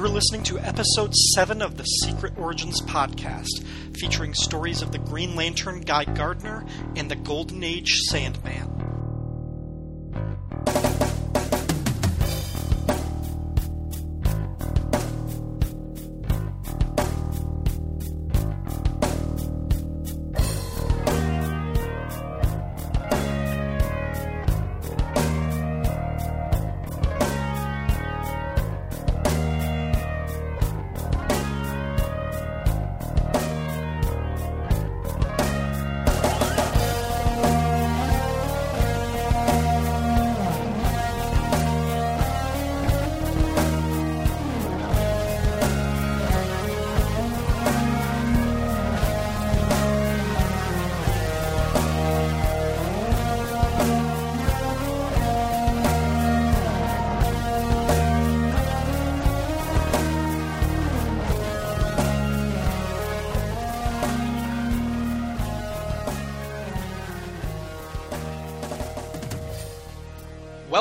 [0.00, 3.62] You're listening to episode 7 of the Secret Origins podcast,
[3.98, 6.64] featuring stories of the Green Lantern Guy Gardner
[6.96, 8.79] and the Golden Age Sandman.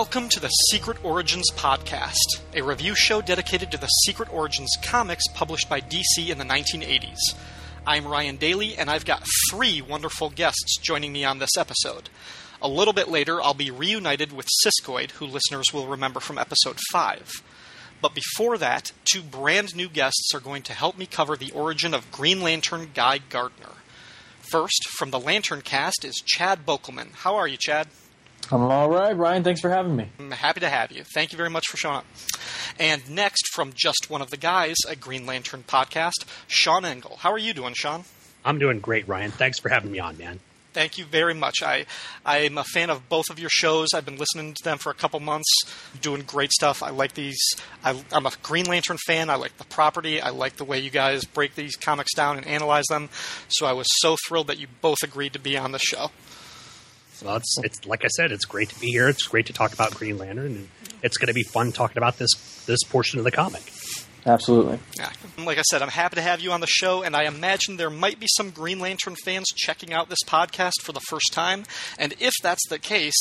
[0.09, 5.27] Welcome to the Secret Origins Podcast, a review show dedicated to the Secret Origins comics
[5.35, 7.35] published by DC in the 1980s.
[7.85, 12.09] I'm Ryan Daly, and I've got three wonderful guests joining me on this episode.
[12.59, 16.79] A little bit later, I'll be reunited with Siskoid, who listeners will remember from episode
[16.91, 17.43] 5.
[18.01, 21.93] But before that, two brand new guests are going to help me cover the origin
[21.93, 23.73] of Green Lantern Guy Gardner.
[24.49, 27.11] First, from the Lantern cast is Chad Bokelman.
[27.13, 27.89] How are you, Chad?
[28.51, 29.43] I'm all right, Ryan.
[29.43, 30.07] Thanks for having me.
[30.17, 31.03] I'm happy to have you.
[31.03, 32.05] Thank you very much for showing up.
[32.79, 37.17] And next, from just one of the guys, a Green Lantern podcast, Sean Engel.
[37.19, 38.05] How are you doing, Sean?
[38.43, 39.31] I'm doing great, Ryan.
[39.31, 40.39] Thanks for having me on, man.
[40.71, 41.63] Thank you very much.
[41.63, 41.85] I
[42.25, 43.89] I'm a fan of both of your shows.
[43.93, 45.49] I've been listening to them for a couple months.
[45.99, 46.83] Doing great stuff.
[46.83, 47.39] I like these.
[47.83, 49.29] I, I'm a Green Lantern fan.
[49.29, 50.21] I like the property.
[50.21, 53.09] I like the way you guys break these comics down and analyze them.
[53.49, 56.11] So I was so thrilled that you both agreed to be on the show.
[57.23, 59.07] Well, it's, it's like I said, it's great to be here.
[59.09, 60.69] It's great to talk about Green Lantern, and
[61.03, 63.61] it's going to be fun talking about this this portion of the comic.
[64.25, 64.79] Absolutely.
[64.97, 65.11] Yeah.
[65.37, 67.89] Like I said, I'm happy to have you on the show, and I imagine there
[67.89, 71.63] might be some Green Lantern fans checking out this podcast for the first time.
[71.97, 73.15] And if that's the case,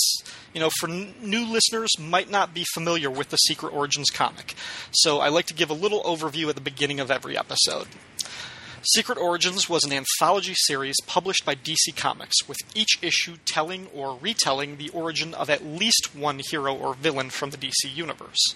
[0.53, 4.55] you know, for n- new listeners, might not be familiar with the Secret Origins comic.
[4.91, 7.87] So I like to give a little overview at the beginning of every episode.
[8.95, 14.19] Secret Origins was an anthology series published by DC Comics, with each issue telling or
[14.19, 18.55] retelling the origin of at least one hero or villain from the DC universe.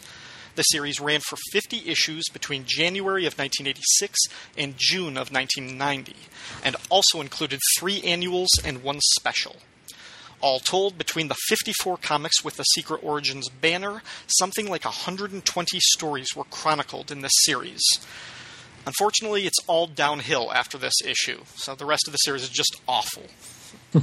[0.55, 4.19] The series ran for 50 issues between January of 1986
[4.57, 6.17] and June of 1990,
[6.65, 9.57] and also included three annuals and one special.
[10.41, 16.29] All told, between the 54 comics with the Secret Origins banner, something like 120 stories
[16.35, 17.83] were chronicled in this series.
[18.87, 22.81] Unfortunately, it's all downhill after this issue, so the rest of the series is just
[22.89, 23.25] awful.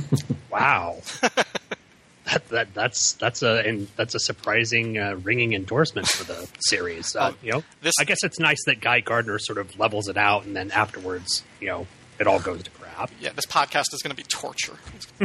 [0.52, 6.48] Wow, that, that that's that's a and that's a surprising uh, ringing endorsement for the
[6.62, 7.16] series.
[7.16, 10.08] Uh, Uh, you know, this- I guess it's nice that Guy Gardner sort of levels
[10.08, 11.86] it out, and then afterwards, you know,
[12.20, 12.72] it all goes to
[13.20, 14.74] Yeah, this podcast is going to be torture.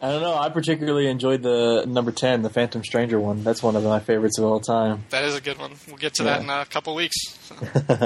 [0.00, 0.34] I don't know.
[0.34, 3.42] I particularly enjoyed the number 10, the Phantom Stranger one.
[3.44, 5.04] That's one of my favorites of all time.
[5.10, 5.72] That is a good one.
[5.86, 7.16] We'll get to that in a couple weeks.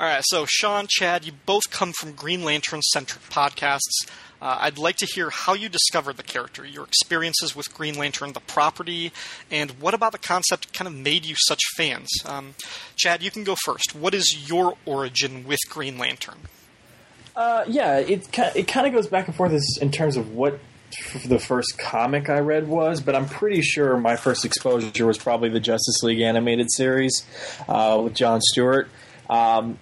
[0.00, 4.06] All right, so Sean, Chad, you both come from Green Lantern centric podcasts.
[4.40, 8.32] Uh, I'd like to hear how you discovered the character, your experiences with Green Lantern,
[8.32, 9.12] the property,
[9.50, 12.08] and what about the concept kind of made you such fans.
[12.24, 12.54] Um,
[12.94, 13.96] Chad, you can go first.
[13.96, 16.38] What is your origin with Green Lantern?
[17.38, 20.58] Uh, yeah, it, it kind of goes back and forth in terms of what
[21.24, 25.48] the first comic I read was, but I'm pretty sure my first exposure was probably
[25.48, 27.24] the Justice League animated series
[27.68, 28.88] uh, with John Stewart.
[29.30, 29.78] Um,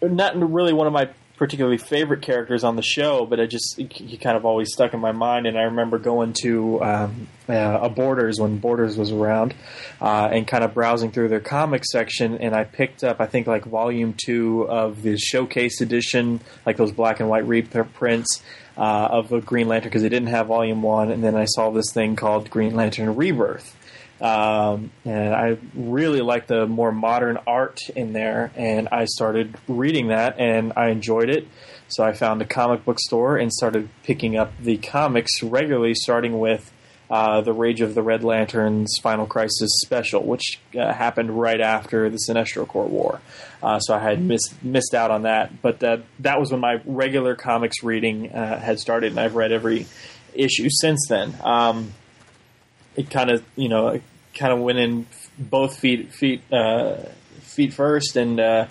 [0.00, 1.08] not really one of my
[1.42, 5.00] particularly favorite characters on the show, but I just he kind of always stuck in
[5.00, 5.48] my mind.
[5.48, 9.52] And I remember going to um, uh, a Borders when Borders was around,
[10.00, 13.48] uh, and kind of browsing through their comic section, and I picked up I think
[13.48, 18.40] like volume two of the showcase edition, like those black and white reprints.
[18.74, 21.68] Uh, of the Green Lantern because they didn't have Volume One, and then I saw
[21.68, 23.76] this thing called Green Lantern Rebirth,
[24.22, 30.08] um, and I really liked the more modern art in there, and I started reading
[30.08, 31.48] that, and I enjoyed it.
[31.88, 36.38] So I found a comic book store and started picking up the comics regularly, starting
[36.38, 36.72] with
[37.10, 42.08] uh, the Rage of the Red Lanterns Final Crisis special, which uh, happened right after
[42.08, 43.20] the Sinestro Corps War.
[43.60, 46.80] Uh, so I had missed missed out on that, but that that was when my
[46.86, 49.86] regular comics reading uh, had started, and I've read every
[50.32, 51.34] issue since then.
[51.42, 51.92] Um,
[52.96, 54.00] it kind of you know
[54.34, 55.06] kind of went in
[55.38, 56.96] both feet feet uh,
[57.40, 58.66] feet first, and uh,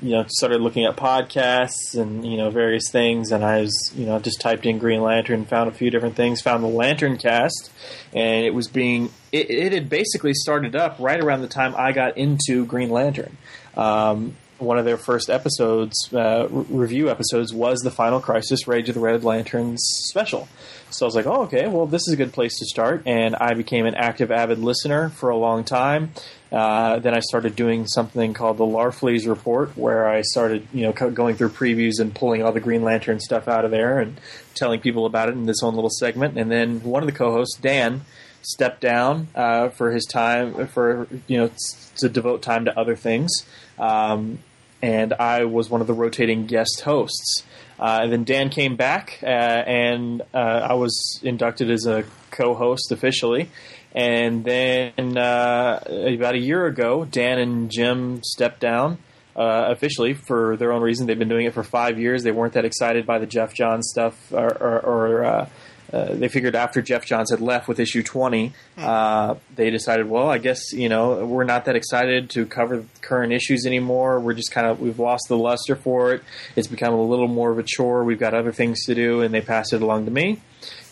[0.00, 3.32] you know started looking at podcasts and you know various things.
[3.32, 6.40] And I was you know just typed in Green Lantern, found a few different things,
[6.40, 7.70] found the Lantern Cast,
[8.12, 11.92] and it was being it, it had basically started up right around the time I
[11.92, 13.36] got into Green Lantern.
[13.76, 18.88] Um, one of their first episodes, uh, re- review episodes, was the Final Crisis Rage
[18.88, 20.48] of the Red Lanterns special.
[20.90, 23.02] So I was like, oh, okay, well, this is a good place to start.
[23.06, 26.12] And I became an active, avid listener for a long time.
[26.50, 30.92] Uh, then I started doing something called the Larfleeze Report, where I started, you know,
[30.92, 34.18] going through previews and pulling all the Green Lantern stuff out of there and
[34.54, 36.38] telling people about it in this own little segment.
[36.38, 38.02] And then one of the co-hosts, Dan,
[38.42, 41.50] stepped down uh, for his time for you know
[41.96, 43.30] to devote time to other things.
[43.78, 44.38] Um,
[44.82, 47.42] and I was one of the rotating guest hosts.
[47.78, 52.90] Uh, and then Dan came back, uh, and uh, I was inducted as a co-host
[52.90, 53.50] officially.
[53.94, 58.98] And then uh, about a year ago, Dan and Jim stepped down
[59.36, 61.06] uh, officially for their own reason.
[61.06, 62.24] They've been doing it for five years.
[62.24, 65.48] They weren't that excited by the Geoff Johns stuff, or, or, or
[65.92, 70.28] uh, they figured after Geoff Johns had left with issue 20, uh, they decided, well,
[70.28, 74.20] I guess, you know, we're not that excited to cover current issues anymore.
[74.20, 76.22] We're just kind of, we've lost the luster for it.
[76.56, 78.04] It's become a little more of a chore.
[78.04, 80.40] We've got other things to do, and they passed it along to me.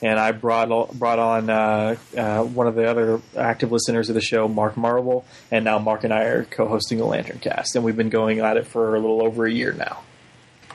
[0.01, 4.21] And I brought brought on uh, uh, one of the other active listeners of the
[4.21, 7.97] show, Mark Marvel, and now Mark and I are co-hosting the Lantern Cast, and we've
[7.97, 10.03] been going at it for a little over a year now.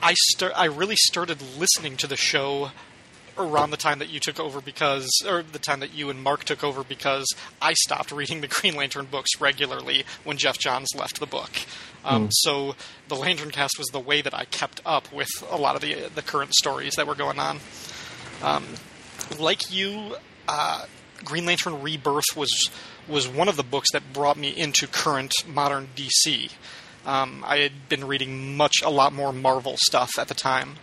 [0.02, 0.52] I start.
[0.56, 2.72] I really started listening to the show
[3.38, 6.44] around the time that you took over because, or the time that you and Mark
[6.44, 7.26] took over because
[7.60, 11.50] I stopped reading the Green Lantern books regularly when Geoff Johns left the book.
[12.04, 12.74] Um, So
[13.08, 16.10] the Lantern Cast was the way that I kept up with a lot of the
[16.14, 17.60] the current stories that were going on.
[18.42, 18.64] Um,
[19.38, 20.16] like you,
[20.48, 20.86] uh,
[21.24, 22.70] Green Lantern Rebirth was
[23.08, 26.50] was one of the books that brought me into current modern DC.
[27.04, 30.76] Um, I had been reading much a lot more Marvel stuff at the time.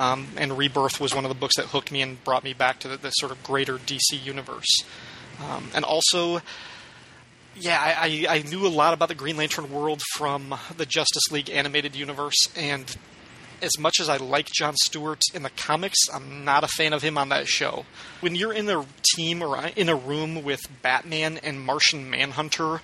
[0.00, 2.78] Um, and Rebirth was one of the books that hooked me and brought me back
[2.80, 4.82] to the, the sort of greater DC universe.
[5.44, 6.40] Um, and also,
[7.54, 11.30] yeah, I, I, I knew a lot about the Green Lantern world from the Justice
[11.30, 12.96] League animated universe, and
[13.60, 17.02] as much as I like John Stewart in the comics, I'm not a fan of
[17.02, 17.84] him on that show.
[18.20, 22.80] When you're in a team or in a room with Batman and Martian Manhunter,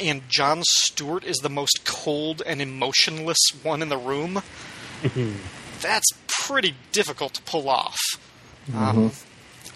[0.00, 4.42] and John Stewart is the most cold and emotionless one in the room,
[5.80, 6.10] that's
[6.46, 7.98] pretty difficult to pull off.
[8.74, 9.12] Um,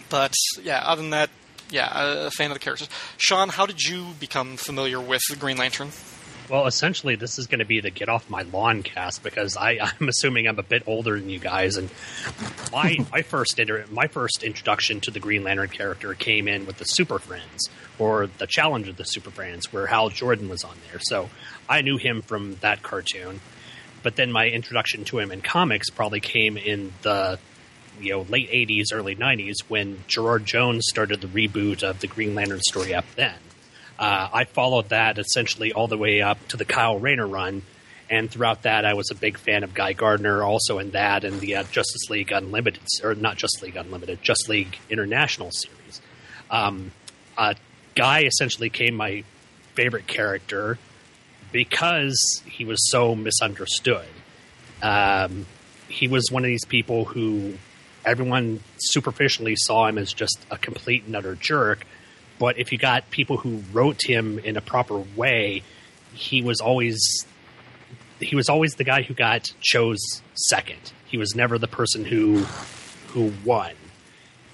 [0.08, 1.30] but yeah, other than that,
[1.70, 2.88] yeah, a fan of the characters.
[3.18, 5.90] Sean, how did you become familiar with the Green Lantern?
[6.48, 9.78] Well, essentially, this is going to be the get off my lawn cast because I,
[10.00, 11.90] I'm assuming I'm a bit older than you guys, and
[12.72, 16.78] my my first inter- my first introduction to the Green Lantern character came in with
[16.78, 17.68] the Super Friends
[17.98, 21.00] or the Challenge of the Super Friends, where Hal Jordan was on there.
[21.00, 21.28] So
[21.68, 23.40] I knew him from that cartoon,
[24.02, 27.38] but then my introduction to him in comics probably came in the
[28.00, 32.34] you know late 80s, early 90s when Gerard Jones started the reboot of the Green
[32.34, 33.34] Lantern story up then.
[33.98, 37.62] Uh, I followed that essentially all the way up to the Kyle Rayner run,
[38.08, 41.40] and throughout that, I was a big fan of Guy Gardner, also in that and
[41.40, 46.00] the uh, Justice League Unlimited, or not Justice League Unlimited, Justice League International series.
[46.50, 46.92] Um,
[47.36, 47.54] uh,
[47.94, 49.24] Guy essentially came my
[49.74, 50.78] favorite character
[51.52, 54.06] because he was so misunderstood.
[54.82, 55.46] Um,
[55.88, 57.54] he was one of these people who
[58.04, 61.84] everyone superficially saw him as just a complete and utter jerk.
[62.38, 65.62] But if you got people who wrote him in a proper way,
[66.14, 66.98] he was always
[68.20, 70.92] he was always the guy who got chose second.
[71.06, 72.44] He was never the person who
[73.08, 73.72] who won.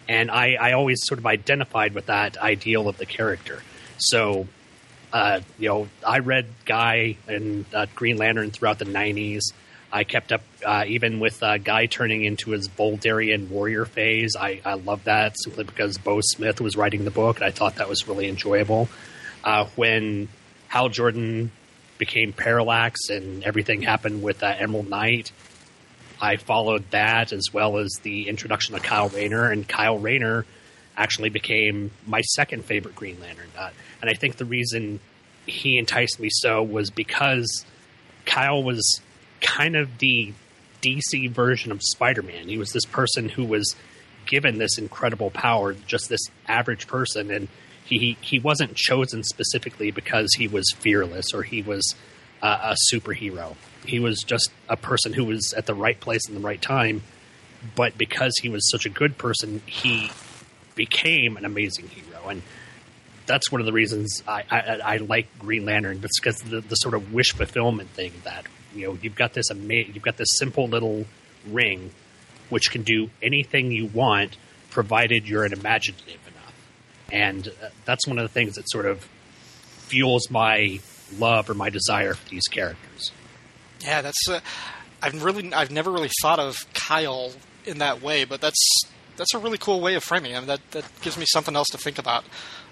[0.08, 3.62] And I, I always sort of identified with that ideal of the character.
[3.96, 4.46] So
[5.14, 9.42] uh, you know, I read Guy and uh, Green Lantern throughout the '90s.
[9.92, 14.34] I kept up uh, even with uh, Guy turning into his Vuldarian warrior phase.
[14.38, 17.76] I, I love that simply because Beau Smith was writing the book, and I thought
[17.76, 18.88] that was really enjoyable.
[19.44, 20.28] Uh, when
[20.66, 21.52] Hal Jordan
[21.96, 25.30] became Parallax and everything happened with uh, Emerald Knight,
[26.20, 30.44] I followed that as well as the introduction of Kyle Rayner, and Kyle Rayner
[30.96, 33.50] actually became my second favorite Green Lantern.
[33.56, 33.70] Uh,
[34.04, 35.00] and I think the reason
[35.46, 37.64] he enticed me so was because
[38.26, 39.00] Kyle was
[39.40, 40.34] kind of the
[40.82, 42.46] DC version of Spider Man.
[42.46, 43.74] He was this person who was
[44.26, 47.48] given this incredible power, just this average person, and
[47.82, 51.94] he he wasn't chosen specifically because he was fearless or he was
[52.42, 53.56] uh, a superhero.
[53.86, 57.04] He was just a person who was at the right place in the right time.
[57.74, 60.10] But because he was such a good person, he
[60.74, 62.28] became an amazing hero.
[62.28, 62.42] And
[63.26, 66.00] that's one of the reasons I, I, I like Green Lantern.
[66.02, 69.50] It's because the, the sort of wish fulfillment thing that you know you've got this
[69.50, 71.06] ama- you've got this simple little
[71.48, 71.90] ring
[72.50, 74.36] which can do anything you want
[74.70, 76.54] provided you're an imaginative enough,
[77.10, 79.08] and uh, that's one of the things that sort of
[79.86, 80.80] fuels my
[81.18, 83.12] love or my desire for these characters.
[83.80, 84.28] Yeah, that's.
[84.28, 84.40] Uh,
[85.02, 87.32] I've really, I've never really thought of Kyle
[87.66, 88.84] in that way, but that's
[89.16, 91.78] that's a really cool way of framing mean, that that gives me something else to
[91.78, 92.24] think about.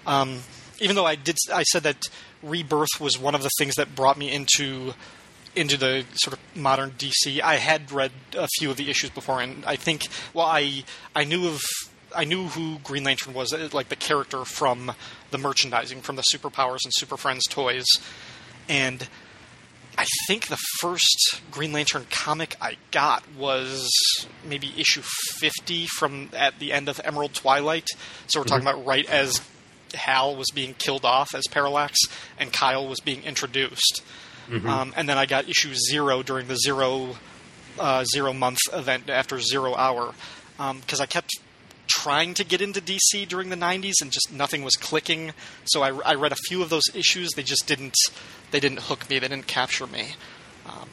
[0.05, 0.39] Um,
[0.79, 2.07] even though I did, I said that
[2.41, 4.93] Rebirth was one of the things that brought me into
[5.55, 7.39] into the sort of modern DC.
[7.41, 10.83] I had read a few of the issues before, and I think, well, I
[11.15, 11.61] I knew of.
[12.15, 14.91] I knew who Green Lantern was, uh, like the character from
[15.31, 17.87] the merchandising, from the Superpowers and Super Friends toys,
[18.69, 19.07] and
[19.97, 23.91] I think the first Green Lantern comic I got was
[24.43, 27.87] maybe issue 50 from at the end of Emerald Twilight.
[28.27, 29.41] So we're talking about right as
[29.93, 31.97] Hal was being killed off as Parallax
[32.37, 34.03] and Kyle was being introduced.
[34.65, 37.15] Um, and then I got issue zero during the zero
[37.79, 40.13] uh, zero month event after zero hour
[40.57, 41.31] because I kept
[41.87, 45.33] trying to get into DC during the 90s and just nothing was clicking.
[45.65, 47.31] So I, I read a few of those issues.
[47.31, 47.95] They just didn't
[48.51, 49.19] they didn't hook me.
[49.19, 50.15] They didn't capture me.
[50.67, 50.89] Um,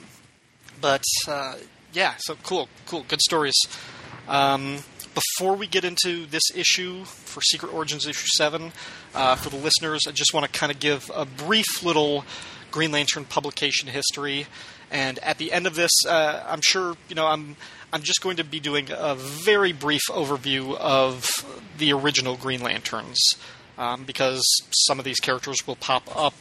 [0.80, 1.57] but uh,
[1.92, 3.57] yeah, so cool, cool, good stories.
[4.28, 4.78] Um,
[5.21, 8.73] before we get into this issue for Secret Origins issue seven,
[9.15, 12.25] uh, for the listeners, I just want to kind of give a brief little
[12.71, 14.47] Green Lantern publication history.
[14.91, 17.57] And at the end of this, uh, I'm sure you know I'm
[17.93, 21.29] I'm just going to be doing a very brief overview of
[21.79, 23.21] the original Green Lanterns
[23.79, 26.35] um, because some of these characters will pop up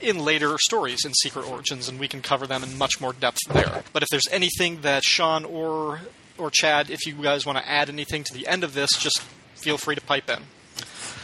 [0.00, 3.38] in later stories in Secret Origins, and we can cover them in much more depth
[3.50, 3.82] there.
[3.92, 6.00] But if there's anything that Sean or
[6.38, 9.20] or Chad, if you guys want to add anything to the end of this, just
[9.54, 10.42] feel free to pipe in.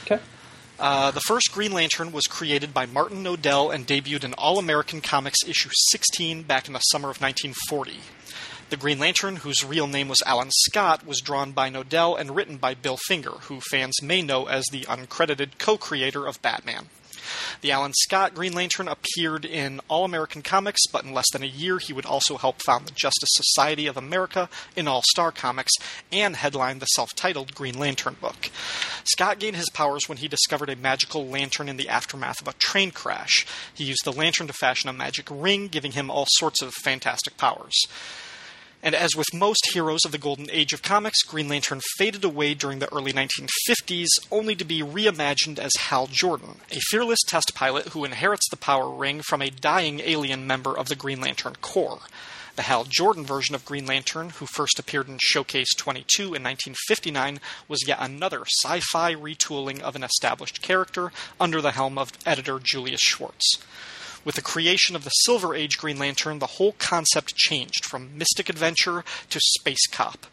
[0.04, 0.22] Okay.
[0.78, 5.00] Uh, the first Green Lantern was created by Martin Nodell and debuted in All American
[5.00, 7.98] Comics issue 16 back in the summer of 1940.
[8.70, 12.56] The Green Lantern, whose real name was Alan Scott, was drawn by Nodell and written
[12.56, 16.86] by Bill Finger, who fans may know as the uncredited co creator of Batman.
[17.60, 21.46] The Alan Scott Green Lantern appeared in All American Comics, but in less than a
[21.46, 25.72] year he would also help found the Justice Society of America in All Star Comics
[26.12, 28.50] and headline the self titled Green Lantern book.
[29.04, 32.54] Scott gained his powers when he discovered a magical lantern in the aftermath of a
[32.54, 33.46] train crash.
[33.74, 37.36] He used the lantern to fashion a magic ring, giving him all sorts of fantastic
[37.36, 37.74] powers.
[38.82, 42.54] And as with most heroes of the golden age of comics, Green Lantern faded away
[42.54, 47.88] during the early 1950s, only to be reimagined as Hal Jordan, a fearless test pilot
[47.88, 52.00] who inherits the power ring from a dying alien member of the Green Lantern Corps.
[52.56, 57.38] The Hal Jordan version of Green Lantern, who first appeared in Showcase 22 in 1959,
[57.68, 62.58] was yet another sci fi retooling of an established character under the helm of editor
[62.58, 63.58] Julius Schwartz.
[64.24, 68.50] With the creation of the Silver Age Green Lantern, the whole concept changed from mystic
[68.50, 70.26] adventure to space cop.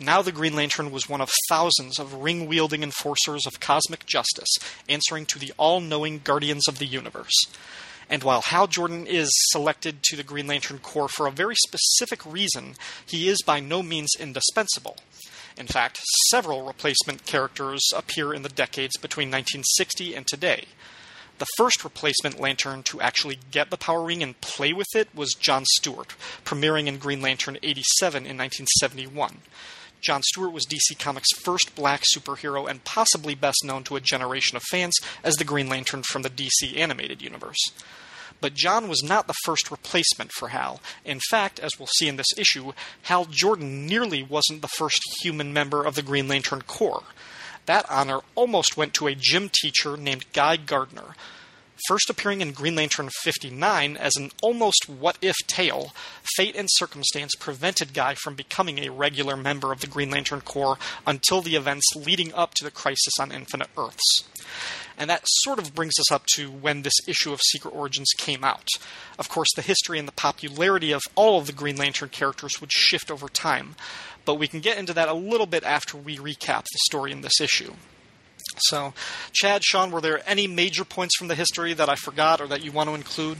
[0.00, 4.56] Now the Green Lantern was one of thousands of ring wielding enforcers of cosmic justice,
[4.88, 7.34] answering to the all knowing guardians of the universe.
[8.10, 12.24] And while Hal Jordan is selected to the Green Lantern Corps for a very specific
[12.24, 12.74] reason,
[13.06, 14.96] he is by no means indispensable.
[15.56, 20.66] In fact, several replacement characters appear in the decades between 1960 and today.
[21.38, 25.34] The first replacement lantern to actually get the Power Ring and play with it was
[25.34, 29.38] John Stewart, premiering in Green Lantern 87 in 1971.
[30.00, 34.56] John Stewart was DC Comics' first black superhero and possibly best known to a generation
[34.56, 37.58] of fans as the Green Lantern from the DC animated universe.
[38.40, 40.80] But John was not the first replacement for Hal.
[41.04, 45.52] In fact, as we'll see in this issue, Hal Jordan nearly wasn't the first human
[45.52, 47.02] member of the Green Lantern Corps.
[47.68, 51.14] That honor almost went to a gym teacher named Guy Gardner.
[51.86, 55.92] First appearing in Green Lantern 59 as an almost what if tale,
[56.34, 60.78] fate and circumstance prevented Guy from becoming a regular member of the Green Lantern Corps
[61.06, 64.24] until the events leading up to the crisis on Infinite Earths.
[64.96, 68.42] And that sort of brings us up to when this issue of Secret Origins came
[68.42, 68.66] out.
[69.18, 72.72] Of course, the history and the popularity of all of the Green Lantern characters would
[72.72, 73.76] shift over time,
[74.28, 77.22] but we can get into that a little bit after we recap the story in
[77.22, 77.72] this issue.
[78.58, 78.92] So,
[79.32, 82.62] Chad, Sean, were there any major points from the history that I forgot or that
[82.62, 83.38] you want to include?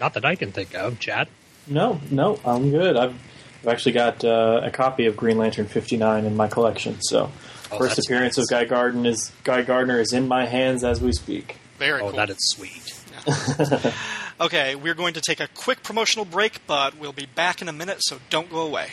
[0.00, 1.28] Not that I can think of, Chad.
[1.66, 2.96] No, no, I'm good.
[2.96, 3.12] I've,
[3.60, 6.96] I've actually got uh, a copy of Green Lantern 59 in my collection.
[7.02, 7.30] So,
[7.70, 8.44] Oh, first appearance nice.
[8.46, 11.56] of Guy Gardner is Guy Gardner is in my hands as we speak.
[11.78, 12.16] Very Oh, cool.
[12.16, 12.94] that is sweet.
[14.38, 17.72] Okay, we're going to take a quick promotional break, but we'll be back in a
[17.72, 18.88] minute, so don't go away.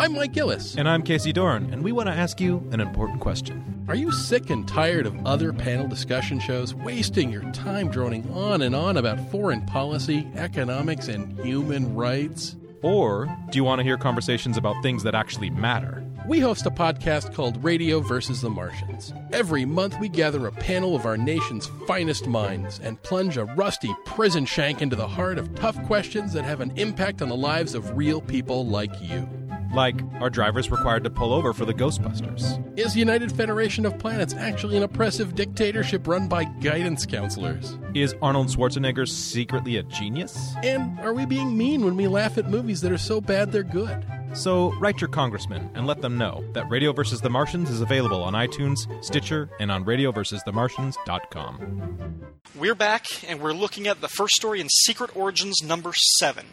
[0.00, 0.76] I'm Mike Gillis.
[0.76, 3.84] And I'm Casey Dorn, and we want to ask you an important question.
[3.86, 8.62] Are you sick and tired of other panel discussion shows wasting your time droning on
[8.62, 12.56] and on about foreign policy, economics, and human rights?
[12.80, 16.02] Or do you want to hear conversations about things that actually matter?
[16.30, 19.12] We host a podcast called Radio versus the Martians.
[19.32, 23.92] Every month, we gather a panel of our nation's finest minds and plunge a rusty
[24.04, 27.74] prison shank into the heart of tough questions that have an impact on the lives
[27.74, 29.28] of real people like you.
[29.72, 32.76] Like, are drivers required to pull over for the Ghostbusters?
[32.78, 37.78] Is United Federation of Planets actually an oppressive dictatorship run by guidance counselors?
[37.94, 40.54] Is Arnold Schwarzenegger secretly a genius?
[40.62, 43.62] And are we being mean when we laugh at movies that are so bad they're
[43.62, 44.04] good?
[44.32, 47.20] So write your congressman and let them know that Radio vs.
[47.20, 52.26] the Martians is available on iTunes, Stitcher, and on radioversusthemartians.com.
[52.56, 56.46] We're back, and we're looking at the first story in Secret Origins number seven.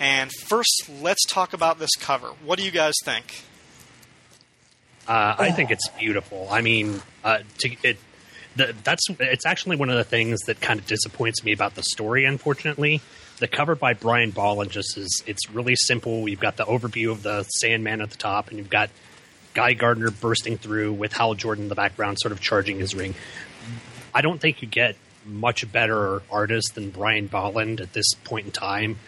[0.00, 2.28] And first, let's talk about this cover.
[2.44, 3.44] What do you guys think?
[5.06, 6.48] Uh, I think it's beautiful.
[6.50, 7.98] I mean, uh, to, it
[8.56, 11.82] the, that's it's actually one of the things that kind of disappoints me about the
[11.82, 12.24] story.
[12.24, 13.00] Unfortunately,
[13.38, 16.28] the cover by Brian Bolland just is it's really simple.
[16.28, 18.90] You've got the overview of the Sandman at the top, and you've got
[19.54, 23.14] Guy Gardner bursting through with Hal Jordan in the background, sort of charging his ring.
[24.14, 28.52] I don't think you get much better artist than Brian Bolland at this point in
[28.52, 28.98] time,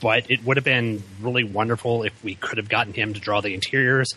[0.00, 3.40] but it would have been really wonderful if we could have gotten him to draw
[3.40, 4.08] the interiors.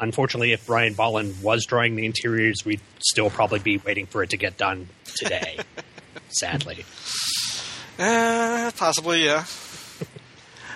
[0.00, 4.30] Unfortunately, if Brian Bolland was drawing the interiors, we'd still probably be waiting for it
[4.30, 5.58] to get done today.
[6.28, 6.84] sadly.
[7.98, 9.44] Uh, possibly, yeah.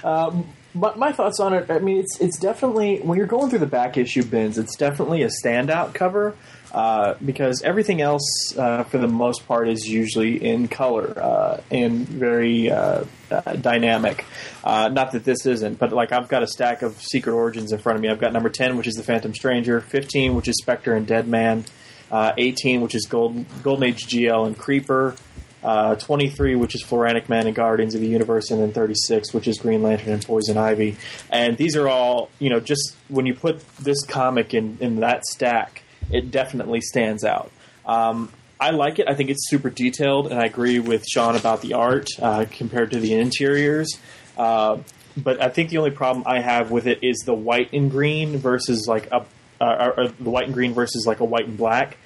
[0.05, 3.61] Um, but my thoughts on it, I mean, it's it's definitely when you're going through
[3.61, 6.35] the back issue bins, it's definitely a standout cover
[6.73, 12.09] uh, because everything else, uh, for the most part, is usually in color uh, and
[12.09, 14.25] very uh, uh, dynamic.
[14.65, 17.79] Uh, not that this isn't, but like I've got a stack of Secret Origins in
[17.79, 18.09] front of me.
[18.09, 21.29] I've got number ten, which is the Phantom Stranger, fifteen, which is Spectre and Dead
[21.29, 21.65] Man,
[22.13, 25.15] eighteen, which is Gold, Golden Age GL and Creeper
[25.63, 29.47] uh, 23, which is Floronic Man and Guardians of the Universe, and then 36, which
[29.47, 30.97] is Green Lantern and Poison Ivy.
[31.31, 35.25] And these are all, you know, just when you put this comic in, in that
[35.25, 35.82] stack,
[36.13, 37.51] it definitely stands out.
[37.87, 39.09] Um, I like it.
[39.09, 42.93] I think it's super detailed, and I agree with Sean about the art uh, compared
[42.93, 43.99] to the interiors.
[44.37, 44.79] Uh,
[45.17, 48.39] but I think the only problem I have with it is the white and green
[48.39, 49.25] versus like a
[49.61, 51.97] uh, the white and green versus like a white and black.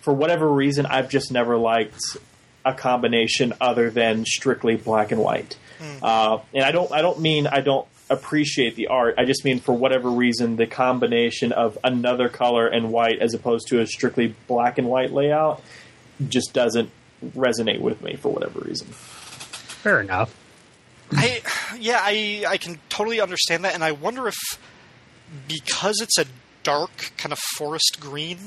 [0.00, 2.00] For whatever reason, I've just never liked
[2.64, 5.56] a combination other than strictly black and white.
[5.78, 5.98] Mm.
[6.02, 9.14] Uh, and I don't I don't mean I don't appreciate the art.
[9.18, 13.68] I just mean for whatever reason the combination of another color and white as opposed
[13.68, 15.62] to a strictly black and white layout
[16.28, 16.90] just doesn't
[17.24, 18.86] resonate with me for whatever reason.
[18.88, 20.34] Fair enough.
[21.12, 21.40] I
[21.78, 24.36] yeah, I I can totally understand that and I wonder if
[25.46, 26.26] because it's a
[26.62, 28.38] dark kind of forest green,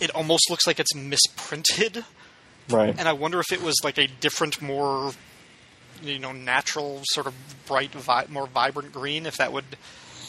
[0.00, 2.04] it almost looks like it's misprinted
[2.70, 2.94] Right.
[2.98, 5.12] And I wonder if it was like a different, more
[6.02, 7.34] you know, natural sort of
[7.66, 9.26] bright, vi- more vibrant green.
[9.26, 9.64] If that would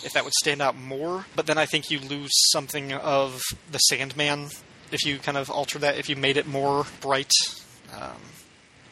[0.03, 1.25] if that would stand out more.
[1.35, 4.49] But then I think you lose something of the Sandman
[4.91, 5.97] if you kind of alter that.
[5.97, 7.31] If you made it more bright.
[7.93, 8.11] Um,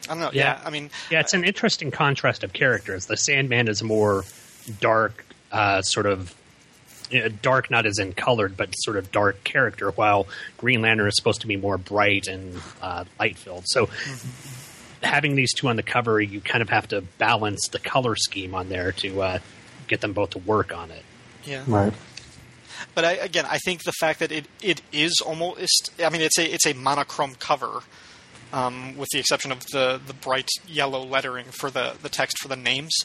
[0.04, 0.30] I don't know.
[0.32, 0.58] Yeah.
[0.58, 0.60] yeah.
[0.64, 3.06] I mean, yeah, it's an interesting contrast of characters.
[3.06, 4.24] The Sandman is more
[4.80, 6.34] dark, uh, sort of
[7.42, 11.40] dark, not as in colored, but sort of dark character, while Green Lantern is supposed
[11.42, 13.64] to be more bright and uh, light filled.
[13.66, 14.57] So, mm-hmm.
[15.02, 18.54] Having these two on the cover, you kind of have to balance the color scheme
[18.54, 19.38] on there to uh,
[19.86, 21.02] get them both to work on it.
[21.44, 21.64] Yeah.
[21.66, 21.92] Right.
[22.94, 26.38] But I, again, I think the fact that it, it is almost, I mean, it's
[26.38, 27.80] a it's a monochrome cover,
[28.52, 32.48] um, with the exception of the, the bright yellow lettering for the, the text for
[32.48, 32.96] the names.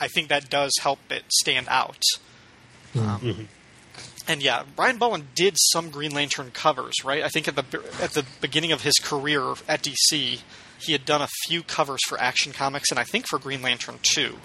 [0.00, 2.02] I think that does help it stand out.
[2.94, 3.42] Um, mm-hmm.
[4.28, 7.22] And yeah, Brian Bolland did some Green Lantern covers, right?
[7.22, 10.40] I think at the at the beginning of his career at DC,
[10.84, 13.98] he had done a few covers for Action Comics, and I think for Green Lantern
[14.02, 14.38] too.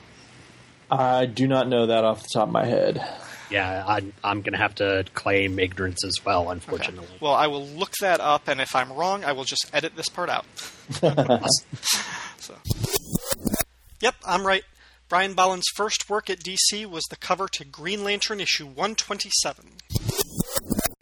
[0.89, 3.05] I do not know that off the top of my head.
[3.49, 7.07] Yeah, I'm, I'm going to have to claim ignorance as well, unfortunately.
[7.07, 7.17] Okay.
[7.21, 10.09] Well, I will look that up, and if I'm wrong, I will just edit this
[10.09, 10.45] part out.
[12.39, 12.55] so.
[14.01, 14.63] Yep, I'm right.
[15.09, 19.65] Brian Bolland's first work at DC was the cover to Green Lantern issue 127.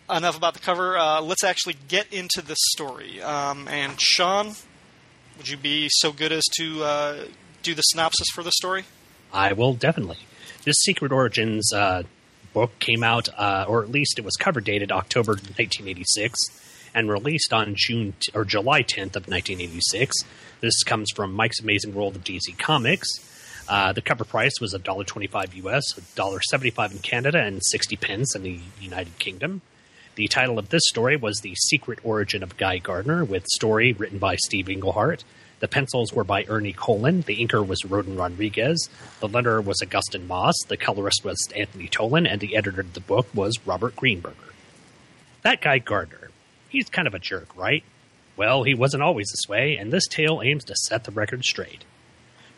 [0.08, 0.96] Enough about the cover.
[0.96, 3.24] Uh, let's actually get into the story.
[3.24, 4.54] Um, and Sean,
[5.38, 7.24] would you be so good as to uh,
[7.64, 8.86] do the synopsis for the story?
[9.34, 10.18] I will definitely.
[10.64, 12.04] This Secret Origins uh,
[12.54, 16.40] book came out, uh, or at least it was cover dated October 1986,
[16.94, 20.16] and released on June t- or July 10th of 1986.
[20.62, 23.10] This comes from Mike's Amazing World of DC Comics.
[23.68, 28.60] Uh, the cover price was $1.25 US, $1.75 in Canada, and 60 pence in the
[28.80, 29.62] United Kingdom.
[30.16, 34.18] The title of this story was The Secret Origin of Guy Gardner, with story written
[34.18, 35.26] by Steve Englehart.
[35.60, 37.26] The pencils were by Ernie Colón.
[37.26, 38.90] The inker was Rodin Rodriguez.
[39.20, 40.56] The letterer was Agustin Mas.
[40.70, 42.26] The colorist was Anthony Tollin.
[42.26, 44.54] And the editor of the book was Robert Greenberger.
[45.42, 46.32] That guy Gardner,
[46.70, 47.84] he's kind of a jerk, right?
[48.38, 51.84] Well, he wasn't always this way, and this tale aims to set the record straight.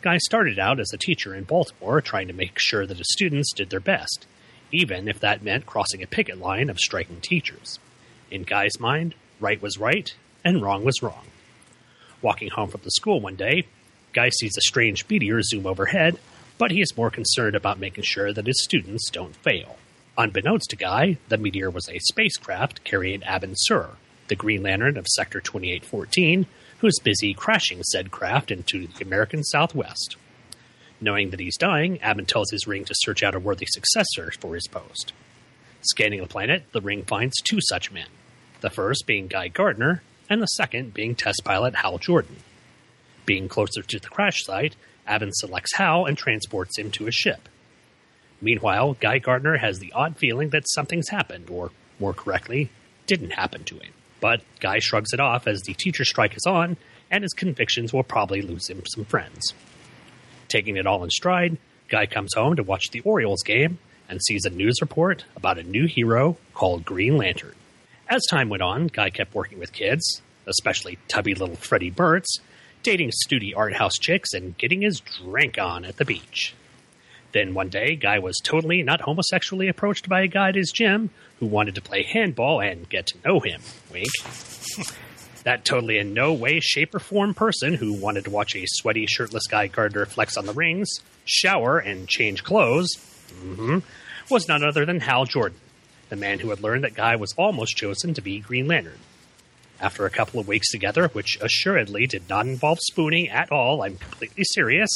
[0.00, 3.52] Guy started out as a teacher in Baltimore, trying to make sure that his students
[3.52, 4.26] did their best,
[4.72, 7.78] even if that meant crossing a picket line of striking teachers.
[8.30, 10.12] In Guy's mind, right was right,
[10.44, 11.26] and wrong was wrong.
[12.20, 13.66] Walking home from the school one day,
[14.12, 16.18] Guy sees a strange meteor zoom overhead,
[16.58, 19.76] but he is more concerned about making sure that his students don't fail.
[20.16, 23.90] Unbeknownst to Guy, the meteor was a spacecraft carrying Abin Sur,
[24.26, 26.46] the Green Lantern of Sector 2814,
[26.78, 30.16] who is busy crashing said craft into the American Southwest.
[31.00, 34.54] Knowing that he's dying, Abin tells his ring to search out a worthy successor for
[34.54, 35.12] his post.
[35.82, 38.08] Scanning the planet, the ring finds two such men,
[38.60, 42.36] the first being Guy Gardner, and the second being test pilot Hal Jordan.
[43.26, 44.74] Being closer to the crash site,
[45.06, 47.48] Abin selects Hal and transports him to a ship.
[48.40, 52.70] Meanwhile, Guy Gardner has the odd feeling that something's happened, or more correctly,
[53.06, 53.92] didn't happen to him.
[54.20, 56.76] But Guy shrugs it off as the teacher strike is on,
[57.10, 59.54] and his convictions will probably lose him some friends.
[60.48, 61.58] Taking it all in stride,
[61.88, 65.62] Guy comes home to watch the Orioles game and sees a news report about a
[65.62, 67.54] new hero called Green Lantern.
[68.08, 72.40] As time went on, Guy kept working with kids, especially tubby little Freddie Burtz,
[72.82, 76.54] dating studi art house chicks and getting his drink on at the beach.
[77.32, 81.10] Then one day, Guy was totally not homosexually approached by a guy at his gym
[81.40, 83.60] who wanted to play handball and get to know him.
[83.92, 84.08] Wink.
[85.48, 89.06] that totally in no way, shape, or form person who wanted to watch a sweaty,
[89.06, 92.90] shirtless Guy Gardner flex on the rings, shower, and change clothes
[93.32, 93.82] mhm,
[94.30, 95.58] was none other than Hal Jordan,
[96.10, 98.98] the man who had learned that Guy was almost chosen to be Green Lantern.
[99.80, 103.96] After a couple of weeks together, which assuredly did not involve spooning at all, I'm
[103.96, 104.90] completely serious,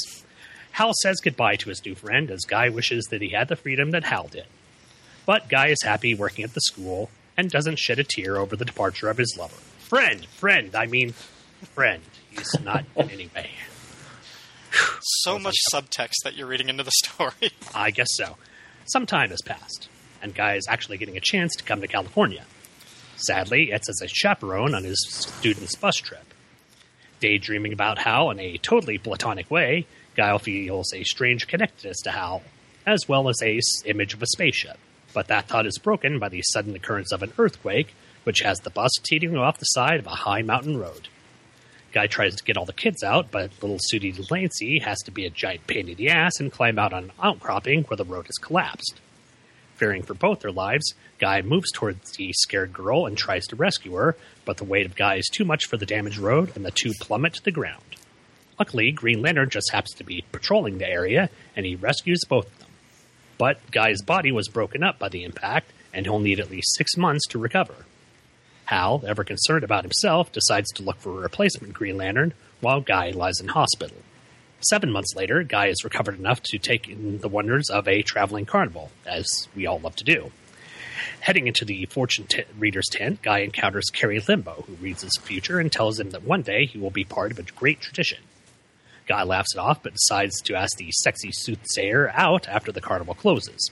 [0.73, 3.91] Hal says goodbye to his new friend as Guy wishes that he had the freedom
[3.93, 4.45] that Hal did.
[5.25, 8.67] But Guy is happy working at the school and doesn't shed a tear over the
[8.67, 9.57] departure of his lover.
[9.93, 11.13] Friend, friend, I mean,
[11.75, 12.03] friend.
[12.31, 13.51] He's not anyway.
[15.03, 17.51] So much subtext that you're reading into the story.
[17.75, 18.39] I guess so.
[18.87, 19.91] Some time has passed,
[20.23, 22.47] and Guy is actually getting a chance to come to California.
[23.17, 26.25] Sadly, it's as a chaperone on his student's bus trip.
[27.21, 32.43] Daydreaming about Hal in a totally platonic way, Guy feels a strange connectedness to Hal,
[32.87, 34.79] as well as a image of a spaceship.
[35.13, 37.95] But that thought is broken by the sudden occurrence of an earthquake,
[38.25, 41.09] which has the bus teetering off the side of a high mountain road.
[41.93, 45.27] Guy tries to get all the kids out, but little Sudie Delancey has to be
[45.27, 48.27] a giant pain in the ass and climb out on an outcropping where the road
[48.27, 49.01] has collapsed.
[49.77, 53.95] Fearing for both their lives, Guy moves towards the scared girl and tries to rescue
[53.95, 56.71] her, but the weight of Guy is too much for the damaged road, and the
[56.71, 57.83] two plummet to the ground.
[58.59, 62.59] Luckily, Green Lantern just happens to be patrolling the area, and he rescues both of
[62.59, 62.69] them.
[63.39, 66.97] But Guy's body was broken up by the impact, and he'll need at least six
[66.97, 67.75] months to recover.
[68.65, 73.11] Hal, ever concerned about himself, decides to look for a replacement Green Lantern while Guy
[73.11, 73.97] lies in hospital.
[74.61, 78.47] Seven months later, Guy is recovered enough to take in the wonders of a traveling
[78.47, 80.31] carnival, as we all love to do.
[81.21, 85.59] Heading into the fortune t- reader's tent, Guy encounters Kari Limbo, who reads his future
[85.59, 88.19] and tells him that one day he will be part of a great tradition.
[89.07, 93.15] Guy laughs it off, but decides to ask the sexy soothsayer out after the carnival
[93.15, 93.71] closes.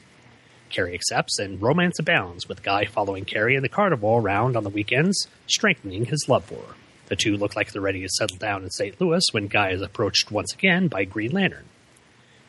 [0.71, 4.71] Kari accepts, and romance abounds, with Guy following Kari in the carnival around on the
[4.71, 6.75] weekends, strengthening his love for her.
[7.07, 9.01] The two look like they're ready to settle down in St.
[9.01, 11.67] Louis when Guy is approached once again by Green Lantern.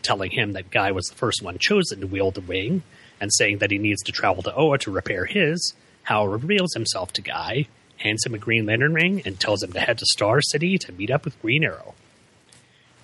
[0.03, 2.83] Telling him that Guy was the first one chosen to wield the wing,
[3.19, 7.11] and saying that he needs to travel to Oa to repair his, Hal reveals himself
[7.13, 10.41] to Guy, hands him a Green Lantern ring, and tells him to head to Star
[10.41, 11.95] City to meet up with Green Arrow.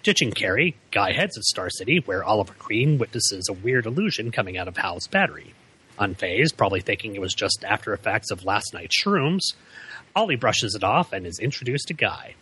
[0.07, 4.57] Ditching Kari, Guy heads to Star City, where Oliver Queen witnesses a weird illusion coming
[4.57, 5.53] out of Hal's battery.
[5.99, 9.41] Unfazed, probably thinking it was just after effects of last night's shrooms,
[10.15, 12.35] Ollie brushes it off and is introduced to Guy.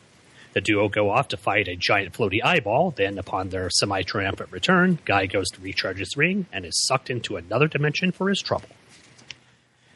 [0.54, 4.52] The duo go off to fight a giant floaty eyeball, then, upon their semi triumphant
[4.52, 8.42] return, Guy goes to recharge his ring and is sucked into another dimension for his
[8.42, 8.70] trouble.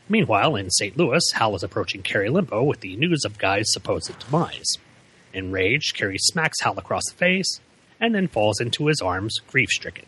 [0.09, 0.97] Meanwhile, in St.
[0.97, 4.79] Louis, Hal is approaching Kari Limbo with the news of Guy's supposed demise.
[5.33, 7.59] Enraged, Kari smacks Hal across the face
[7.99, 10.05] and then falls into his arms, grief stricken.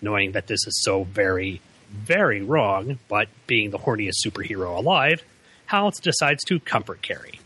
[0.00, 5.22] Knowing that this is so very, very wrong, but being the horniest superhero alive,
[5.66, 7.40] Hal decides to comfort Kari.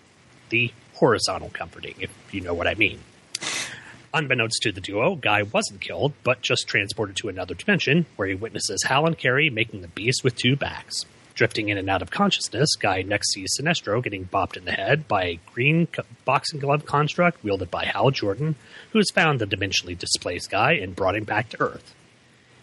[0.48, 3.00] The horizontal comforting, if you know what I mean.
[4.14, 8.35] Unbeknownst to the duo, Guy wasn't killed, but just transported to another dimension where he
[8.35, 11.05] witnesses Hal and Kari making the beast with two backs.
[11.37, 15.07] Drifting in and out of consciousness, Guy next sees Sinestro getting bopped in the head
[15.07, 15.87] by a green
[16.25, 18.57] boxing glove construct wielded by Hal Jordan,
[18.92, 21.94] who has found the dimensionally displaced Guy and brought him back to Earth.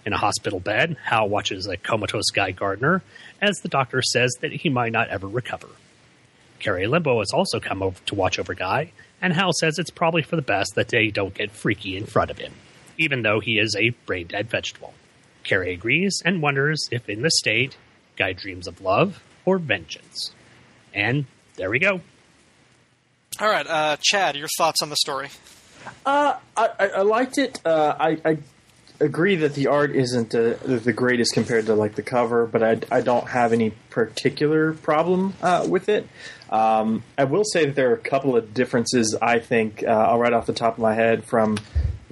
[0.07, 3.03] In a hospital bed, Hal watches a comatose Guy Gardner
[3.39, 5.69] as the doctor says that he might not ever recover.
[6.57, 10.23] Kari Limbo has also come over to watch over Guy, and Hal says it's probably
[10.23, 12.53] for the best that they don't get freaky in front of him,
[12.97, 14.95] even though he is a brain dead vegetable.
[15.43, 17.77] Kari agrees and wonders if in this state,
[18.15, 20.31] Guy dreams of love or vengeance.
[20.93, 22.01] And there we go.
[23.39, 25.29] All right, uh, Chad, your thoughts on the story?
[26.05, 27.59] Uh, I, I, I liked it.
[27.65, 28.37] Uh, I, I
[28.99, 32.79] agree that the art isn't uh, the greatest compared to like the cover, but I,
[32.91, 36.07] I don't have any particular problem uh, with it.
[36.49, 39.17] Um, I will say that there are a couple of differences.
[39.19, 41.57] I think uh, I'll right off the top of my head from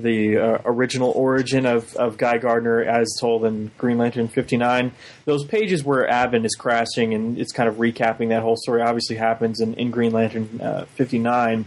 [0.02, 4.92] the uh, original origin of, of Guy Gardner as told in Green Lantern 59.
[5.26, 9.16] Those pages where Abin is crashing and it's kind of recapping that whole story obviously
[9.16, 11.66] happens in, in Green Lantern uh, 59.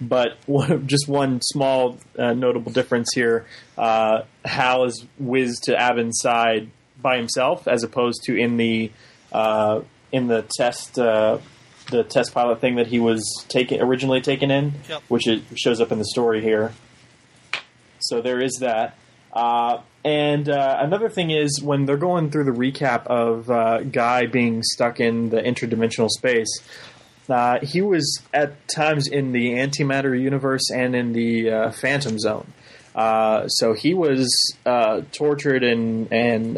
[0.00, 6.20] But one, just one small uh, notable difference here uh, Hal is whizzed to Abin's
[6.20, 8.90] side by himself as opposed to in the
[9.32, 11.38] uh, in the test uh,
[11.90, 15.02] the test pilot thing that he was taken originally taken in, Yep.
[15.08, 16.72] which it shows up in the story here.
[18.08, 18.96] So there is that.
[19.32, 24.26] Uh, and uh, another thing is when they're going through the recap of uh, Guy
[24.26, 26.48] being stuck in the interdimensional space,
[27.28, 32.50] uh, he was at times in the antimatter universe and in the uh, Phantom Zone.
[32.94, 34.56] Uh, so he was
[35.12, 36.56] tortured and and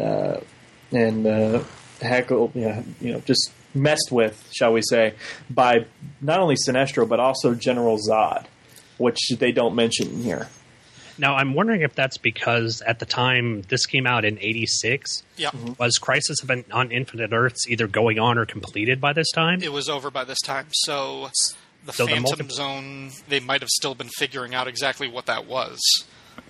[0.91, 1.65] and
[2.01, 5.13] heckled, yeah, you know, just messed with, shall we say,
[5.49, 5.85] by
[6.21, 8.45] not only Sinestro but also General Zod,
[8.97, 10.47] which they don't mention here.
[11.21, 15.51] Now, I'm wondering if that's because at the time this came out in 86, Yeah.
[15.77, 19.61] was Crisis Event on Infinite Earths either going on or completed by this time?
[19.61, 21.29] It was over by this time, so
[21.85, 25.27] the So the Phantom multi- Zone, they might have still been figuring out exactly what
[25.27, 25.79] that was.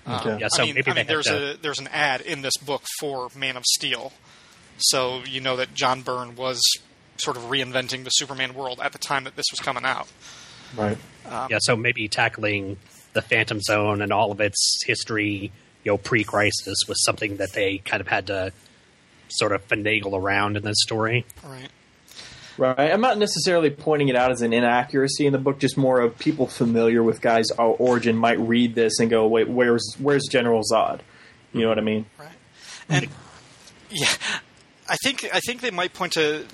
[0.06, 2.40] Um, Yeah, so I mean, maybe I mean there's to- a there's an ad in
[2.40, 4.14] this book for Man of Steel,
[4.78, 6.60] so you know that John Byrne was
[7.18, 10.08] sort of reinventing the Superman world at the time that this was coming out.
[10.74, 10.96] Right.
[11.50, 12.78] yeah, so maybe tackling
[13.12, 15.52] the Phantom Zone and all of its history,
[15.84, 18.52] you know, pre-crisis was something that they kind of had to
[19.28, 21.24] sort of finagle around in this story.
[21.44, 21.68] Right.
[22.58, 22.92] Right.
[22.92, 26.18] I'm not necessarily pointing it out as an inaccuracy in the book, just more of
[26.18, 31.00] people familiar with Guy's origin might read this and go, wait, where's where's General Zod?
[31.54, 32.04] You know what I mean?
[32.18, 32.28] Right.
[32.90, 33.08] And
[33.90, 34.12] yeah,
[34.86, 36.44] I think I think they might point to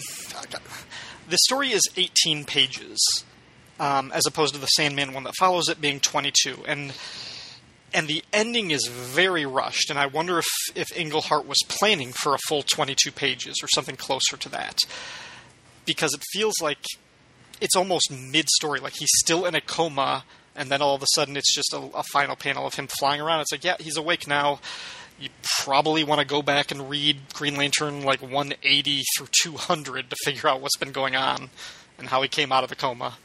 [1.28, 3.24] the story is 18 pages,
[3.78, 6.92] um, as opposed to the Sandman one that follows it being 22, and
[7.94, 9.90] and the ending is very rushed.
[9.90, 13.96] And I wonder if if Englehart was planning for a full 22 pages or something
[13.96, 14.78] closer to that,
[15.84, 16.84] because it feels like
[17.60, 20.24] it's almost mid-story, like he's still in a coma.
[20.54, 23.20] And then all of a sudden, it's just a, a final panel of him flying
[23.20, 23.42] around.
[23.42, 24.58] It's like, yeah, he's awake now
[25.18, 25.28] you
[25.60, 30.48] probably want to go back and read Green Lantern like 180 through 200 to figure
[30.48, 31.50] out what's been going on
[31.98, 33.18] and how he came out of the coma.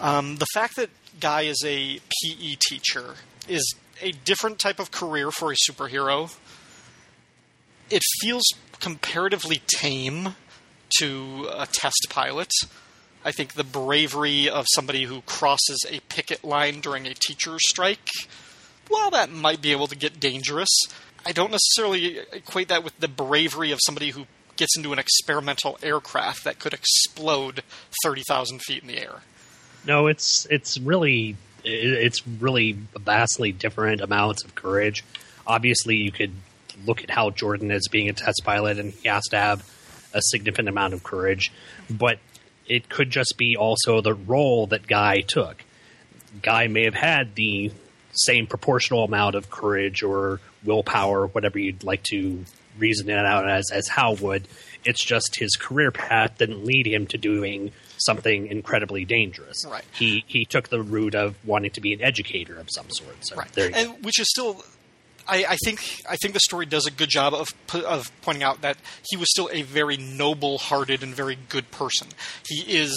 [0.00, 3.14] Um, the fact that Guy is a PE teacher
[3.48, 6.36] is a different type of career for a superhero.
[7.88, 8.44] It feels
[8.80, 10.34] comparatively tame
[10.98, 12.50] to a test pilot.
[13.24, 18.08] I think the bravery of somebody who crosses a picket line during a teacher's strike
[18.88, 20.68] while that might be able to get dangerous,
[21.24, 25.78] I don't necessarily equate that with the bravery of somebody who gets into an experimental
[25.82, 27.62] aircraft that could explode
[28.04, 29.22] 30,000 feet in the air.
[29.86, 35.04] No, it's it's really it's really vastly different amounts of courage.
[35.46, 36.32] Obviously, you could
[36.84, 39.68] look at Hal Jordan is being a test pilot, and he has to have
[40.12, 41.52] a significant amount of courage.
[41.88, 42.18] But
[42.66, 45.64] it could just be also the role that Guy took.
[46.42, 47.70] Guy may have had the
[48.12, 52.44] same proportional amount of courage or willpower, whatever you'd like to
[52.78, 54.48] reason it out as, as Hal would.
[54.84, 57.72] It's just his career path didn't lead him to doing
[58.06, 59.66] something incredibly dangerous.
[59.68, 59.84] Right.
[59.92, 63.16] He he took the route of wanting to be an educator of some sort.
[63.20, 63.52] So Right.
[63.54, 63.68] go.
[63.74, 64.64] And which is still
[65.28, 67.48] I, I think I think the story does a good job of
[67.84, 68.78] of pointing out that
[69.10, 72.08] he was still a very noble-hearted and very good person.
[72.48, 72.96] He is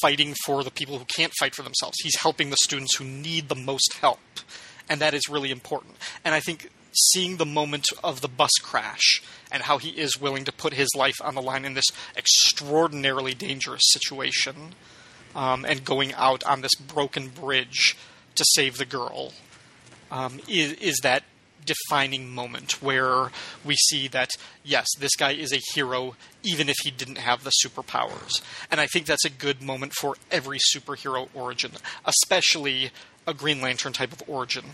[0.00, 1.96] fighting for the people who can't fight for themselves.
[2.02, 4.20] He's helping the students who need the most help,
[4.88, 5.96] and that is really important.
[6.24, 10.44] And I think seeing the moment of the bus crash and how he is willing
[10.44, 14.74] to put his life on the line in this extraordinarily dangerous situation,
[15.34, 17.96] um, and going out on this broken bridge
[18.34, 19.32] to save the girl
[20.10, 21.24] um, is, is that
[21.64, 23.30] defining moment where
[23.64, 24.30] we see that
[24.64, 28.42] yes, this guy is a hero even if he didn't have the superpowers.
[28.70, 31.72] And I think that's a good moment for every superhero origin,
[32.04, 32.90] especially
[33.26, 34.64] a Green Lantern type of origin,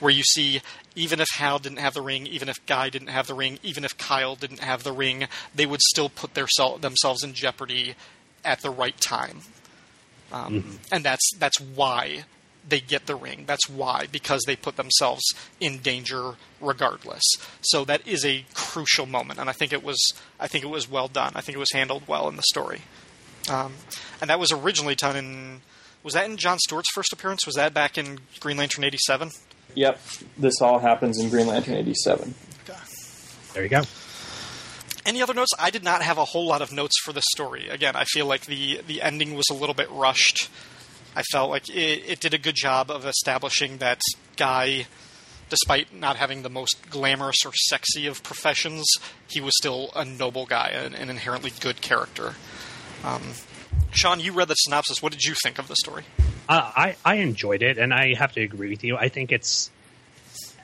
[0.00, 0.60] where you see
[0.94, 3.84] even if Hal didn't have the ring, even if Guy didn't have the ring, even
[3.84, 6.46] if Kyle didn't have the ring, they would still put their
[6.80, 7.94] themselves in jeopardy
[8.44, 9.40] at the right time.
[10.32, 10.76] Um, mm-hmm.
[10.92, 12.24] And that's that's why
[12.68, 13.44] they get the ring.
[13.46, 15.22] That's why, because they put themselves
[15.60, 17.24] in danger regardless.
[17.62, 19.98] So that is a crucial moment, and I think it was
[20.38, 21.32] I think it was well done.
[21.34, 22.82] I think it was handled well in the story.
[23.50, 23.74] Um,
[24.20, 25.60] and that was originally done in
[26.08, 27.44] was that in John Stewart's first appearance?
[27.44, 29.30] Was that back in Green Lantern eighty seven?
[29.74, 30.00] Yep,
[30.38, 32.34] this all happens in Green Lantern eighty seven.
[32.66, 32.78] Okay.
[33.52, 33.82] There you go.
[35.04, 35.50] Any other notes?
[35.58, 37.68] I did not have a whole lot of notes for this story.
[37.68, 40.48] Again, I feel like the the ending was a little bit rushed.
[41.14, 44.00] I felt like it, it did a good job of establishing that
[44.38, 44.86] guy,
[45.50, 48.86] despite not having the most glamorous or sexy of professions,
[49.28, 52.34] he was still a noble guy, an, an inherently good character.
[53.04, 53.34] Um,
[53.90, 55.02] Sean, you read the synopsis.
[55.02, 56.04] What did you think of the story?
[56.48, 58.96] Uh, I I enjoyed it, and I have to agree with you.
[58.96, 59.70] I think it's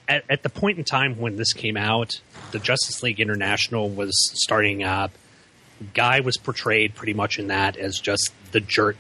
[0.09, 2.21] at, at, the point in time when this came out,
[2.53, 4.13] the Justice League International was
[4.45, 5.13] starting up.
[5.93, 8.97] Guy was portrayed pretty much in that as just the jerk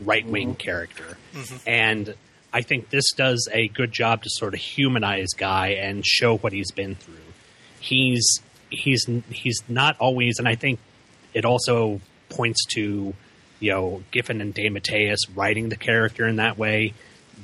[0.00, 0.56] right wing mm-hmm.
[0.56, 1.16] character.
[1.34, 1.56] Mm-hmm.
[1.68, 2.14] And
[2.52, 6.52] I think this does a good job to sort of humanize Guy and show what
[6.52, 7.14] he's been through.
[7.78, 10.78] He's he's he's not always, and I think
[11.32, 13.14] it also points to
[13.60, 16.94] you know Giffen and DeMatteis writing the character in that way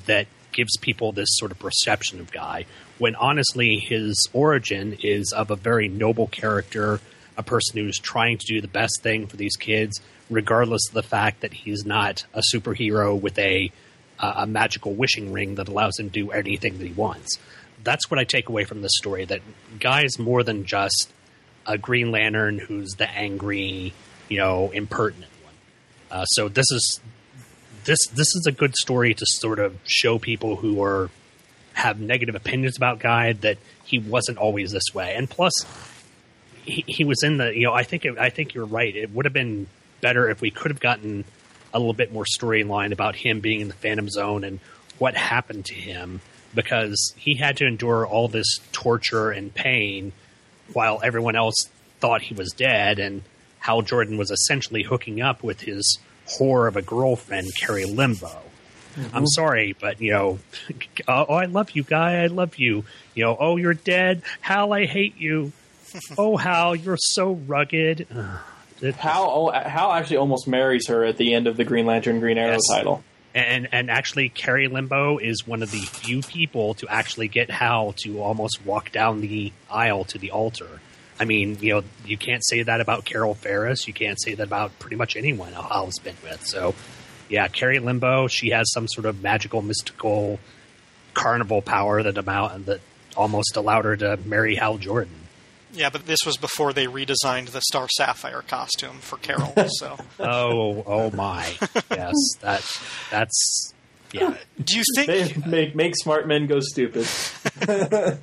[0.06, 2.64] that gives people this sort of perception of Guy.
[2.98, 6.98] When honestly, his origin is of a very noble character,
[7.36, 10.00] a person who's trying to do the best thing for these kids,
[10.30, 13.70] regardless of the fact that he's not a superhero with a
[14.18, 17.38] uh, a magical wishing ring that allows him to do anything that he wants.
[17.84, 19.26] That's what I take away from this story.
[19.26, 19.42] That
[19.78, 21.12] Guy is more than just
[21.66, 23.92] a Green Lantern who's the angry,
[24.30, 25.30] you know, impertinent.
[26.10, 27.00] Uh, so this is
[27.84, 31.10] this this is a good story to sort of show people who are
[31.74, 35.14] have negative opinions about Guy that he wasn't always this way.
[35.14, 35.52] And plus,
[36.64, 38.94] he, he was in the you know I think it, I think you're right.
[38.94, 39.66] It would have been
[40.00, 41.24] better if we could have gotten
[41.72, 44.60] a little bit more storyline about him being in the Phantom Zone and
[44.98, 46.20] what happened to him
[46.54, 50.12] because he had to endure all this torture and pain
[50.72, 51.54] while everyone else
[52.00, 53.22] thought he was dead and
[53.66, 55.98] Hal Jordan was essentially hooking up with his
[56.28, 58.28] whore of a girlfriend, Kari Limbo.
[58.94, 59.16] Mm-hmm.
[59.16, 60.38] I'm sorry, but you know,
[61.08, 62.22] oh, I love you, guy.
[62.22, 62.84] I love you.
[63.16, 64.22] You know, oh, you're dead.
[64.40, 65.50] Hal, I hate you.
[66.18, 68.06] oh, Hal, you're so rugged.
[68.98, 72.52] Hal Hal actually almost marries her at the end of the Green Lantern Green Arrow
[72.52, 72.68] yes.
[72.70, 73.02] title.
[73.34, 77.94] And and actually, Kari Limbo is one of the few people to actually get Hal
[78.04, 80.80] to almost walk down the aisle to the altar.
[81.18, 83.86] I mean, you know, you can't say that about Carol Ferris.
[83.86, 86.46] You can't say that about pretty much anyone Hal's been with.
[86.46, 86.74] So,
[87.28, 90.38] yeah, Kari Limbo, she has some sort of magical, mystical
[91.14, 92.80] carnival power that amount that
[93.16, 95.14] almost allowed her to marry Hal Jordan.
[95.72, 99.52] Yeah, but this was before they redesigned the Star Sapphire costume for Carol.
[99.68, 99.98] So.
[100.20, 101.52] oh, oh my!
[101.90, 102.64] Yes, that
[103.10, 103.74] that's
[104.12, 104.34] yeah.
[104.62, 107.06] Do you think they make make smart men go stupid?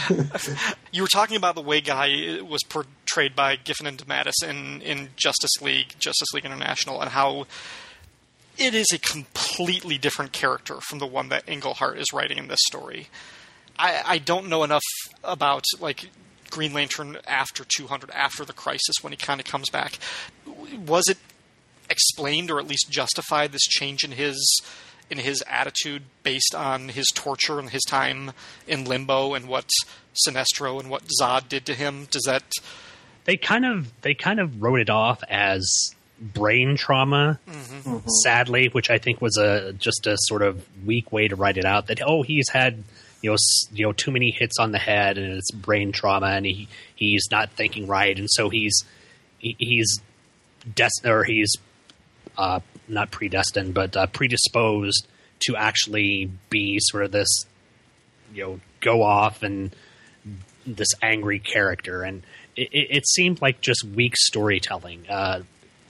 [0.92, 5.08] you were talking about the way Guy was portrayed by Giffen and DeMatteis in in
[5.16, 7.46] Justice League, Justice League International, and how
[8.58, 12.60] it is a completely different character from the one that Englehart is writing in this
[12.66, 13.08] story.
[13.78, 14.82] I, I don't know enough
[15.24, 16.10] about like
[16.50, 19.98] Green Lantern after 200, after the crisis, when he kind of comes back.
[20.86, 21.18] Was it
[21.88, 24.62] explained or at least justified this change in his
[25.10, 28.32] in his attitude based on his torture and his time
[28.66, 29.70] in limbo and what
[30.26, 32.06] Sinestro and what Zod did to him?
[32.10, 32.44] Does that
[33.24, 37.90] they kind of they kind of wrote it off as brain trauma, mm-hmm.
[37.90, 38.08] Mm-hmm.
[38.22, 41.64] sadly, which I think was a just a sort of weak way to write it
[41.64, 41.86] out.
[41.86, 42.82] That oh, he's had
[43.22, 43.36] you know,
[43.72, 47.26] you know, too many hits on the head and it's brain trauma, and he he's
[47.30, 48.84] not thinking right, and so he's
[49.38, 50.00] he, he's
[50.74, 51.52] des- or he's
[52.36, 52.60] uh,
[52.92, 55.06] not predestined, but uh, predisposed
[55.40, 57.46] to actually be sort of this,
[58.34, 59.74] you know, go off and
[60.66, 62.22] this angry character, and
[62.56, 65.08] it, it seemed like just weak storytelling.
[65.08, 65.42] Uh,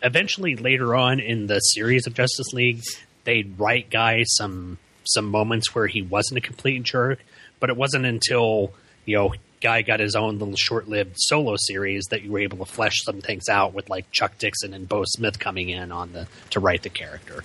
[0.03, 2.81] eventually, later on in the series of Justice League,
[3.25, 7.19] they'd write guys some some moments where he wasn't a complete jerk,
[7.61, 8.73] but it wasn't until
[9.05, 12.65] you know guy got his own little short-lived solo series that you were able to
[12.65, 16.27] flesh some things out with like Chuck Dixon and Beau Smith coming in on the
[16.51, 17.43] to write the character.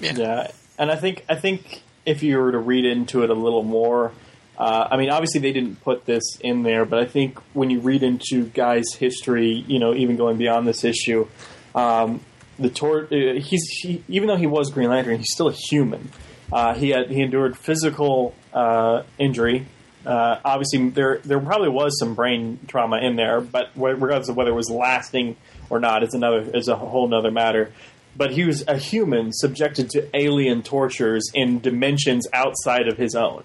[0.00, 0.14] Yeah.
[0.16, 3.62] yeah, and I think I think if you were to read into it a little
[3.62, 4.12] more,
[4.58, 7.80] uh, I mean, obviously they didn't put this in there, but I think when you
[7.80, 11.26] read into Guy's history, you know, even going beyond this issue,
[11.74, 12.20] um,
[12.58, 16.10] the tor- uh, he's he, even though he was Green Lantern, he's still a human.
[16.52, 19.66] Uh, he had he endured physical uh, injury.
[20.06, 24.50] Uh, obviously, there there probably was some brain trauma in there, but regardless of whether
[24.50, 25.36] it was lasting
[25.70, 27.72] or not, is another is a whole other matter.
[28.16, 33.42] But he was a human subjected to alien tortures in dimensions outside of his own,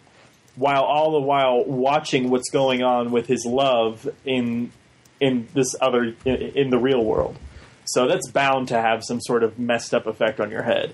[0.55, 4.71] while all the while watching what's going on with his love in
[5.19, 7.37] in this other in, in the real world.
[7.85, 10.93] So that's bound to have some sort of messed up effect on your head.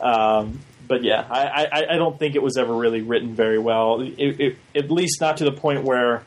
[0.00, 4.00] Um, but yeah, I, I, I, don't think it was ever really written very well.
[4.00, 6.24] It, it, at least not to the point where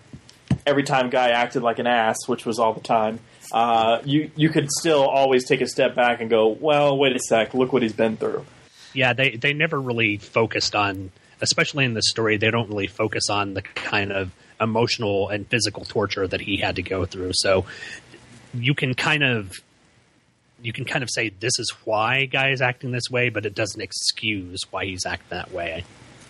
[0.65, 3.19] every time Guy acted like an ass, which was all the time.
[3.51, 7.19] Uh, you you could still always take a step back and go, well, wait a
[7.19, 8.45] sec, look what he's been through.
[8.93, 13.29] Yeah, they they never really focused on, especially in the story, they don't really focus
[13.29, 14.31] on the kind of
[14.61, 17.31] emotional and physical torture that he had to go through.
[17.33, 17.65] So
[18.53, 19.63] you can kind of
[20.61, 23.55] you can kind of say this is why guy is acting this way, but it
[23.55, 25.83] doesn't excuse why he's acting that way.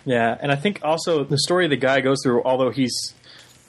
[0.04, 3.14] Yeah, and I think also the story the guy goes through, although he's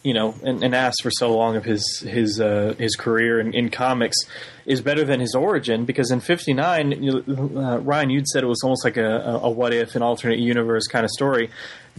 [0.04, 3.54] you know an, an ass for so long of his his uh, his career in,
[3.54, 4.18] in, comics,
[4.66, 7.10] is better than his origin because in '59,
[7.58, 10.88] uh, Ryan, you'd said it was almost like a, a what if, an alternate universe
[10.88, 11.50] kind of story.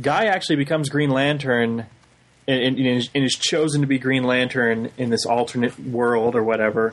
[0.01, 1.87] Guy actually becomes Green Lantern.
[2.45, 6.93] And, and, and is chosen to be Green Lantern in this alternate world or whatever,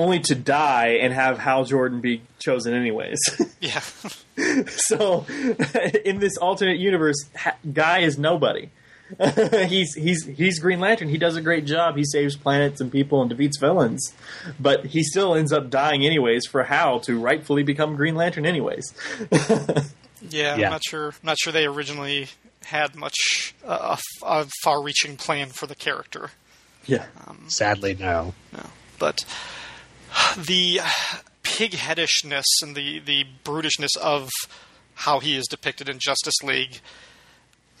[0.00, 3.20] only to die and have Hal Jordan be chosen anyways.
[3.60, 3.80] yeah.
[4.66, 5.26] so
[6.04, 7.16] in this alternate universe,
[7.72, 8.70] Guy is nobody.
[9.66, 11.08] he's he's he's Green Lantern.
[11.08, 11.96] He does a great job.
[11.96, 14.14] He saves planets and people and defeats villains,
[14.58, 18.94] but he still ends up dying anyways for Hal to rightfully become Green Lantern anyways.
[19.30, 19.82] yeah,
[20.30, 21.12] yeah, I'm not sure.
[21.24, 22.28] Not sure they originally
[22.64, 26.30] had much uh, a, a far-reaching plan for the character.
[26.86, 27.06] Yeah.
[27.26, 28.34] Um, Sadly, no.
[28.52, 28.66] No,
[28.98, 29.24] but
[30.36, 30.80] the
[31.42, 34.30] pigheadishness and the the brutishness of
[34.94, 36.80] how he is depicted in Justice League.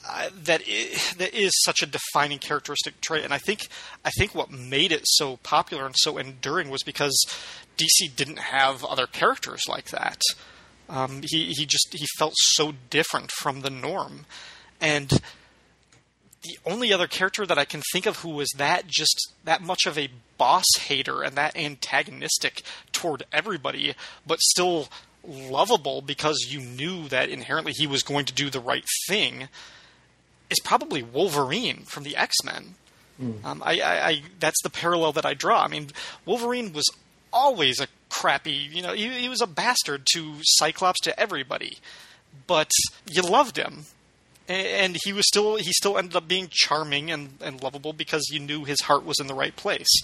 [0.08, 3.68] Uh, that is, that is such a defining characteristic trait, and I think
[4.04, 7.14] I think what made it so popular and so enduring was because
[7.76, 10.20] DC didn't have other characters like that.
[10.88, 14.24] Um, he he just he felt so different from the norm,
[14.80, 15.20] and
[16.42, 19.86] the only other character that I can think of who was that just that much
[19.86, 22.62] of a boss hater and that antagonistic
[22.92, 23.94] toward everybody,
[24.26, 24.88] but still
[25.26, 29.48] lovable because you knew that inherently he was going to do the right thing,
[30.48, 32.74] is probably Wolverine from the X Men.
[33.20, 33.44] Mm.
[33.44, 35.62] Um, I, I, I, that's the parallel that I draw.
[35.62, 35.88] I mean,
[36.24, 36.90] Wolverine was
[37.32, 41.78] always a crappy, you know, he, he was a bastard to Cyclops to everybody,
[42.46, 42.70] but
[43.06, 43.84] you loved him
[44.50, 48.40] and he was still he still ended up being charming and, and lovable because you
[48.40, 50.02] knew his heart was in the right place.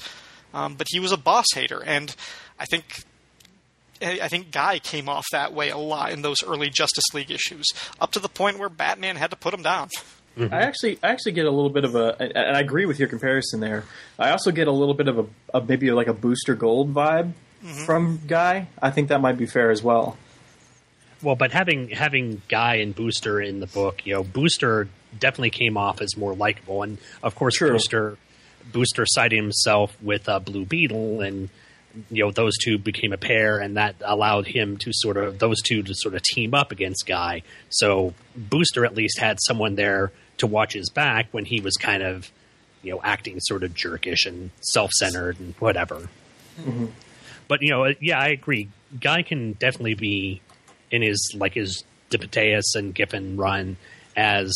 [0.55, 2.15] Um, but he was a boss hater, and
[2.59, 3.05] I think
[4.01, 7.67] I think Guy came off that way a lot in those early Justice League issues,
[8.01, 9.89] up to the point where Batman had to put him down.
[10.37, 10.53] Mm-hmm.
[10.53, 13.09] I actually, I actually get a little bit of a, and I agree with your
[13.09, 13.85] comparison there.
[14.19, 17.33] I also get a little bit of a, a maybe like a Booster Gold vibe
[17.65, 17.85] mm-hmm.
[17.85, 18.69] from Guy.
[18.81, 20.19] I think that might be fair as well.
[21.23, 24.89] Well, but having having Guy and Booster in the book, you know, Booster
[25.19, 27.73] definitely came off as more likable, and of course, True.
[27.73, 28.19] Booster
[28.73, 31.49] Booster sided himself with uh, Blue Beetle, and
[32.11, 35.63] you know those two became a pair, and that allowed him to sort of those
[35.63, 37.43] two to sort of team up against Guy.
[37.71, 42.03] So Booster at least had someone there to watch his back when he was kind
[42.03, 42.31] of
[42.83, 46.09] you know acting sort of jerkish and self centered and whatever.
[46.61, 46.87] Mm-hmm.
[47.49, 48.69] But you know, yeah, I agree.
[49.01, 50.41] Guy can definitely be
[50.91, 53.77] in his like his DeMatteis and Giffen run
[54.17, 54.55] as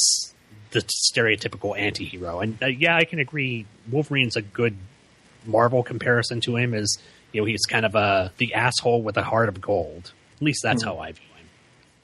[0.70, 2.40] the stereotypical anti-hero.
[2.40, 3.66] And uh, yeah, I can agree.
[3.90, 4.76] Wolverine's a good
[5.44, 6.74] Marvel comparison to him.
[6.74, 6.98] Is
[7.32, 10.12] you know he's kind of a the asshole with a heart of gold.
[10.36, 10.96] At least that's mm-hmm.
[10.96, 11.46] how I view him.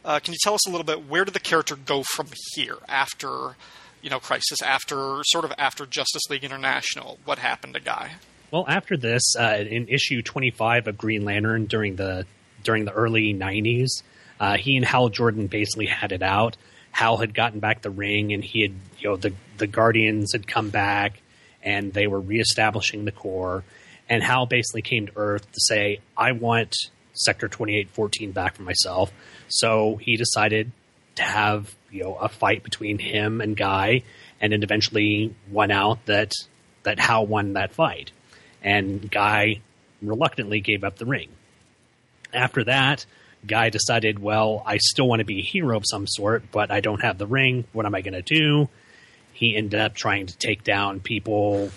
[0.05, 2.79] Uh, can you tell us a little bit where did the character go from here
[2.89, 3.57] after
[4.03, 4.63] you know Crisis?
[4.63, 8.13] After sort of after Justice League International, what happened to Guy?
[8.51, 12.27] Well, after this, uh, in issue twenty five of Green Lantern during the
[12.63, 14.03] during the early nineties,
[14.39, 16.57] uh, he and Hal Jordan basically had it out.
[16.93, 20.47] Hal had gotten back the ring, and he had, you know, the the Guardians had
[20.47, 21.21] come back,
[21.63, 23.65] and they were reestablishing the Corps.
[24.09, 26.75] And Hal basically came to Earth to say, "I want
[27.13, 29.13] Sector twenty eight fourteen back for myself."
[29.49, 30.73] So he decided
[31.17, 34.03] to have you know a fight between him and Guy,
[34.41, 36.33] and it eventually won out that
[36.83, 38.13] that Hal won that fight,
[38.63, 39.61] and Guy
[40.03, 41.29] reluctantly gave up the ring.
[42.33, 43.07] After that,
[43.47, 46.81] Guy decided, well, I still want to be a hero of some sort, but I
[46.81, 47.65] don't have the ring.
[47.73, 48.69] What am I going to do?
[49.33, 51.71] He ended up trying to take down people,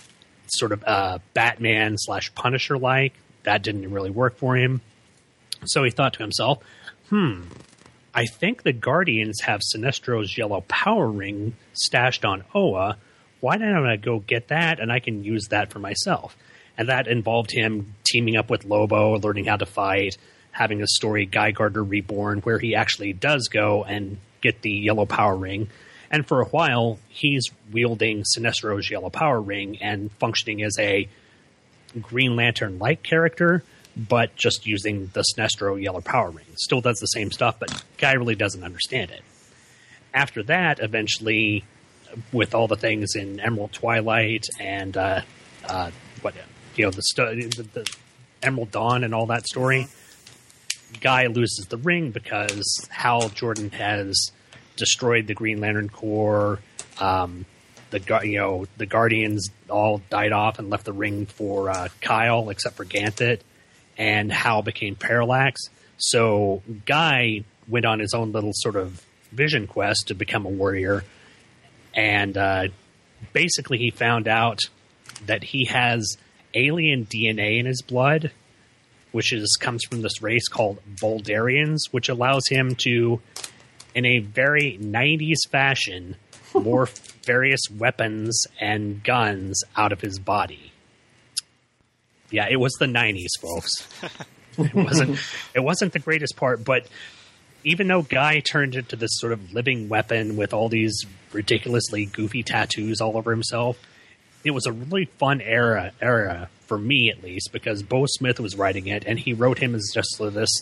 [0.48, 3.14] sort of uh, Batman slash Punisher like.
[3.44, 4.82] That didn't really work for him.
[5.66, 6.64] So he thought to himself,
[7.10, 7.42] hmm,
[8.14, 12.98] I think the Guardians have Sinestro's yellow power ring stashed on Oa.
[13.40, 16.36] Why don't I go get that and I can use that for myself?
[16.78, 20.18] And that involved him teaming up with Lobo, learning how to fight,
[20.52, 25.06] having a story, Guy Gardner Reborn, where he actually does go and get the yellow
[25.06, 25.70] power ring.
[26.12, 31.08] And for a while, he's wielding Sinestro's yellow power ring and functioning as a
[32.02, 33.64] Green Lantern like character,
[33.96, 36.46] but just using the Sinestro yellow power ring.
[36.56, 39.22] Still does the same stuff, but Guy really doesn't understand it.
[40.14, 41.64] After that, eventually,
[42.32, 45.22] with all the things in Emerald Twilight and uh,
[45.68, 45.92] uh,
[46.22, 46.34] what
[46.76, 47.96] you know the, the, the
[48.42, 49.88] Emerald Dawn and all that story,
[51.02, 54.32] Guy loses the ring because Hal Jordan has
[54.76, 56.60] destroyed the Green Lantern Corps.
[57.00, 57.46] Um,
[57.92, 62.50] the you know the Guardians all died off and left the ring for uh, Kyle,
[62.50, 63.42] except for Ganthet,
[63.98, 65.70] and Hal became Parallax.
[65.98, 71.04] So Guy went on his own little sort of vision quest to become a warrior,
[71.94, 72.68] and uh,
[73.34, 74.60] basically he found out
[75.26, 76.18] that he has
[76.54, 78.32] alien DNA in his blood,
[79.12, 83.22] which is comes from this race called Vuldarians, which allows him to,
[83.96, 86.16] in a very '90s fashion,
[86.54, 90.72] morph various weapons and guns out of his body.
[92.32, 93.88] Yeah, it was the '90s, folks.
[94.58, 95.20] it wasn't.
[95.54, 96.88] It wasn't the greatest part, but
[97.64, 102.44] even though Guy turned into this sort of living weapon with all these ridiculously goofy
[102.44, 103.78] tattoos all over himself,
[104.44, 108.56] it was a really fun era era for me at least because Beau Smith was
[108.56, 110.62] writing it and he wrote him as just this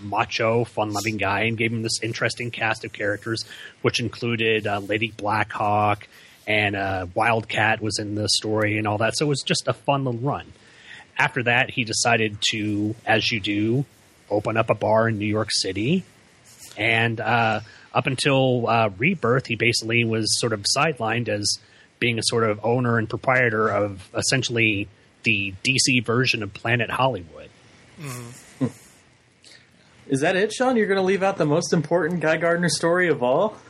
[0.00, 3.44] macho, fun-loving guy and gave him this interesting cast of characters,
[3.82, 6.06] which included uh, Lady Blackhawk
[6.46, 9.16] and uh, Wildcat was in the story and all that.
[9.16, 10.46] So it was just a fun little run.
[11.18, 13.84] After that, he decided to, as you do,
[14.30, 16.04] open up a bar in New York City,
[16.76, 17.60] and uh,
[17.94, 21.58] up until uh, Rebirth, he basically was sort of sidelined as
[21.98, 24.88] being a sort of owner and proprietor of essentially
[25.22, 27.50] the DC version of Planet Hollywood.
[28.00, 28.66] Mm-hmm.
[30.08, 30.76] Is that it, Sean?
[30.76, 33.56] You're going to leave out the most important Guy Gardner story of all?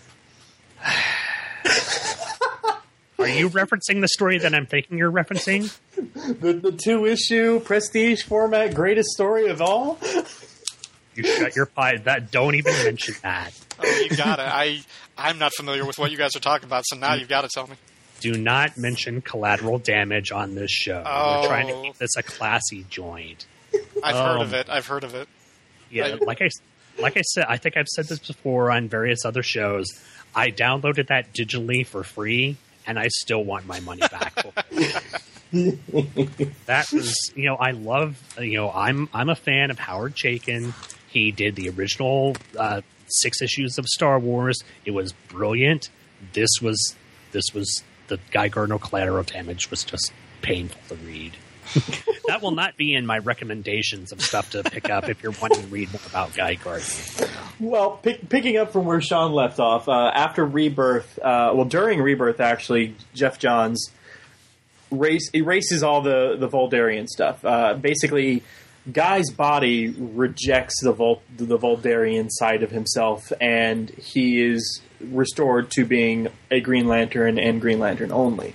[3.18, 5.76] Are you referencing the story that I'm thinking you're referencing?
[6.26, 9.98] The, the two issue prestige format greatest story of all?
[11.14, 11.98] You shut your pie.
[11.98, 13.52] That don't even mention that.
[13.78, 14.46] Oh, you got it.
[14.46, 14.80] I
[15.16, 17.48] I'm not familiar with what you guys are talking about, so now you've got to
[17.48, 17.76] tell me.
[18.20, 21.02] Do not mention collateral damage on this show.
[21.04, 21.40] Oh.
[21.42, 23.46] We're trying to keep this a classy joint.
[24.02, 24.68] I've heard of Um, it.
[24.70, 25.28] I've heard of it.
[25.90, 26.48] Yeah, like I
[26.98, 29.86] like I said, I think I've said this before on various other shows.
[30.34, 32.56] I downloaded that digitally for free,
[32.86, 34.34] and I still want my money back.
[35.52, 40.72] that was, you know, I love, you know, I'm I'm a fan of Howard Chaykin.
[41.08, 44.58] He did the original uh, six issues of Star Wars.
[44.84, 45.88] It was brilliant.
[46.32, 46.96] This was
[47.32, 51.32] this was the Guy Gardner collateral damage was just painful to read.
[52.28, 55.62] that will not be in my recommendations of stuff to pick up if you're wanting
[55.62, 56.86] to read more about Guy Gardner.
[57.58, 62.00] Well, pick, picking up from where Sean left off, uh, after Rebirth, uh, well, during
[62.00, 63.90] Rebirth, actually, Geoff Johns
[64.90, 67.44] race erases all the the Vuldarian stuff.
[67.44, 68.42] Uh, basically,
[68.90, 75.84] Guy's body rejects the Vol- the Vuldarian side of himself, and he is restored to
[75.84, 78.54] being a Green Lantern and Green Lantern only.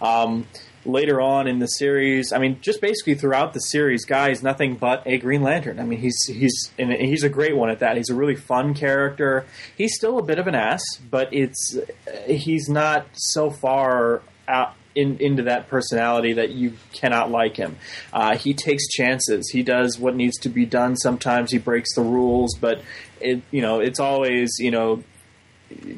[0.00, 0.46] Um,
[0.84, 4.76] later on in the series, I mean, just basically throughout the series, Guy is nothing
[4.76, 5.78] but a Green Lantern.
[5.78, 7.96] I mean, he's he's and he's a great one at that.
[7.96, 9.46] He's a really fun character.
[9.76, 11.78] He's still a bit of an ass, but it's
[12.26, 14.74] he's not so far out.
[14.94, 17.78] In, into that personality that you cannot like him.
[18.12, 19.48] Uh, he takes chances.
[19.50, 20.96] He does what needs to be done.
[20.96, 22.82] Sometimes he breaks the rules, but
[23.18, 25.02] it, you know it's always you know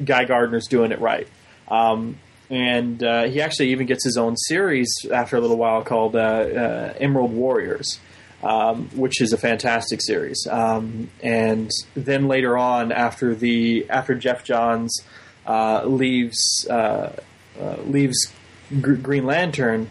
[0.05, 1.29] Guy Gardner's doing it right.
[1.69, 2.17] Um,
[2.51, 6.19] and uh, he actually even gets his own series after a little while called uh,
[6.19, 7.99] uh, Emerald Warriors,
[8.43, 10.47] um, which is a fantastic series.
[10.51, 15.01] Um, and then later on, after the after Geoff Johns
[15.47, 17.17] uh, leaves uh,
[17.59, 18.33] uh, leaves
[18.81, 19.91] Gr- Green Lantern,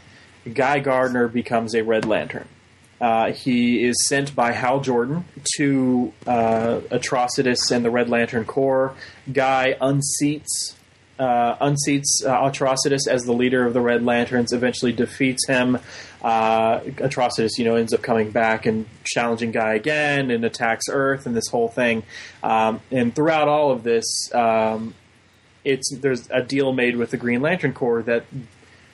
[0.51, 2.47] Guy Gardner becomes a Red Lantern.
[3.03, 5.25] Uh, he is sent by Hal Jordan
[5.57, 8.95] to uh, Atrocitus and the Red Lantern Corps.
[9.29, 10.75] Guy unseats
[11.19, 15.79] uh, unseats uh, Atrocitus as the leader of the Red Lanterns, eventually defeats him.
[16.21, 21.25] Uh, Atrocitus, you know, ends up coming back and challenging Guy again and attacks Earth
[21.25, 22.03] and this whole thing.
[22.41, 24.95] Um, and throughout all of this, um,
[25.65, 28.23] it's there's a deal made with the Green Lantern Corps that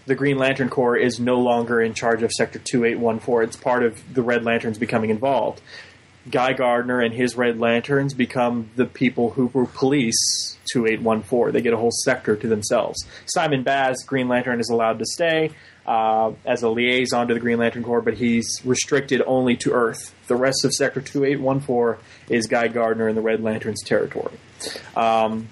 [0.10, 3.48] the Green Lantern Corps is no longer in charge of Sector 2814.
[3.48, 5.62] It's part of the Red Lanterns becoming involved.
[6.30, 11.54] Guy Gardner and his Red Lanterns become the people who police 2814.
[11.54, 13.06] They get a whole sector to themselves.
[13.28, 15.52] Simon Baz, Green Lantern, is allowed to stay
[15.86, 20.16] uh, as a liaison to the Green Lantern Corps, but he's restricted only to Earth.
[20.26, 24.34] The rest of Sector 2814 is Guy Gardner and the Red Lanterns' territory.
[24.96, 25.50] Um,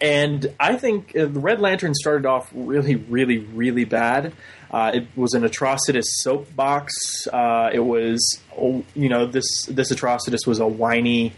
[0.00, 4.32] and I think uh, the Red Lantern started off really, really, really bad.
[4.70, 7.26] Uh, it was an Atrocitus soapbox.
[7.32, 11.32] Uh, it was, oh, you know, this this Atrocitus was a whiny,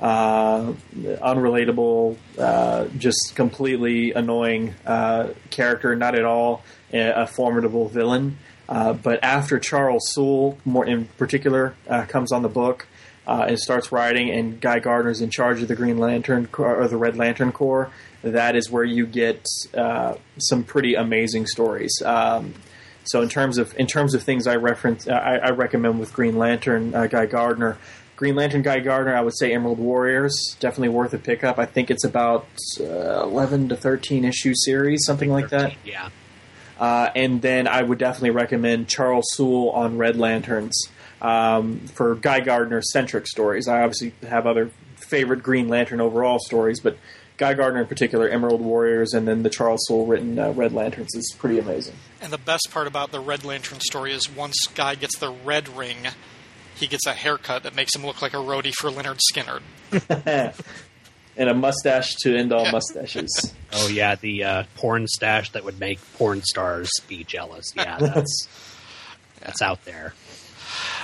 [0.00, 5.96] uh, unrelatable, uh, just completely annoying uh, character.
[5.96, 8.36] Not at all a, a formidable villain.
[8.66, 11.74] but after Charles Soule, more in particular,
[12.08, 12.86] comes on the book,
[13.26, 16.96] uh, and starts writing, and Guy Gardner's in charge of the Green Lantern or the
[16.96, 17.90] Red Lantern Corps.
[18.22, 22.02] That is where you get uh, some pretty amazing stories.
[22.04, 22.54] Um,
[23.04, 26.38] so in terms of in terms of things I reference, I, I recommend with Green
[26.38, 27.78] Lantern uh, Guy Gardner.
[28.14, 31.58] Green Lantern Guy Gardner, I would say Emerald Warriors, definitely worth a pickup.
[31.58, 32.46] I think it's about
[32.78, 35.76] uh, eleven to thirteen issue series, something like 13, that.
[35.84, 36.10] Yeah.
[36.78, 40.88] Uh, and then I would definitely recommend Charles Soule on Red Lanterns
[41.22, 43.68] um, for Guy Gardner centric stories.
[43.68, 46.98] I obviously have other favorite Green Lantern overall stories, but
[47.38, 51.14] Guy Gardner in particular, Emerald Warriors, and then the Charles Soule written uh, Red Lanterns
[51.14, 51.94] is pretty amazing.
[52.20, 55.68] And the best part about the Red Lantern story is once Guy gets the red
[55.68, 56.08] ring,
[56.74, 59.62] he gets a haircut that makes him look like a roadie for Lynyrd Skynyrd.
[61.36, 63.54] and a mustache to end all mustaches.
[63.72, 67.72] oh yeah, the uh, porn stash that would make porn stars be jealous.
[67.76, 68.48] Yeah, that's
[69.40, 70.14] that's out there.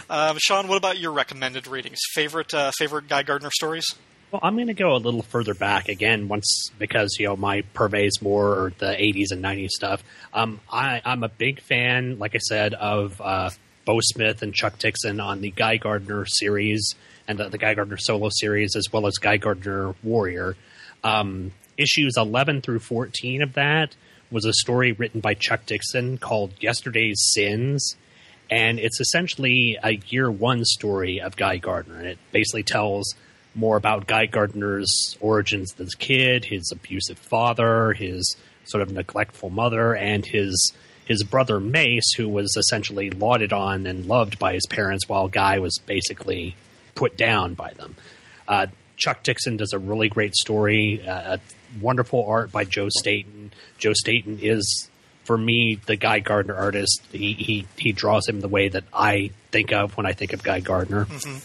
[0.08, 1.98] Uh, Sean, what about your recommended readings?
[2.12, 3.84] Favorite uh, favorite Guy Gardner stories?
[4.30, 7.62] Well, I'm going to go a little further back again, once because you know my
[7.74, 10.02] purveys more the 80s and 90s stuff.
[10.34, 13.50] Um, I, am a big fan, like I said, of uh,
[13.84, 16.94] Beau Smith and Chuck Dixon on the Guy Gardner series
[17.26, 20.56] and the, the Guy Gardner solo series, as well as Guy Gardner Warrior.
[21.04, 23.94] Um, issues 11 through 14 of that
[24.30, 27.96] was a story written by Chuck Dixon called Yesterday's Sins
[28.50, 31.98] and it's essentially a year one story of Guy Gardner.
[31.98, 33.14] And it basically tells
[33.54, 39.50] more about Guy Gardner's origins as a kid, his abusive father, his sort of neglectful
[39.50, 40.72] mother, and his
[41.04, 45.58] his brother Mace, who was essentially lauded on and loved by his parents, while Guy
[45.58, 46.54] was basically
[46.94, 47.96] put down by them.
[48.46, 51.38] Uh, Chuck Dixon does a really great story, uh,
[51.80, 53.52] wonderful art by Joe Staton.
[53.78, 54.90] Joe Staton is
[55.28, 59.30] for me, the Guy Gardner artist, he, he, he draws him the way that I
[59.50, 61.04] think of when I think of Guy Gardner.
[61.04, 61.38] Mm-hmm.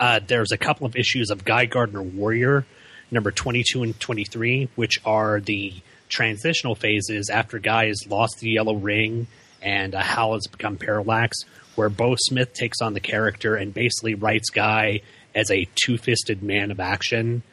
[0.00, 2.66] Uh, there's a couple of issues of Guy Gardner Warrior,
[3.12, 5.74] number 22 and 23, which are the
[6.08, 9.28] transitional phases after Guy has lost the yellow ring
[9.62, 11.38] and uh, Hal has become Parallax,
[11.76, 15.02] where Beau Smith takes on the character and basically writes Guy
[15.36, 17.44] as a two fisted man of action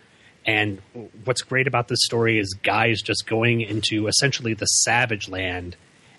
[0.45, 0.81] and
[1.23, 5.75] what's great about this story is guys just going into essentially the savage land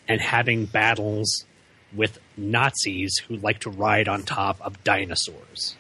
[0.09, 1.45] and having battles
[1.95, 5.77] with Nazis who like to ride on top of dinosaurs.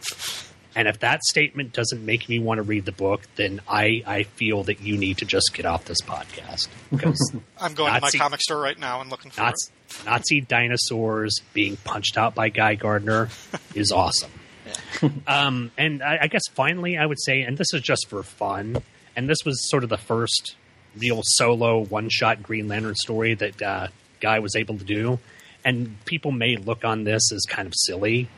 [0.76, 4.22] And if that statement doesn't make me want to read the book, then I, I
[4.24, 6.68] feel that you need to just get off this podcast.
[6.90, 9.70] Because I'm going Nazi, to my comic store right now and looking for Nazi,
[10.05, 13.30] Nazi dinosaurs being punched out by Guy Gardner
[13.74, 14.30] is awesome.
[15.27, 18.79] um, and I, I, guess finally, I would say, and this is just for fun,
[19.14, 20.57] and this was sort of the first
[20.99, 23.89] real solo one shot Green Lantern story that uh,
[24.21, 25.19] Guy was able to do.
[25.64, 28.29] And people may look on this as kind of silly.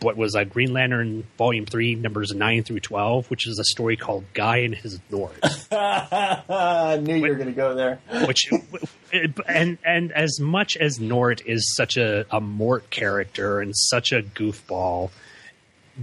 [0.00, 3.98] But was a Green Lantern Volume Three, numbers nine through twelve, which is a story
[3.98, 5.34] called Guy and His Nort.
[5.70, 7.98] I knew you were going to go there.
[8.26, 8.50] which,
[9.46, 14.22] and and as much as Nort is such a, a Mort character and such a
[14.22, 15.10] goofball,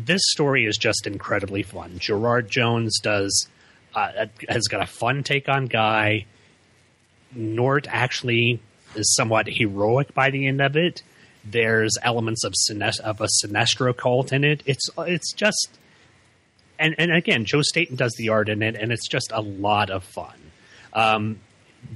[0.05, 1.97] this story is just incredibly fun.
[1.97, 3.47] Gerard Jones does
[3.95, 6.25] uh, has got a fun take on Guy.
[7.35, 8.59] Nort actually
[8.95, 11.01] is somewhat heroic by the end of it.
[11.43, 14.61] There's elements of Sinest- of a Sinestro cult in it.
[14.65, 15.79] It's it's just
[16.77, 19.89] and and again, Joe Staton does the art in it, and it's just a lot
[19.89, 20.35] of fun.
[20.93, 21.39] Um,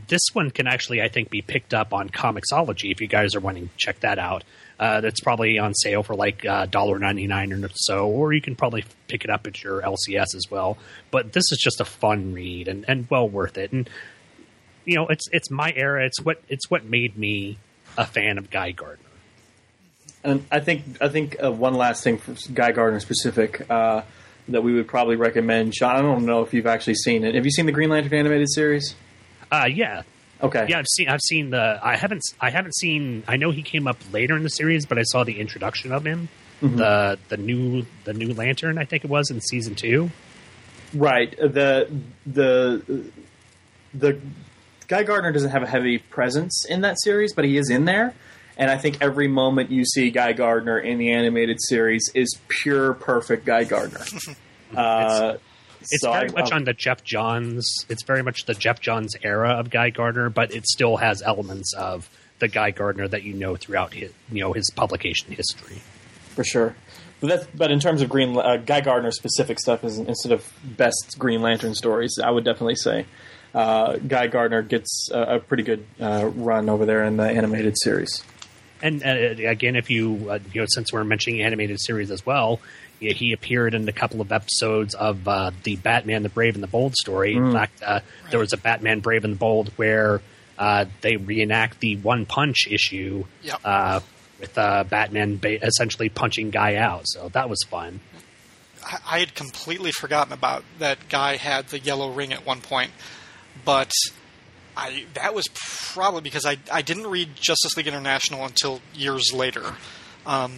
[0.08, 3.40] this one can actually, I think, be picked up on Comixology if you guys are
[3.40, 4.44] wanting to check that out.
[4.80, 8.84] Uh, that's probably on sale for like uh, $1.99 or so, or you can probably
[9.08, 10.78] pick it up at your LCS as well.
[11.12, 13.72] But this is just a fun read and, and well worth it.
[13.72, 13.88] And
[14.86, 16.06] you know, it's it's my era.
[16.06, 17.60] It's what it's what made me
[17.96, 19.06] a fan of Guy Gardner.
[20.24, 24.02] And I think I think uh, one last thing for Guy Gardner specific uh,
[24.48, 25.76] that we would probably recommend.
[25.76, 27.36] Sean, I don't know if you've actually seen it.
[27.36, 28.96] Have you seen the Green Lantern animated series?
[29.52, 30.04] Uh, yeah,
[30.41, 30.66] Okay.
[30.70, 30.80] yeah.
[30.80, 33.24] I've seen I've seen the I haven't I haven't seen.
[33.28, 36.06] I know he came up later in the series, but I saw the introduction of
[36.06, 36.30] him.
[36.62, 40.12] The the new the new Lantern, I think it was in season two.
[40.93, 41.36] Right.
[41.38, 41.89] The
[42.26, 43.04] the
[43.95, 44.20] the
[44.88, 48.14] Guy Gardner doesn't have a heavy presence in that series, but he is in there.
[48.58, 52.93] And I think every moment you see Guy Gardner in the animated series is pure
[52.93, 54.04] perfect Guy Gardner.
[54.76, 55.38] uh,
[55.82, 57.86] It's so very I- much I'll- on the Geoff Johns.
[57.90, 61.74] It's very much the Geoff Johns era of Guy Gardner, but it still has elements
[61.74, 62.10] of
[62.40, 65.82] the Guy Gardner that you know throughout his, you know his publication history.
[66.36, 66.76] for sure.
[67.20, 70.52] But that's but in terms of Green uh, Guy Gardner specific stuff, is instead of
[70.64, 73.06] best Green Lantern stories, I would definitely say
[73.54, 77.76] uh, Guy Gardner gets a, a pretty good uh, run over there in the animated
[77.80, 78.24] series.
[78.82, 82.60] And uh, again, if you uh, you know, since we're mentioning animated series as well,
[83.02, 86.68] he appeared in a couple of episodes of uh, the Batman: The Brave and the
[86.68, 87.36] Bold story.
[87.36, 87.99] In fact, uh,
[88.30, 90.22] there was a Batman: Brave and the Bold where
[90.58, 93.60] uh, they reenact the One Punch issue Yep.
[93.66, 93.99] uh,
[94.39, 97.04] with uh, Batman ba- essentially punching Guy out.
[97.06, 97.99] So that was fun.
[98.86, 102.91] I, I had completely forgotten about that guy had the yellow ring at one point,
[103.66, 103.91] but
[104.78, 105.45] I that was
[105.93, 109.76] probably because I I didn't read Justice League International until years later.
[110.26, 110.54] Um,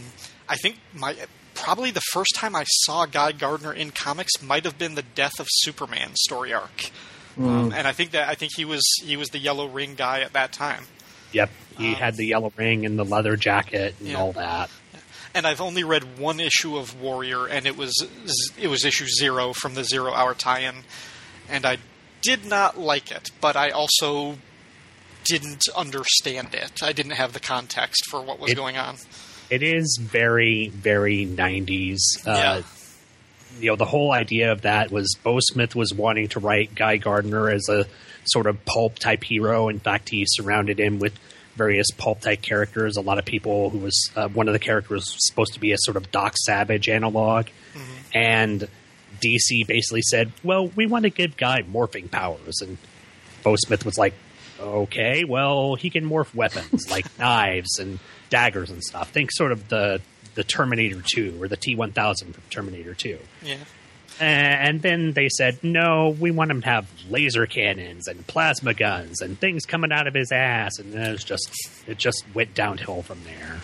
[0.48, 1.16] I think my
[1.64, 5.40] probably the first time I saw Guy Gardner in comics might have been the Death
[5.40, 6.92] of Superman story arc,
[7.38, 10.22] um, and I think that I think he was he was the yellow ring guy
[10.22, 10.86] at that time.
[11.32, 14.20] Yep, he had the yellow ring and the leather jacket and Yeah.
[14.20, 14.70] all that.
[15.36, 17.92] and I've only read one issue of Warrior, and it was
[18.58, 20.84] it was issue zero from the Zero Hour tie-in,
[21.50, 21.78] and I
[22.22, 24.38] did not like it, but I also
[25.24, 26.84] didn't understand it.
[26.84, 28.98] I didn't have the context for what was It- going on.
[29.54, 32.62] It is very very 90s uh, Yeah.
[33.60, 36.98] you know the whole idea of that was beau smith was wanting to write guy
[36.98, 37.86] gardner as a
[38.26, 39.68] sort of pulp type hero.
[39.70, 41.14] In fact he surrounded him with
[41.56, 42.98] various pulp type characters.
[42.98, 45.72] A lot of people who was uh, one of the characters was supposed to be
[45.72, 47.48] a sort of doc savage analog.
[48.14, 48.68] And
[49.24, 52.60] dc basically said well we want to give guy morphing powers.
[52.62, 52.78] And
[53.44, 54.14] beau smith was like
[54.60, 58.00] okay, well, he can morph weapons like knives and
[58.34, 59.12] daggers and stuff.
[59.12, 60.02] Think sort of the
[60.34, 63.20] the Terminator 2 or the T1000 from Terminator 2.
[63.44, 63.58] Yeah,
[64.20, 69.22] And then they said, no, we want him to have laser cannons and plasma guns
[69.22, 70.80] and things coming out of his ass.
[70.80, 71.48] And then it was just,
[71.88, 73.62] it just went downhill from there.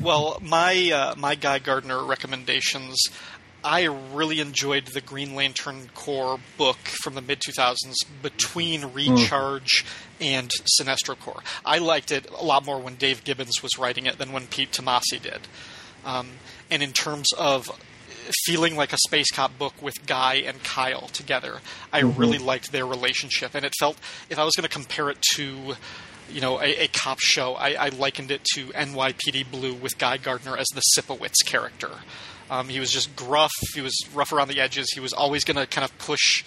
[0.00, 2.96] well, my uh, my Guy Gardner recommendations.
[3.64, 9.86] I really enjoyed the Green Lantern Corps book from the mid 2000s between Recharge
[10.20, 11.42] and Sinestro Corps.
[11.64, 14.70] I liked it a lot more when Dave Gibbons was writing it than when Pete
[14.70, 15.40] Tomasi did.
[16.04, 16.32] Um,
[16.70, 17.70] and in terms of
[18.44, 21.60] feeling like a space cop book with Guy and Kyle together,
[21.90, 23.54] I really liked their relationship.
[23.54, 23.96] And it felt,
[24.28, 25.76] if I was going to compare it to
[26.30, 27.54] you know, a, a cop show.
[27.54, 31.90] I, I likened it to NYPD Blue with Guy Gardner as the Sipowicz character.
[32.50, 33.52] Um, he was just gruff.
[33.74, 34.90] He was rough around the edges.
[34.92, 36.44] He was always going to kind of push.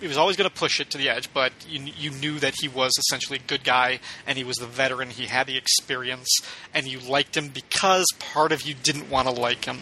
[0.00, 2.54] He was always going to push it to the edge, but you, you knew that
[2.60, 5.10] he was essentially a good guy, and he was the veteran.
[5.10, 6.28] He had the experience,
[6.74, 9.78] and you liked him because part of you didn't want to like him.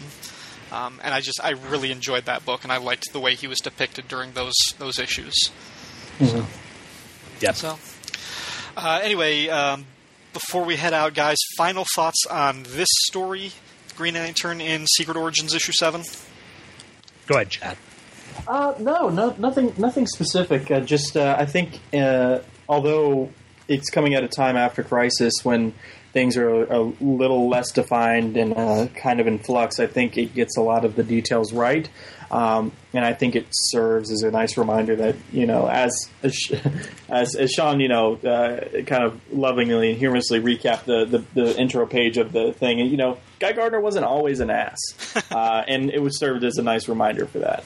[0.71, 3.47] Um, and I just I really enjoyed that book, and I liked the way he
[3.47, 5.33] was depicted during those those issues.
[7.39, 7.51] Yeah.
[7.53, 7.77] So,
[8.77, 9.85] uh, anyway, um,
[10.33, 13.51] before we head out, guys, final thoughts on this story,
[13.95, 16.03] Green Lantern in Secret Origins issue seven.
[17.27, 17.77] Go ahead, Chad.
[18.47, 20.69] Uh, no, no, nothing, nothing specific.
[20.69, 23.29] Uh, just, uh, I think, uh, although
[23.67, 25.73] it's coming at a time after Crisis when
[26.11, 30.33] things are a, little less defined and uh, kind of in flux, I think it
[30.33, 31.89] gets a lot of the details right.
[32.29, 36.35] Um, and I think it serves as a nice reminder that you know, as as,
[37.09, 41.85] as Sean, you know, uh, kind of lovingly and humorously recapped the, the the intro
[41.85, 44.79] page of the thing, and you know, Guy Gardner wasn't always an ass,
[45.31, 47.65] uh, and it was served as a nice reminder for that.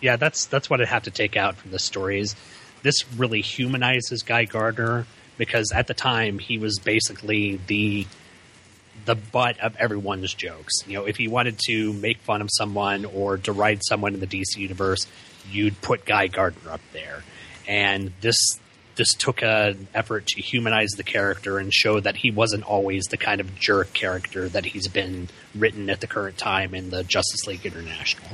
[0.00, 2.36] yeah, that's that's what I have to take out from the stories.
[2.84, 5.06] this really humanizes Guy Gardner
[5.38, 8.06] because at the time he was basically the
[9.06, 10.86] the butt of everyone's jokes.
[10.86, 14.28] You know, if he wanted to make fun of someone or deride someone in the
[14.28, 15.08] DC universe,
[15.50, 17.24] you'd put Guy Gardner up there.
[17.66, 18.36] And this
[18.98, 23.16] this took an effort to humanize the character and show that he wasn't always the
[23.16, 27.46] kind of jerk character that he's been written at the current time in the Justice
[27.46, 28.28] League International.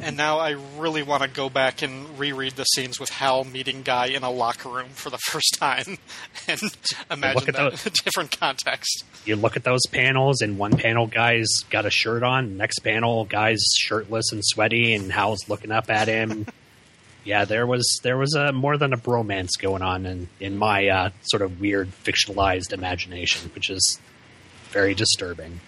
[0.00, 3.82] And now I really want to go back and reread the scenes with Hal meeting
[3.82, 5.98] Guy in a locker room for the first time
[6.48, 6.60] and
[7.10, 9.04] imagine that those- in a different context.
[9.24, 13.24] You look at those panels, and one panel guy's got a shirt on, next panel
[13.24, 16.46] guy's shirtless and sweaty, and Hal's looking up at him.
[17.24, 20.88] yeah, there was there was a more than a bromance going on in in my
[20.88, 24.00] uh, sort of weird fictionalized imagination, which is
[24.72, 25.60] very disturbing.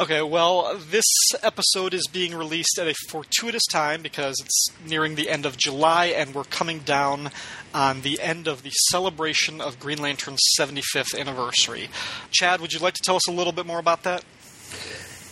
[0.00, 1.04] Okay, well, this
[1.42, 6.06] episode is being released at a fortuitous time because it's nearing the end of July
[6.06, 7.30] and we're coming down
[7.72, 11.88] on the end of the celebration of Green Lantern's 75th anniversary.
[12.32, 14.24] Chad, would you like to tell us a little bit more about that?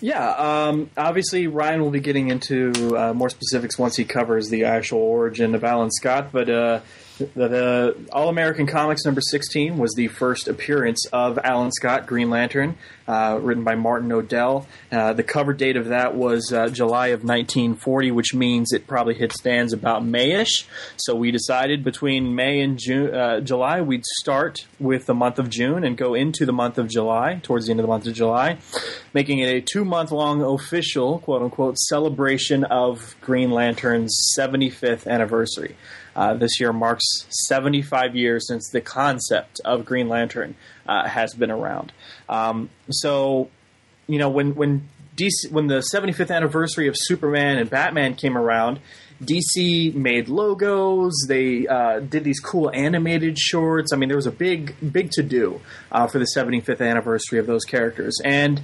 [0.03, 4.65] Yeah, um, obviously Ryan will be getting into uh, more specifics once he covers the
[4.65, 6.31] actual origin of Alan Scott.
[6.33, 6.81] But uh,
[7.19, 12.31] the, the All American Comics number sixteen was the first appearance of Alan Scott, Green
[12.31, 14.67] Lantern, uh, written by Martin Nodell.
[14.91, 19.15] Uh, the cover date of that was uh, July of 1940, which means it probably
[19.15, 20.67] hit stands about Mayish.
[20.97, 25.51] So we decided between May and June, uh, July, we'd start with the month of
[25.51, 28.15] June and go into the month of July, towards the end of the month of
[28.15, 28.59] July,
[29.13, 35.77] making it a two month long official, quote unquote, celebration of Green Lantern's 75th anniversary.
[36.15, 37.05] Uh, this year marks
[37.49, 40.55] 75 years since the concept of Green Lantern
[40.87, 41.93] uh, has been around.
[42.29, 43.51] Um, so,
[44.07, 48.81] you know, when when DC when the 75th anniversary of Superman and Batman came around,
[49.23, 51.13] DC made logos.
[51.29, 53.93] They uh, did these cool animated shorts.
[53.93, 55.61] I mean, there was a big big to do
[55.91, 58.61] uh, for the 75th anniversary of those characters, and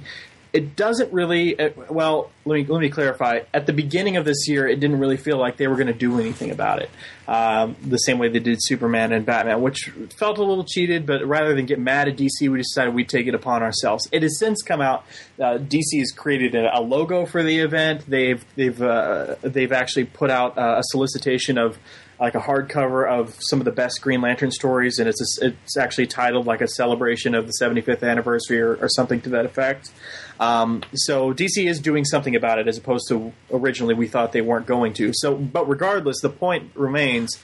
[0.51, 1.59] it doesn't really.
[1.59, 3.41] Uh, well, let me let me clarify.
[3.53, 5.93] At the beginning of this year, it didn't really feel like they were going to
[5.93, 6.89] do anything about it.
[7.27, 11.05] Um, the same way they did Superman and Batman, which felt a little cheated.
[11.05, 14.07] But rather than get mad at DC, we decided we'd take it upon ourselves.
[14.11, 15.05] It has since come out.
[15.39, 18.05] Uh, DC has created a, a logo for the event.
[18.07, 21.77] They've they've uh, they've actually put out a solicitation of
[22.19, 25.77] like a hardcover of some of the best Green Lantern stories, and it's a, it's
[25.77, 29.91] actually titled like a celebration of the 75th anniversary or, or something to that effect.
[30.39, 34.41] Um, so DC is doing something about it, as opposed to originally we thought they
[34.41, 35.11] weren't going to.
[35.13, 37.39] So, but regardless, the point remains.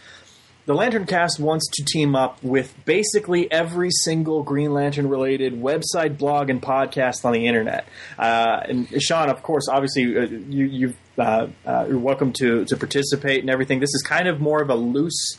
[0.65, 6.17] The Lantern Cast wants to team up with basically every single Green Lantern related website,
[6.17, 7.87] blog, and podcast on the internet.
[8.17, 12.77] Uh, and Sean, of course, obviously, uh, you, you've, uh, uh, you're welcome to, to
[12.77, 13.79] participate and everything.
[13.79, 15.37] This is kind of more of a loose.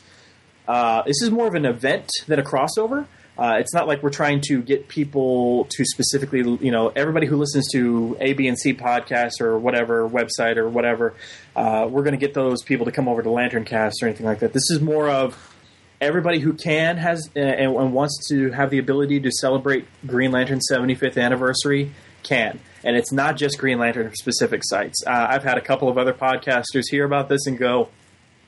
[0.67, 3.05] Uh, this is more of an event than a crossover.
[3.37, 7.37] Uh, it's not like we're trying to get people to specifically, you know, everybody who
[7.37, 11.13] listens to A, B, and C podcasts or whatever website or whatever.
[11.55, 14.25] Uh, we're going to get those people to come over to Lantern Cast or anything
[14.25, 14.53] like that.
[14.53, 15.53] This is more of
[16.01, 20.31] everybody who can has uh, and, and wants to have the ability to celebrate Green
[20.31, 21.91] Lantern's 75th anniversary
[22.23, 22.59] can.
[22.83, 25.03] And it's not just Green Lantern specific sites.
[25.05, 27.89] Uh, I've had a couple of other podcasters hear about this and go,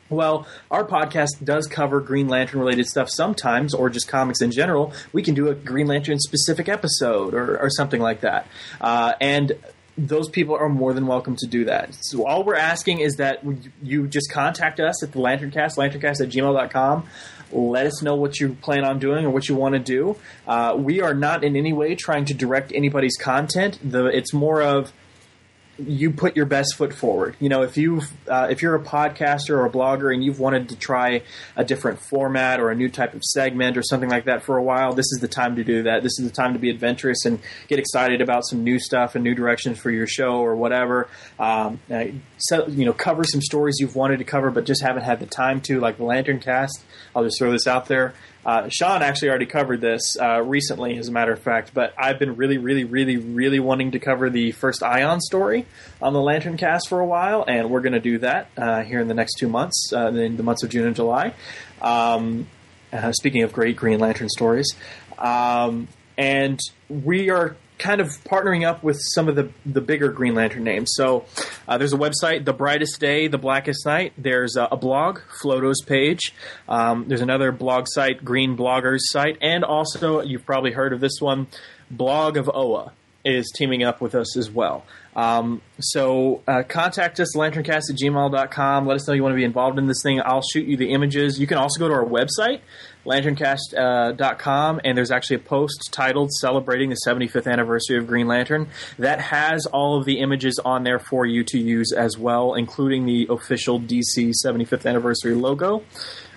[0.09, 4.93] well, our podcast does cover Green Lantern related stuff sometimes, or just comics in general.
[5.13, 8.47] We can do a Green Lantern specific episode or, or something like that.
[8.81, 9.53] Uh, and
[9.97, 11.93] those people are more than welcome to do that.
[12.01, 13.43] So all we're asking is that
[13.83, 17.07] you just contact us at the Lanterncast, lanterncast at gmail.com.
[17.51, 20.17] Let us know what you plan on doing or what you want to do.
[20.47, 23.79] Uh, we are not in any way trying to direct anybody's content.
[23.83, 24.91] The, it's more of
[25.79, 27.35] you put your best foot forward.
[27.39, 30.69] You know, if you uh, if you're a podcaster or a blogger and you've wanted
[30.69, 31.21] to try
[31.55, 34.63] a different format or a new type of segment or something like that for a
[34.63, 36.03] while, this is the time to do that.
[36.03, 39.23] This is the time to be adventurous and get excited about some new stuff and
[39.23, 41.07] new directions for your show or whatever.
[41.39, 42.05] Um, uh,
[42.37, 45.25] so, you know, cover some stories you've wanted to cover but just haven't had the
[45.25, 46.83] time to, like the Lantern Cast.
[47.15, 48.13] I'll just throw this out there.
[48.49, 52.17] Uh, Sean actually already covered this uh, recently, as a matter of fact, but I've
[52.17, 55.67] been really, really, really, really wanting to cover the first Ion story
[56.01, 59.01] on the Lantern Cast for a while, and we're going to do that uh, here
[59.01, 61.35] in the next two months, uh, in the months of June and July.
[61.79, 62.47] Um,
[62.91, 64.73] uh, speaking of great Green Lantern stories,
[65.19, 65.87] um,
[66.17, 70.63] and we are kind of partnering up with some of the the bigger Green Lantern
[70.63, 70.91] names.
[70.93, 71.25] So
[71.67, 74.13] uh, there's a website, The Brightest Day, The Blackest Night.
[74.17, 76.33] There's a, a blog, Floto's page.
[76.67, 81.19] Um, there's another blog site, Green Bloggers site, and also you've probably heard of this
[81.19, 81.47] one,
[81.89, 82.91] Blog of Oa
[83.25, 84.85] is teaming up with us as well.
[85.15, 88.87] Um, so uh, contact us, lanterncast at gmail.com.
[88.87, 90.21] Let us know you want to be involved in this thing.
[90.23, 91.39] I'll shoot you the images.
[91.39, 92.61] You can also go to our website,
[93.05, 99.21] lanterncast.com, and there's actually a post titled Celebrating the 75th Anniversary of Green Lantern that
[99.21, 103.27] has all of the images on there for you to use as well, including the
[103.29, 105.83] official DC 75th Anniversary logo,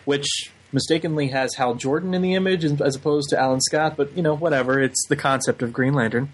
[0.05, 4.23] which mistakenly has Hal Jordan in the image as opposed to Alan Scott, but you
[4.23, 4.81] know, whatever.
[4.81, 6.31] It's the concept of Green Lantern.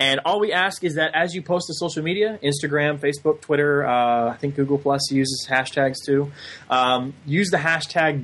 [0.00, 3.84] And all we ask is that as you post to social media, Instagram, Facebook, Twitter,
[3.84, 6.30] uh, I think Google Plus uses hashtags too,
[6.70, 8.22] um, use the hashtag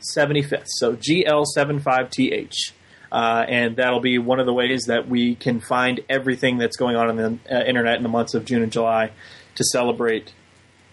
[0.00, 0.66] GL75th.
[0.66, 2.72] So GL75TH.
[3.12, 6.94] Uh, and that'll be one of the ways that we can find everything that's going
[6.94, 9.10] on on the uh, internet in the months of June and July
[9.56, 10.32] to celebrate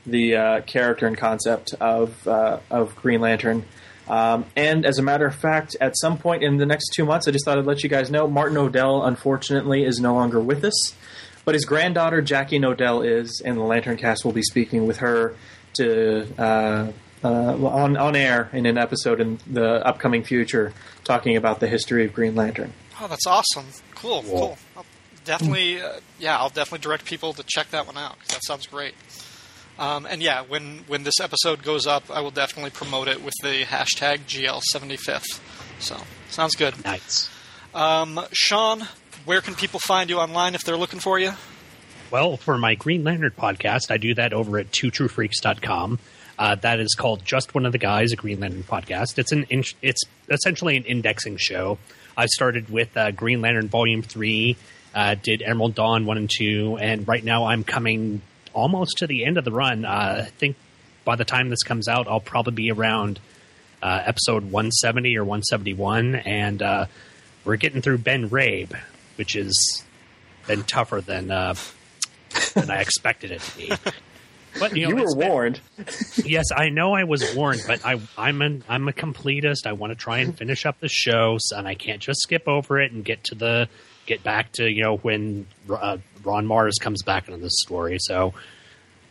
[0.05, 3.65] the uh, character and concept of uh, of Green Lantern.
[4.07, 7.27] Um, and as a matter of fact, at some point in the next two months,
[7.27, 10.63] I just thought I'd let you guys know Martin Nodell, unfortunately, is no longer with
[10.63, 10.95] us.
[11.43, 15.35] But his granddaughter, Jackie Nodell, is, and the Lantern Cast will be speaking with her
[15.73, 16.93] to
[17.23, 17.27] uh,
[17.67, 22.13] on, on air in an episode in the upcoming future talking about the history of
[22.13, 22.73] Green Lantern.
[23.01, 23.65] Oh, that's awesome.
[23.95, 24.57] Cool, cool.
[24.75, 24.85] I'll
[25.25, 28.67] definitely, uh, yeah, I'll definitely direct people to check that one out 'cause that sounds
[28.67, 28.93] great.
[29.79, 33.35] Um, and yeah, when when this episode goes up, I will definitely promote it with
[33.43, 35.39] the hashtag GL75th.
[35.79, 35.97] So
[36.29, 36.83] sounds good.
[36.83, 37.29] Nice.
[37.75, 38.87] Um, Sean,
[39.25, 41.33] where can people find you online if they're looking for you?
[42.09, 45.99] Well, for my Green Lantern podcast, I do that over at twotruefreaks.com.
[46.37, 49.17] Uh, that is called Just One of the Guys, a Green Lantern podcast.
[49.17, 51.79] It's an in- it's essentially an indexing show.
[52.15, 54.55] I started with uh, Green Lantern Volume Three,
[54.93, 58.21] uh, did Emerald Dawn One and Two, and right now I'm coming
[58.53, 59.83] almost to the end of the run.
[59.85, 60.55] Uh, I think
[61.05, 63.19] by the time this comes out, I'll probably be around
[63.81, 66.61] uh, episode 170 or 171, and
[67.45, 68.75] we're getting through Ben Raab,
[69.15, 69.83] which has
[70.47, 73.71] been tougher than than I expected it to be.
[74.59, 75.59] But you, know, you were warned.
[76.23, 79.65] yes, I know I was warned, but I, I'm an I'm a completist.
[79.65, 82.79] I want to try and finish up the show, and I can't just skip over
[82.79, 83.69] it and get to the
[84.05, 87.97] get back to you know when uh, Ron Marz comes back into the story.
[87.99, 88.33] So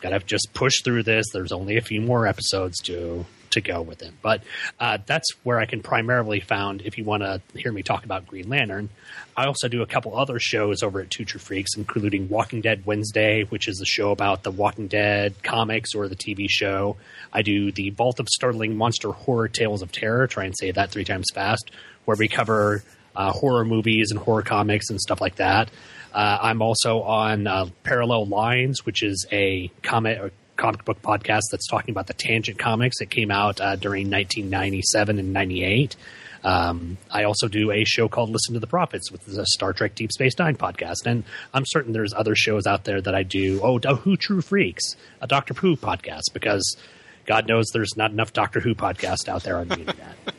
[0.01, 1.27] gotta just push through this.
[1.33, 3.25] There's only a few more episodes to
[3.57, 4.43] to go with it, but
[4.81, 8.27] uh, that's where I can primarily found if you want to hear me talk about
[8.27, 8.89] Green Lantern.
[9.37, 13.45] I also do a couple other shows over at True Freaks, including Walking Dead Wednesday,
[13.45, 16.97] which is a show about the Walking Dead comics or the TV show.
[17.33, 20.27] I do the Vault of Startling Monster Horror Tales of Terror.
[20.27, 21.71] Try and say that three times fast,
[22.07, 22.83] where we cover
[23.15, 25.71] uh, horror movies and horror comics and stuff like that.
[26.15, 31.67] Uh, I'm also on uh, Parallel Lines, which is a comic comic book podcast that's
[31.69, 35.97] talking about the Tangent comics that came out uh, during 1997 and 98.
[36.45, 39.95] Um, I also do a show called Listen to the Prophets, with the Star Trek
[39.97, 43.61] Deep Space Nine podcast, and I'm certain there's other shows out there that I do.
[43.63, 46.77] Oh, Do- Who True Freaks, a Doctor Who podcast, because
[47.27, 50.17] God knows there's not enough Doctor Who podcast out there on the internet.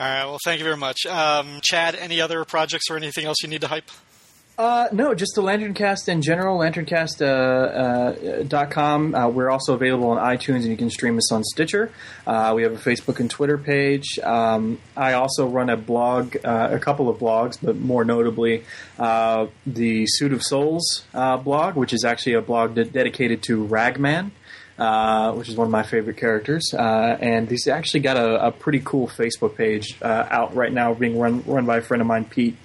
[0.00, 0.24] All right.
[0.26, 1.96] Well, thank you very much, um, Chad.
[1.96, 3.90] Any other projects or anything else you need to hype?
[4.58, 9.14] Uh, no, just the LanternCast in general, lanterncast.com.
[9.14, 11.92] Uh, uh, uh, we're also available on iTunes, and you can stream us on Stitcher.
[12.26, 14.18] Uh, we have a Facebook and Twitter page.
[14.18, 18.64] Um, I also run a blog, uh, a couple of blogs, but more notably,
[18.98, 24.32] uh, the Suit of Souls blog, which is actually a blog de- dedicated to Ragman.
[24.78, 28.52] Uh, which is one of my favorite characters, uh, and he's actually got a, a
[28.52, 32.06] pretty cool Facebook page uh, out right now, being run run by a friend of
[32.06, 32.56] mine, Pete,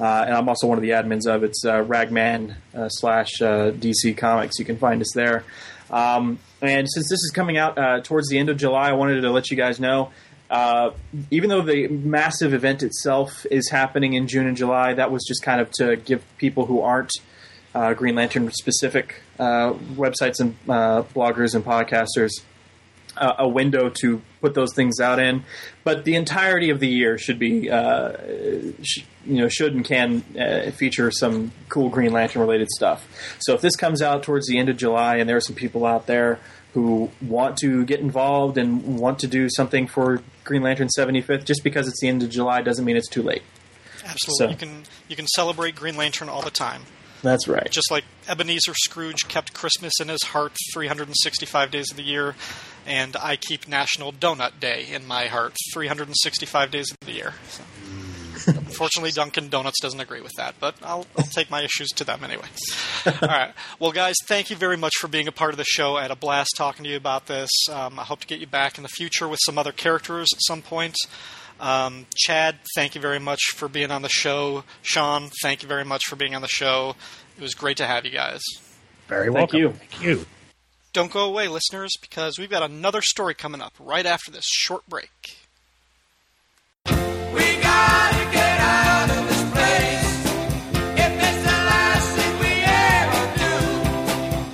[0.00, 1.44] uh, and I'm also one of the admins of.
[1.44, 4.58] It's uh, Ragman uh, slash uh, DC Comics.
[4.58, 5.44] You can find us there.
[5.90, 9.20] Um, and since this is coming out uh, towards the end of July, I wanted
[9.20, 10.10] to let you guys know.
[10.50, 10.90] Uh,
[11.30, 15.42] even though the massive event itself is happening in June and July, that was just
[15.42, 17.12] kind of to give people who aren't
[17.96, 22.30] Green Lantern specific websites and bloggers and podcasters
[23.16, 25.44] uh, a window to put those things out in.
[25.84, 28.12] But the entirety of the year should be, uh,
[28.82, 33.06] sh- you know, should and can uh, feature some cool Green Lantern related stuff.
[33.40, 35.84] So if this comes out towards the end of July and there are some people
[35.86, 36.38] out there
[36.74, 41.62] who want to get involved and want to do something for Green Lantern 75th, just
[41.62, 43.42] because it's the end of July doesn't mean it's too late.
[44.04, 44.36] Absolutely.
[44.46, 46.82] So- You can you can celebrate Green Lantern all the time.
[47.24, 47.70] That's right.
[47.70, 52.34] Just like Ebenezer Scrooge kept Christmas in his heart 365 days of the year,
[52.86, 57.32] and I keep National Donut Day in my heart 365 days of the year.
[57.48, 57.64] So.
[58.46, 62.22] Unfortunately, Dunkin' Donuts doesn't agree with that, but I'll, I'll take my issues to them
[62.22, 62.46] anyway.
[63.06, 63.54] All right.
[63.78, 65.96] Well, guys, thank you very much for being a part of the show.
[65.96, 67.48] I had a blast talking to you about this.
[67.70, 70.42] Um, I hope to get you back in the future with some other characters at
[70.42, 70.96] some point.
[71.64, 74.64] Um, Chad, thank you very much for being on the show.
[74.82, 76.94] Sean, thank you very much for being on the show.
[77.38, 78.42] It was great to have you guys.
[79.08, 79.58] Very Thank welcome.
[79.58, 79.72] you.
[79.72, 80.26] Thank you.
[80.92, 84.86] Don't go away, listeners, because we've got another story coming up right after this short
[84.86, 85.38] break.
[86.86, 90.26] We gotta get out of this place.
[91.00, 92.52] If it's the last thing we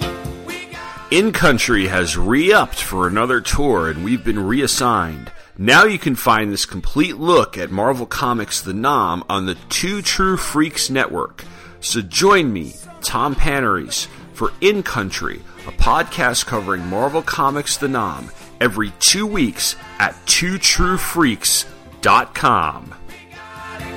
[0.06, 1.18] ever do, we.
[1.18, 5.32] In Country has re upped for another tour and we've been reassigned.
[5.62, 10.00] Now you can find this complete look at Marvel Comics The 'Nam on the Two
[10.00, 11.44] True Freaks Network.
[11.80, 18.30] So join me, Tom Paneries, for In Country, a podcast covering Marvel Comics The 'Nam
[18.58, 22.94] every two weeks at twotruefreaks.com.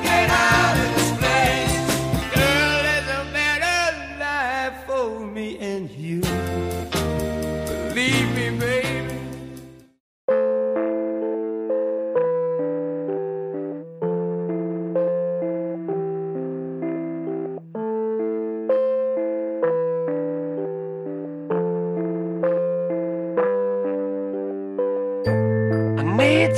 [0.03, 1.02] Get out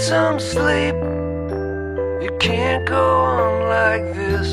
[0.08, 0.94] some sleep.
[2.22, 4.50] You can't go on like this.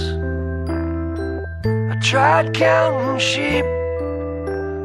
[1.93, 3.67] I tried counting sheep,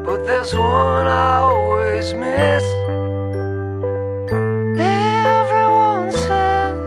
[0.05, 2.65] but there's one I always miss.
[4.77, 6.77] Everyone says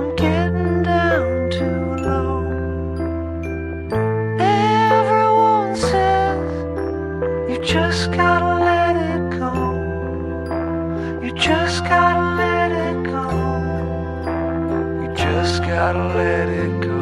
[0.00, 2.42] I'm getting down too low.
[4.40, 6.50] Everyone says
[7.48, 8.31] you just gotta
[15.74, 17.00] gotta let it go.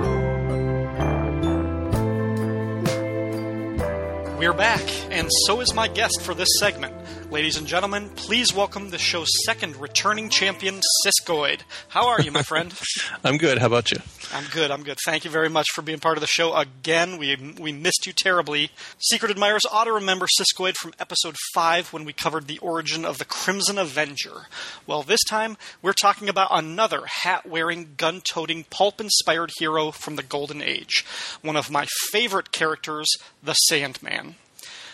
[4.38, 6.99] We're back, and so is my guest for this segment.
[7.30, 11.60] Ladies and gentlemen, please welcome the show's second returning champion, Siskoid.
[11.86, 12.74] How are you, my friend?
[13.24, 13.58] I'm good.
[13.58, 13.98] How about you?
[14.34, 14.72] I'm good.
[14.72, 14.98] I'm good.
[15.06, 17.18] Thank you very much for being part of the show again.
[17.18, 18.70] We we missed you terribly.
[18.98, 23.18] Secret admirers ought to remember Siskoid from episode five when we covered the origin of
[23.18, 24.48] the Crimson Avenger.
[24.84, 31.04] Well, this time we're talking about another hat-wearing, gun-toting, pulp-inspired hero from the Golden Age.
[31.42, 33.08] One of my favorite characters,
[33.40, 34.34] the Sandman.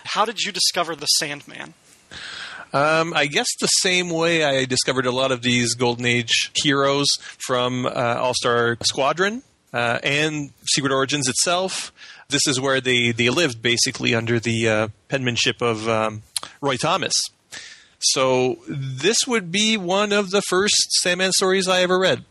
[0.05, 1.73] How did you discover the Sandman?
[2.73, 7.07] Um, I guess the same way I discovered a lot of these Golden Age heroes
[7.39, 9.43] from uh, All Star Squadron
[9.73, 11.93] uh, and Secret Origins itself.
[12.29, 16.23] This is where they, they lived basically under the uh, penmanship of um,
[16.61, 17.15] Roy Thomas.
[17.99, 22.25] So this would be one of the first Sandman stories I ever read.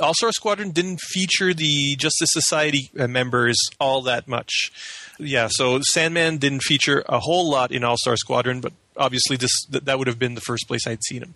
[0.00, 4.72] All Star Squadron didn't feature the Justice Society members all that much.
[5.18, 9.50] Yeah, so Sandman didn't feature a whole lot in All Star Squadron, but obviously this
[9.70, 11.34] th- that would have been the first place I'd seen him.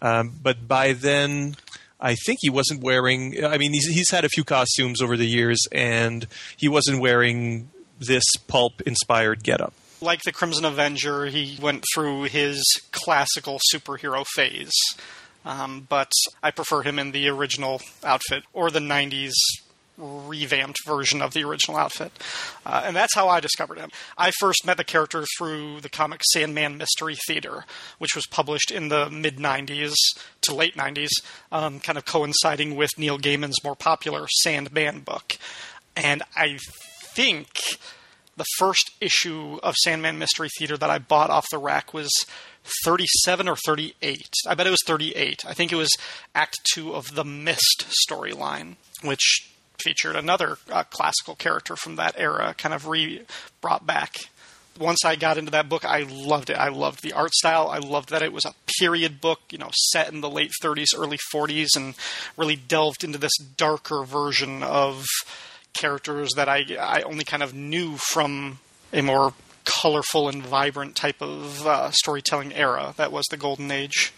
[0.00, 1.56] Um, but by then,
[2.00, 3.44] I think he wasn't wearing.
[3.44, 6.26] I mean, he's, he's had a few costumes over the years, and
[6.56, 7.68] he wasn't wearing
[7.98, 9.74] this pulp-inspired getup.
[10.00, 12.62] like the Crimson Avenger, he went through his
[12.92, 14.72] classical superhero phase.
[15.44, 16.12] Um, but
[16.42, 19.32] I prefer him in the original outfit or the 90s
[19.98, 22.12] revamped version of the original outfit.
[22.64, 23.90] Uh, and that's how I discovered him.
[24.16, 27.64] I first met the character through the comic Sandman Mystery Theater,
[27.98, 29.94] which was published in the mid 90s
[30.42, 31.10] to late 90s,
[31.50, 35.36] um, kind of coinciding with Neil Gaiman's more popular Sandman book.
[35.96, 36.58] And I
[37.14, 37.48] think
[38.36, 42.08] the first issue of Sandman Mystery Theater that I bought off the rack was
[42.84, 44.28] 37 or 38.
[44.46, 45.42] I bet it was 38.
[45.46, 45.90] I think it was
[46.34, 49.50] Act 2 of the Mist storyline, which
[49.80, 53.22] featured another uh, classical character from that era, kind of re
[53.60, 54.16] brought back.
[54.78, 56.56] Once I got into that book, I loved it.
[56.56, 57.68] I loved the art style.
[57.68, 60.86] I loved that it was a period book, you know, set in the late 30s,
[60.96, 61.94] early 40s, and
[62.36, 65.04] really delved into this darker version of
[65.72, 68.60] characters that I I only kind of knew from
[68.92, 74.12] a more colorful and vibrant type of uh, storytelling era that was the Golden Age.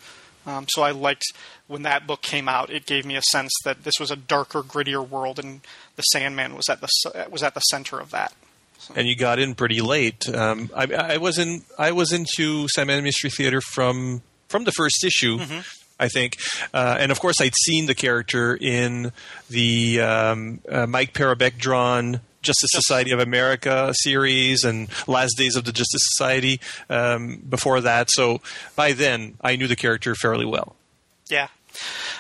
[0.47, 1.25] Um, so I liked
[1.71, 2.69] when that book came out.
[2.69, 5.61] It gave me a sense that this was a darker, grittier world, and
[5.95, 6.89] the Sandman was at the
[7.31, 8.33] was at the center of that.
[8.97, 10.29] and you got in pretty late.
[10.29, 15.05] Um, I, I was in I was into Sandman Mystery Theater from from the first
[15.05, 15.39] issue.
[16.01, 16.39] I think,
[16.73, 19.13] uh, and of course, I'd seen the character in
[19.51, 25.65] the um, uh, Mike Parobeck drawn Justice Society of America series and Last Days of
[25.65, 28.11] the Justice Society um, before that.
[28.11, 28.41] So
[28.75, 30.75] by then, I knew the character fairly well.
[31.29, 31.49] Yeah.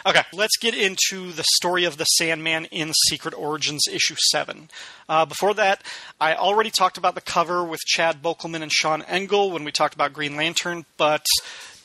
[0.07, 4.69] Okay, let's get into the story of the Sandman in Secret Origins issue 7.
[5.09, 5.83] Uh, before that,
[6.21, 9.95] I already talked about the cover with Chad Bokelman and Sean Engel when we talked
[9.95, 11.25] about Green Lantern, but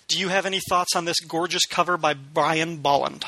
[0.07, 3.25] do you have any thoughts on this gorgeous cover by Brian Bolland?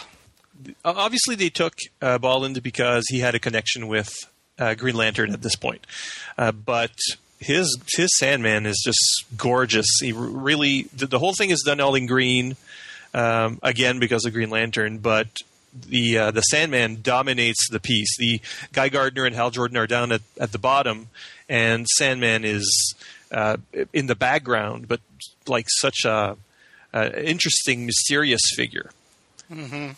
[0.84, 4.14] Uh, Obviously, they took uh, Bolland because he had a connection with
[4.60, 5.86] uh, Green Lantern at this point,
[6.38, 6.94] uh, but
[7.40, 9.86] his his Sandman is just gorgeous.
[10.02, 12.56] He really the, the whole thing is done all in green,
[13.18, 15.27] um, again because of Green Lantern, but.
[15.80, 18.18] The uh, the Sandman dominates the piece.
[18.18, 18.41] The
[18.73, 21.10] Guy Gardner and Hal Jordan are down at, at the bottom,
[21.48, 22.95] and Sandman is
[23.31, 23.57] uh,
[23.94, 25.02] in the background, but
[25.48, 26.35] like such a,
[26.94, 28.89] a interesting, mysterious figure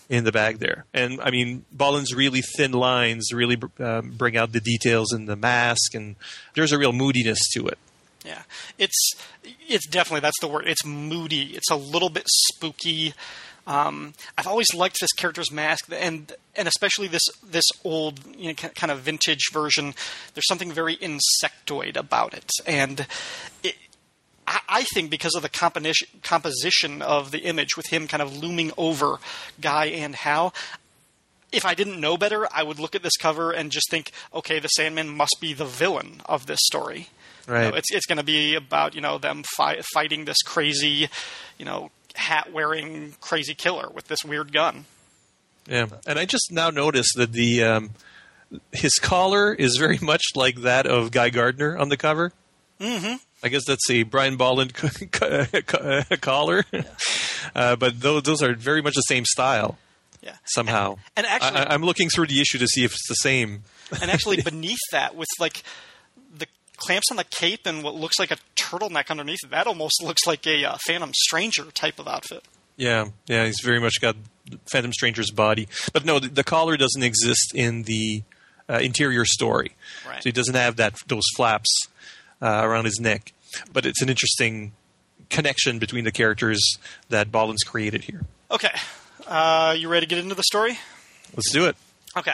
[0.09, 0.85] in the bag there.
[0.93, 5.35] And I mean, Bolland's really thin lines really um, bring out the details in the
[5.35, 6.15] mask, and
[6.55, 7.77] there's a real moodiness to it.
[8.25, 8.43] Yeah,
[8.77, 9.13] it's
[9.67, 10.67] it's definitely that's the word.
[10.67, 11.55] It's moody.
[11.55, 13.13] It's a little bit spooky.
[13.67, 18.53] Um, I've always liked this character's mask, and and especially this this old you know,
[18.53, 19.93] kind of vintage version.
[20.33, 23.05] There's something very insectoid about it, and
[23.61, 23.75] it,
[24.67, 29.19] I, think because of the composition of the image, with him kind of looming over
[29.61, 30.55] Guy and Hal,
[31.51, 34.59] if I didn't know better, I would look at this cover and just think, okay,
[34.59, 37.09] the Sandman must be the villain of this story.
[37.49, 37.75] You know, Right.
[37.75, 41.09] it's it's going to be about you know them fi- fighting this crazy,
[41.57, 44.85] you know, hat wearing crazy killer with this weird gun.
[45.67, 47.89] Yeah, and I just now noticed that the um,
[48.71, 52.31] his collar is very much like that of Guy Gardner on the cover.
[52.79, 53.15] Mm-hmm.
[53.43, 54.73] I guess that's a Brian Bolland
[56.21, 56.63] collar,
[57.55, 59.77] uh, but those, those are very much the same style
[60.21, 60.35] Yeah.
[60.45, 60.97] somehow.
[61.15, 63.63] And actually- I, I'm looking through the issue to see if it's the same.
[64.01, 65.63] and actually beneath that with like the
[66.79, 70.25] clamps on the cape and what looks like a turtleneck underneath it that almost looks
[70.25, 72.43] like a uh, phantom stranger type of outfit
[72.77, 74.15] Yeah, yeah, he's very much got
[74.71, 78.23] Phantom Stranger's body, but no, the, the collar doesn't exist in the
[78.67, 79.73] uh, interior story,
[80.07, 80.23] Right.
[80.23, 81.69] so he doesn't have that those flaps
[82.41, 83.33] uh, around his neck.
[83.73, 84.71] But it's an interesting
[85.29, 86.59] connection between the characters
[87.09, 88.21] that Bolland's created here.
[88.49, 88.71] okay
[89.27, 90.79] uh, you ready to get into the story
[91.35, 91.75] Let's do it.
[92.17, 92.33] okay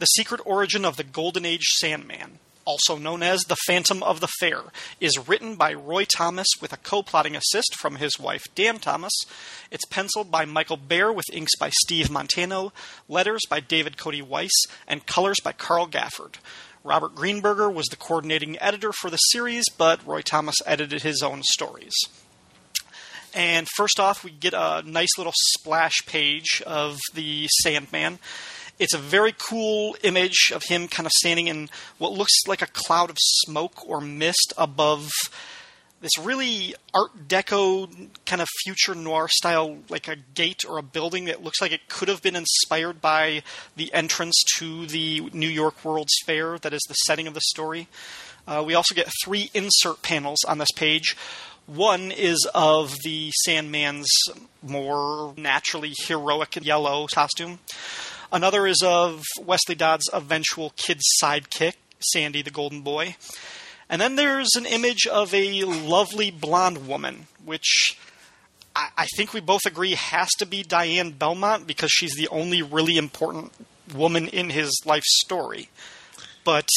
[0.00, 4.28] the secret origin of the golden age sandman also known as the phantom of the
[4.40, 4.64] fair
[5.00, 9.12] is written by roy thomas with a co-plotting assist from his wife dann thomas.
[9.70, 12.72] It's penciled by michael bair with inks by steve montano
[13.08, 14.52] letters by david cody weiss
[14.86, 16.34] and colors by carl gafford.
[16.84, 21.42] Robert greenberger was the coordinating editor for the series but roy thomas edited his own
[21.42, 21.94] stories.
[23.36, 28.18] And first off, we get a nice little splash page of the Sandman.
[28.78, 32.66] It's a very cool image of him kind of standing in what looks like a
[32.66, 35.10] cloud of smoke or mist above
[36.02, 41.24] this really Art Deco kind of future noir style, like a gate or a building
[41.24, 43.42] that looks like it could have been inspired by
[43.76, 47.88] the entrance to the New York World's Fair that is the setting of the story.
[48.46, 51.16] Uh, we also get three insert panels on this page.
[51.66, 54.08] One is of the Sandman's
[54.62, 57.58] more naturally heroic yellow costume.
[58.32, 63.16] Another is of Wesley Dodd's eventual kid sidekick, Sandy the Golden Boy.
[63.88, 67.96] And then there's an image of a lovely blonde woman, which
[68.74, 72.62] I, I think we both agree has to be Diane Belmont because she's the only
[72.62, 73.52] really important
[73.94, 75.68] woman in his life story.
[76.44, 76.68] But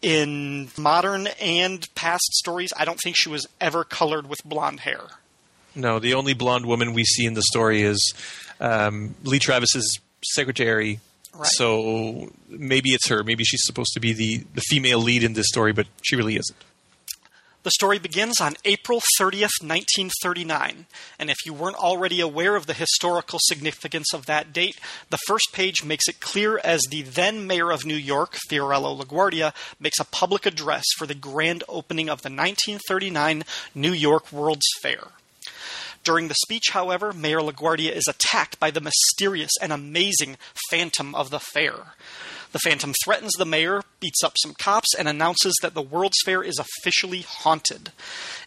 [0.00, 5.02] in modern and past stories, I don't think she was ever colored with blonde hair.
[5.74, 8.14] No, the only blonde woman we see in the story is
[8.60, 9.98] um, Lee Travis's
[10.32, 11.00] secretary.
[11.34, 11.46] Right.
[11.46, 13.24] So maybe it's her.
[13.24, 16.36] Maybe she's supposed to be the, the female lead in this story, but she really
[16.36, 16.56] isn't.
[17.64, 20.84] The story begins on April 30th, 1939,
[21.18, 24.78] and if you weren't already aware of the historical significance of that date,
[25.08, 29.54] the first page makes it clear as the then mayor of New York, Fiorello LaGuardia,
[29.80, 33.44] makes a public address for the grand opening of the 1939
[33.74, 35.04] New York World's Fair.
[36.04, 40.36] During the speech, however, Mayor LaGuardia is attacked by the mysterious and amazing
[40.70, 41.94] Phantom of the Fair.
[42.52, 46.42] The Phantom threatens the mayor, beats up some cops, and announces that the World's Fair
[46.42, 47.90] is officially haunted.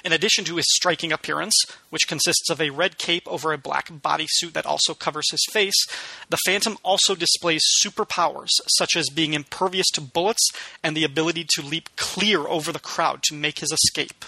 [0.06, 1.56] In addition to his striking appearance,
[1.90, 5.76] which consists of a red cape over a black bodysuit that also covers his face,
[6.30, 10.48] the Phantom also displays superpowers, such as being impervious to bullets
[10.84, 14.24] and the ability to leap clear over the crowd to make his escape.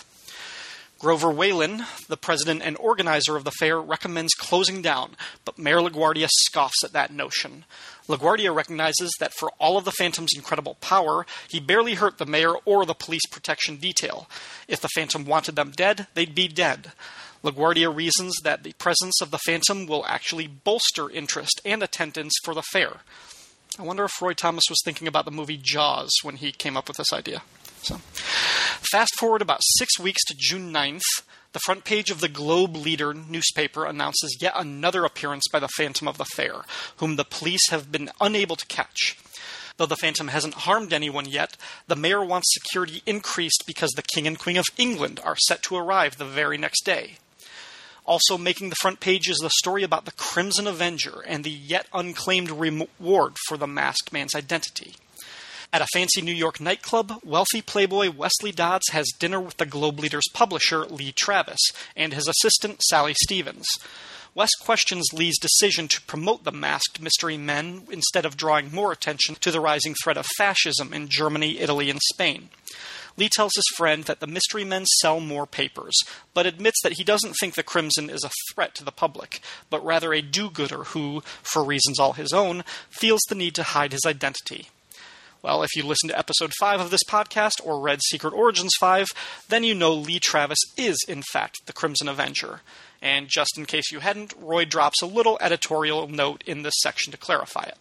[1.00, 5.16] Grover Whalen, the president and organizer of the fair, recommends closing down,
[5.46, 7.64] but Mayor LaGuardia scoffs at that notion.
[8.10, 12.54] LaGuardia recognizes that for all of the Phantom's incredible power, he barely hurt the mayor
[12.66, 14.30] or the police protection detail.
[14.68, 16.92] If the Phantom wanted them dead, they'd be dead.
[17.46, 22.54] LaGuardia reasons that the presence of the Phantom will actually bolster interest and attendance for
[22.54, 22.98] the fair.
[23.78, 26.90] I wonder if Roy Thomas was thinking about the movie Jaws when he came up
[26.90, 27.42] with this idea.
[27.82, 27.96] So,
[28.92, 31.02] fast forward about six weeks to June 9th.
[31.52, 36.08] The front page of the Globe Leader newspaper announces yet another appearance by the Phantom
[36.08, 36.62] of the Fair,
[36.98, 39.18] whom the police have been unable to catch.
[39.78, 41.56] Though the Phantom hasn't harmed anyone yet,
[41.88, 45.78] the mayor wants security increased because the King and Queen of England are set to
[45.78, 47.18] arrive the very next day.
[48.06, 51.88] Also making the front page is the story about the Crimson Avenger and the yet
[51.94, 54.96] unclaimed reward for the masked man's identity.
[55.72, 60.00] At a fancy New York nightclub, wealthy playboy Wesley Dodds has dinner with the Globe
[60.00, 61.60] Leader's publisher, Lee Travis,
[61.96, 63.68] and his assistant, Sally Stevens.
[64.34, 69.36] Wes questions Lee's decision to promote the masked mystery men instead of drawing more attention
[69.42, 72.50] to the rising threat of fascism in Germany, Italy, and Spain.
[73.16, 75.96] Lee tells his friend that the mystery men sell more papers,
[76.34, 79.40] but admits that he doesn't think the Crimson is a threat to the public,
[79.70, 83.62] but rather a do gooder who, for reasons all his own, feels the need to
[83.62, 84.70] hide his identity.
[85.42, 89.08] Well, if you listened to episode 5 of this podcast or read Secret Origins 5,
[89.48, 92.60] then you know Lee Travis is, in fact, the Crimson Avenger.
[93.02, 97.12] And just in case you hadn't, Roy drops a little editorial note in this section
[97.12, 97.78] to clarify it.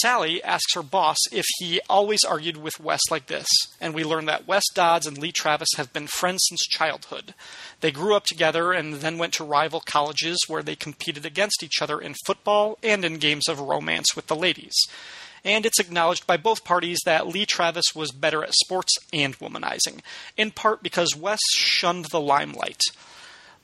[0.00, 3.48] Sally asks her boss if he always argued with Wes like this,
[3.80, 7.34] and we learn that Wes Dodds and Lee Travis have been friends since childhood.
[7.80, 11.80] They grew up together and then went to rival colleges where they competed against each
[11.80, 14.76] other in football and in games of romance with the ladies.
[15.44, 20.00] And it's acknowledged by both parties that Lee Travis was better at sports and womanizing,
[20.36, 22.82] in part because Wes shunned the limelight.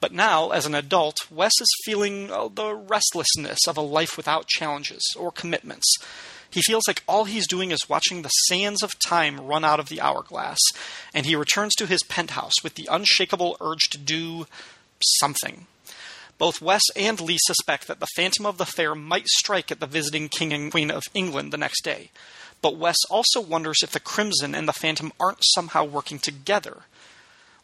[0.00, 4.48] But now, as an adult, Wes is feeling uh, the restlessness of a life without
[4.48, 5.86] challenges or commitments.
[6.50, 9.88] He feels like all he's doing is watching the sands of time run out of
[9.88, 10.58] the hourglass,
[11.14, 14.46] and he returns to his penthouse with the unshakable urge to do
[15.20, 15.66] something.
[16.42, 19.86] Both Wes and Lee suspect that the Phantom of the Fair might strike at the
[19.86, 22.10] visiting King and Queen of England the next day.
[22.60, 26.78] But Wes also wonders if the Crimson and the Phantom aren't somehow working together.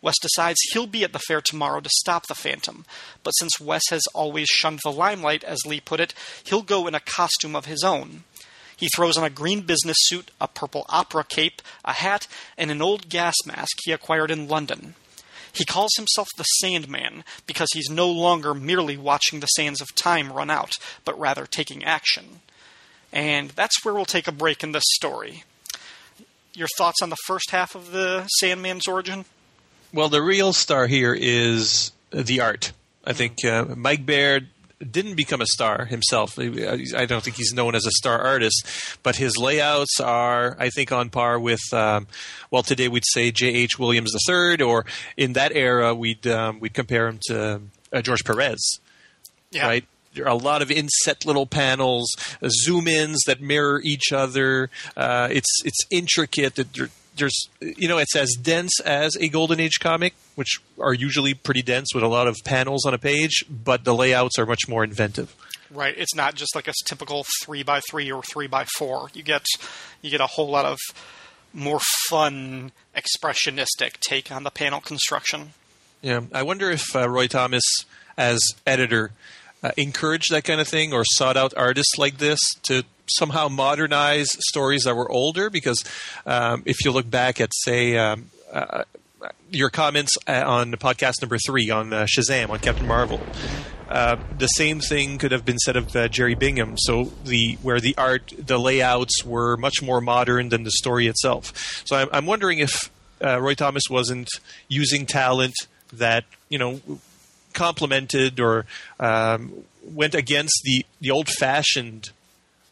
[0.01, 2.85] Wes decides he'll be at the fair tomorrow to stop the Phantom,
[3.25, 6.15] but since Wes has always shunned the limelight, as Lee put it,
[6.45, 8.23] he'll go in a costume of his own.
[8.77, 12.81] He throws on a green business suit, a purple opera cape, a hat, and an
[12.81, 14.95] old gas mask he acquired in London.
[15.53, 20.33] He calls himself the Sandman because he's no longer merely watching the sands of time
[20.33, 20.73] run out,
[21.05, 22.41] but rather taking action.
[23.12, 25.45] And that's where we'll take a break in this story.
[26.55, 29.25] Your thoughts on the first half of the Sandman's origin?
[29.93, 32.73] Well, the real star here is the art.
[33.05, 34.43] I think uh, Mike Bair
[34.79, 36.39] didn't become a star himself.
[36.39, 38.67] I don't think he's known as a star artist,
[39.03, 41.61] but his layouts are, I think, on par with.
[41.73, 42.07] Um,
[42.51, 43.79] well, today we'd say J.H.
[43.79, 44.87] Williams III, or
[45.17, 47.61] in that era we'd um, we'd compare him to
[47.93, 48.81] uh, George Perez.
[49.51, 49.67] Yeah.
[49.67, 49.85] Right.
[50.15, 52.09] There are a lot of inset little panels,
[52.43, 54.71] uh, zoom ins that mirror each other.
[54.97, 56.57] Uh, it's it's intricate.
[56.57, 56.89] There,
[57.19, 61.62] there's you know it's as dense as a golden age comic which are usually pretty
[61.62, 64.82] dense with a lot of panels on a page but the layouts are much more
[64.85, 65.35] inventive
[65.70, 65.95] Right.
[65.99, 69.11] It's not just like a typical three by three or three by four.
[69.12, 69.45] You get
[70.01, 70.78] you get a whole lot of
[71.53, 75.53] more fun, expressionistic take on the panel construction.
[76.01, 77.65] yeah i wonder if uh, roy thomas
[78.16, 79.11] as editor
[79.62, 84.28] uh, encouraged that kind of thing or sought out artists like this to somehow modernize
[84.48, 85.82] stories that were older because
[86.26, 88.85] um, if you look back at say um, uh,
[89.51, 93.20] your comments uh, on podcast number three on uh, Shazam on Captain Marvel.
[93.89, 96.76] Uh, the same thing could have been said of uh, Jerry Bingham.
[96.76, 101.82] So the where the art, the layouts were much more modern than the story itself.
[101.86, 102.90] So I'm, I'm wondering if
[103.24, 104.28] uh, Roy Thomas wasn't
[104.68, 105.55] using talent
[105.93, 106.80] that you know
[107.55, 108.66] complemented or
[109.01, 109.52] um,
[109.82, 112.10] went against the the old fashioned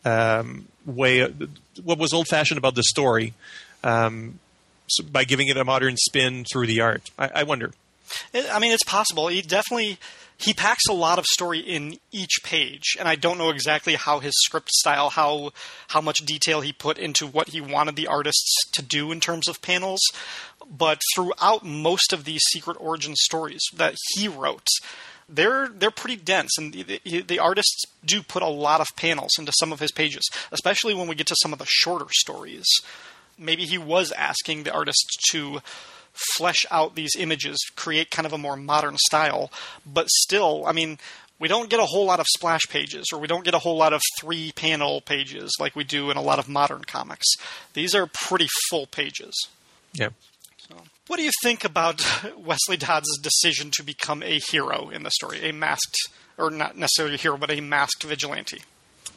[0.07, 1.27] um, way.
[1.83, 3.35] What was old fashioned about the story?
[3.85, 4.39] Um,
[4.87, 7.11] so by giving it a modern spin through the art.
[7.19, 7.73] I, I wonder.
[8.35, 9.29] I mean, it's possible.
[9.29, 9.99] He definitely
[10.39, 14.21] he packs a lot of story in each page, and I don't know exactly how
[14.21, 15.53] his script style, how
[15.89, 19.49] how much detail he put into what he wanted the artists to do in terms
[19.49, 20.01] of panels.
[20.69, 24.67] But throughout most of these secret origin stories that he wrote,
[25.29, 29.33] they're they're pretty dense, and the, the, the artists do put a lot of panels
[29.39, 32.67] into some of his pages, especially when we get to some of the shorter stories.
[33.39, 35.61] Maybe he was asking the artists to
[36.37, 39.51] flesh out these images, create kind of a more modern style,
[39.85, 40.99] but still, I mean,
[41.39, 43.77] we don't get a whole lot of splash pages or we don't get a whole
[43.77, 47.27] lot of three panel pages like we do in a lot of modern comics.
[47.75, 49.35] These are pretty full pages.
[49.93, 50.11] Yeah.
[51.07, 52.03] What do you think about
[52.37, 55.49] Wesley Dodds' decision to become a hero in the story?
[55.49, 55.97] A masked,
[56.37, 58.63] or not necessarily a hero, but a masked vigilante?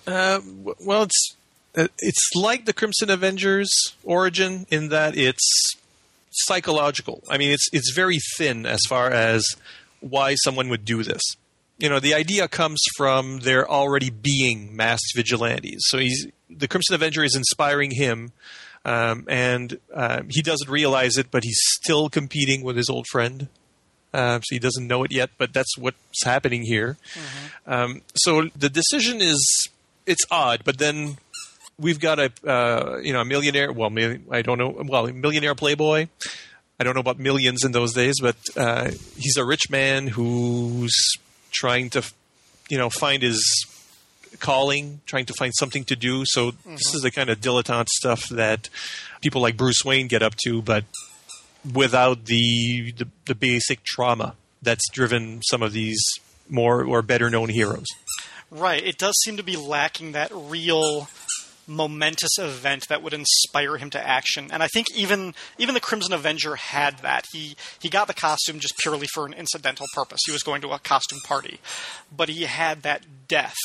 [0.06, 0.42] Uh,
[0.80, 1.36] well, it's
[1.76, 3.70] uh, it's like the Crimson Avengers
[4.04, 5.76] origin in that it's
[6.32, 7.24] psychological.
[7.30, 9.44] I mean, it's it's very thin as far as
[10.00, 11.22] why someone would do this.
[11.78, 15.82] You know, the idea comes from there already being masked vigilantes.
[15.88, 18.32] So he's the Crimson Avenger is inspiring him,
[18.86, 23.48] um, and uh, he doesn't realize it, but he's still competing with his old friend.
[24.14, 26.98] Uh, so he doesn't know it yet, but that's what's happening here.
[27.68, 29.70] Um, so the decision is
[30.08, 31.18] it's odd, but then
[31.78, 33.72] we've got a uh, you know a millionaire.
[33.72, 33.92] Well,
[34.32, 34.82] I don't know.
[34.84, 36.08] Well, a millionaire playboy.
[36.80, 40.96] I don't know about millions in those days, but uh, he's a rich man who's
[41.52, 42.04] trying to,
[42.70, 43.44] you know, find his
[44.40, 46.24] calling, trying to find something to do.
[46.26, 48.70] So this is the kind of dilettante stuff that
[49.22, 50.86] people like Bruce Wayne get up to, but
[51.74, 56.04] without the the, the basic trauma that's driven some of these
[56.50, 57.86] more or better known heroes.
[58.52, 58.84] Right.
[58.84, 61.08] It does seem to be lacking that real
[61.70, 64.50] momentous event that would inspire him to action.
[64.52, 67.26] And I think even even the Crimson Avenger had that.
[67.32, 70.20] He he got the costume just purely for an incidental purpose.
[70.26, 71.60] He was going to a costume party.
[72.16, 73.56] But he had that death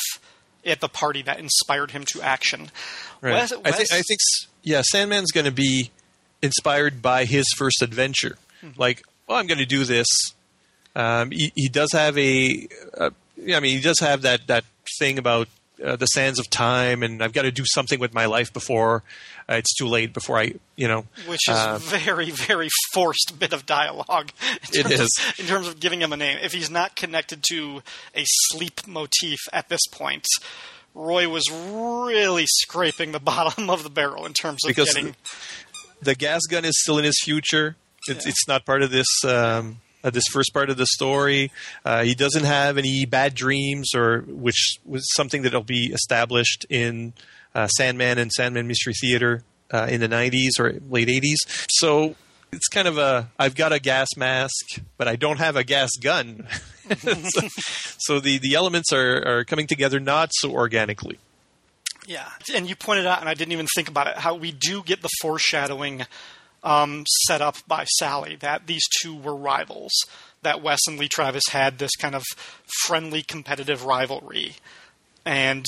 [0.66, 2.70] at the party that inspired him to action.
[3.32, 4.20] Wes- I think I think
[4.62, 5.90] yeah, Sandman's going to be
[6.42, 8.38] inspired by his first adventure.
[8.76, 10.06] Like, well, I'm going to do this.
[10.96, 12.66] Um, he, he does have a,
[12.96, 14.64] uh, yeah, I mean, he does have that that
[14.98, 15.48] thing about
[15.82, 19.02] uh, the sands of time, and I've got to do something with my life before
[19.48, 20.12] uh, it's too late.
[20.12, 24.30] Before I, you know, which is uh, very, very forced bit of dialogue.
[24.72, 26.38] in It terms of- in terms of giving him a name.
[26.42, 27.82] If he's not connected to
[28.14, 30.26] a sleep motif at this point,
[30.94, 35.16] Roy was really scraping the bottom of the barrel in terms of Because getting.
[36.00, 37.76] the gas gun is still in his future.
[38.06, 41.50] It's, it's not part of this um, uh, this first part of the story.
[41.84, 47.14] Uh, he doesn't have any bad dreams, or which was something that'll be established in
[47.54, 51.38] uh, Sandman and Sandman Mystery Theater uh, in the '90s or late '80s.
[51.70, 52.14] So
[52.52, 55.90] it's kind of a I've got a gas mask, but I don't have a gas
[56.00, 56.46] gun.
[56.98, 57.48] so,
[57.98, 61.18] so the the elements are are coming together not so organically.
[62.06, 64.82] Yeah, and you pointed out, and I didn't even think about it, how we do
[64.82, 66.04] get the foreshadowing
[66.64, 69.92] um, set up by Sally that these two were rivals.
[70.42, 72.24] That Wes and Lee Travis had this kind of
[72.84, 74.56] friendly, competitive rivalry,
[75.24, 75.64] and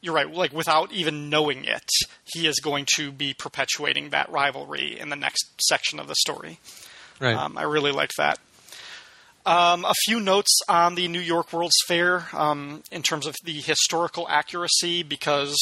[0.00, 0.32] you're right.
[0.32, 1.88] Like without even knowing it,
[2.24, 6.58] he is going to be perpetuating that rivalry in the next section of the story.
[7.20, 7.36] Right.
[7.36, 8.38] Um, I really liked that.
[9.46, 13.60] Um, a few notes on the New York World's Fair um, in terms of the
[13.60, 15.56] historical accuracy, because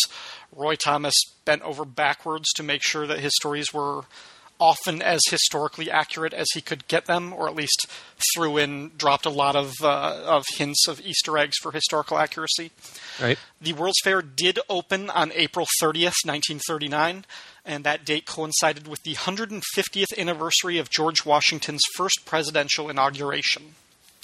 [0.56, 4.05] Roy Thomas bent over backwards to make sure that his stories were
[4.60, 7.86] often as historically accurate as he could get them, or at least
[8.35, 12.70] threw in, dropped a lot of uh, of hints of Easter eggs for historical accuracy.
[13.20, 13.39] right.
[13.60, 17.24] The World's Fair did open on April 30th, 1939,
[17.64, 23.74] and that date coincided with the 150th anniversary of George Washington's first presidential inauguration.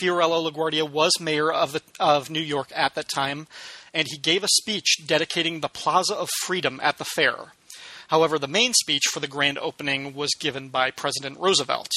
[0.01, 3.47] Fiorello LaGuardia was mayor of, the, of New York at that time,
[3.93, 7.53] and he gave a speech dedicating the Plaza of Freedom at the fair.
[8.11, 11.91] However, the main speech for the grand opening was given by President Roosevelt.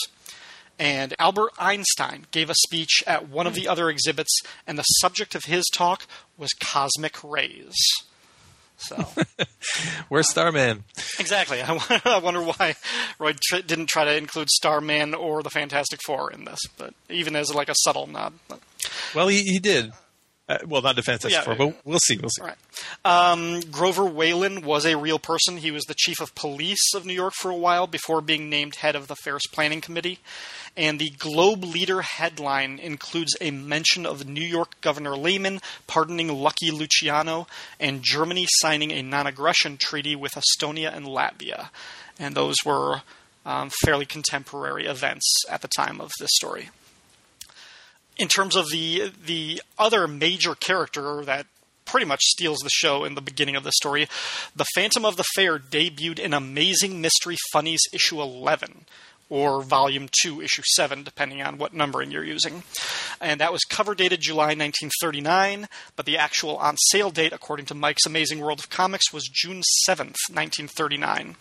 [0.80, 4.32] And Albert Einstein gave a speech at one of the other exhibits,
[4.66, 6.08] and the subject of his talk
[6.38, 7.76] was cosmic rays.
[8.78, 9.08] So,
[10.10, 10.84] Where's Starman?
[11.20, 11.62] exactly.
[11.62, 12.76] I wonder, wonder why
[13.20, 17.36] Roy tr- didn't try to include Starman or the Fantastic Four in this, but even
[17.36, 18.34] as like a subtle nod.
[18.48, 18.60] But,
[19.16, 19.94] Well, he, he did.
[20.50, 21.42] Uh, well, not Defense Yeah.
[21.42, 22.18] Four, but we'll see.
[22.18, 22.42] We'll see.
[22.42, 22.58] right.
[23.06, 25.58] Um, Grover Whalen was a real person.
[25.58, 28.76] He was the chief of police of New York for a while before being named
[28.76, 30.20] head of the fair's planning committee.
[30.76, 36.72] And the Globe Leader headline includes a mention of New York Governor Lehman pardoning Lucky
[36.72, 37.48] Luciano
[37.80, 41.70] and Germany signing a non aggression treaty with Estonia and Latvia.
[42.20, 43.04] And those were
[43.46, 46.70] um, fairly contemporary events at the time of this story
[48.24, 51.46] in terms of the the other major character that
[51.84, 54.08] pretty much steals the show in the beginning of the story,
[54.56, 58.86] the Phantom of the Fair debuted in Amazing Mystery Funnies issue 11
[59.30, 62.64] or volume 2 issue 7 depending on what numbering you're using.
[63.20, 65.68] And that was cover dated July 1939,
[65.98, 69.64] but the actual on sale date according to Mike's Amazing World of Comics was June
[69.86, 71.36] 7th, 1939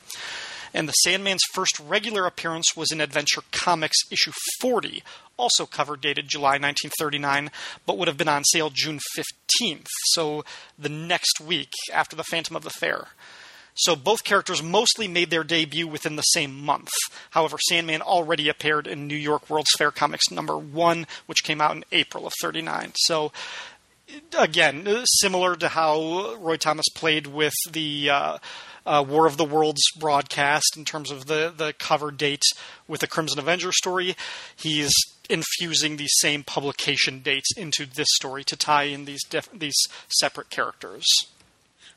[0.75, 5.03] and the Sandman's first regular appearance was in Adventure Comics issue 40,
[5.37, 7.51] also cover dated July 1939,
[7.87, 10.45] but would have been on sale June 15th, so
[10.79, 13.09] the next week after the Phantom of the Fair.
[13.75, 16.91] So both characters mostly made their debut within the same month.
[17.31, 21.75] However, Sandman already appeared in New York World's Fair Comics number 1, which came out
[21.75, 22.93] in April of 39.
[22.97, 23.33] So
[24.39, 24.87] again,
[25.21, 28.39] similar to how Roy Thomas played with the uh,
[28.87, 32.43] uh, War of the Worlds broadcast in terms of the, the cover date
[32.89, 34.17] with the Crimson Avenger story,
[34.57, 34.93] he's
[35.31, 39.23] infusing these same publication dates into this story to tie in these
[39.55, 39.77] these
[40.09, 41.05] separate characters.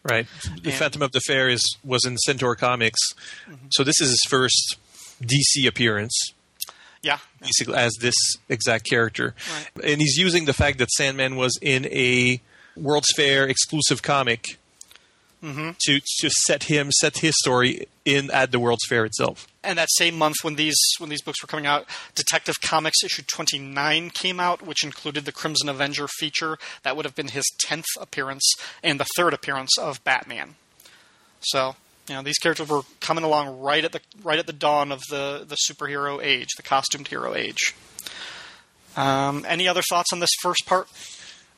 [0.03, 0.27] Right.
[0.61, 2.99] The And- Phantom of the Fair is was in Centaur Comics,
[3.71, 4.77] so this is his first
[5.21, 6.13] DC appearance,
[7.01, 8.15] Yeah, basically as this
[8.47, 9.33] exact character,
[9.83, 12.39] and he's using the fact that Sandman was in a
[12.75, 14.57] World's Fair exclusive comic
[15.53, 19.47] to to set him set his story in at the World's Fair itself.
[19.63, 23.23] And that same month, when these when these books were coming out, Detective Comics issue
[23.23, 26.57] twenty nine came out, which included the Crimson Avenger feature.
[26.83, 28.53] That would have been his tenth appearance
[28.83, 30.55] and the third appearance of Batman.
[31.41, 31.75] So
[32.07, 35.01] you know these characters were coming along right at the right at the dawn of
[35.09, 37.75] the the superhero age, the costumed hero age.
[38.95, 40.87] Um, any other thoughts on this first part?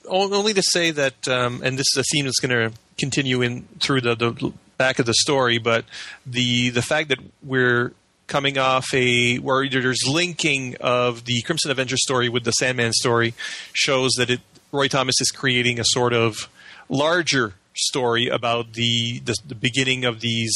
[0.07, 3.63] Only to say that, um, and this is a theme that's going to continue in
[3.79, 5.85] through the, the back of the story, but
[6.25, 7.93] the the fact that we're
[8.27, 13.33] coming off a where there's linking of the Crimson Avenger story with the Sandman story
[13.73, 16.49] shows that it Roy Thomas is creating a sort of
[16.89, 20.53] larger story about the the, the beginning of these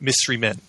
[0.00, 0.60] mystery men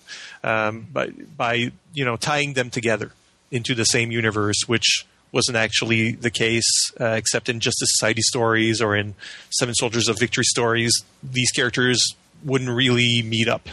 [0.44, 3.12] um, by by you know tying them together
[3.50, 6.68] into the same universe, which wasn't actually the case,
[7.00, 9.14] uh, except in Justice Society stories or in
[9.50, 10.92] Seven Soldiers of Victory stories.
[11.22, 13.68] These characters wouldn't really meet up.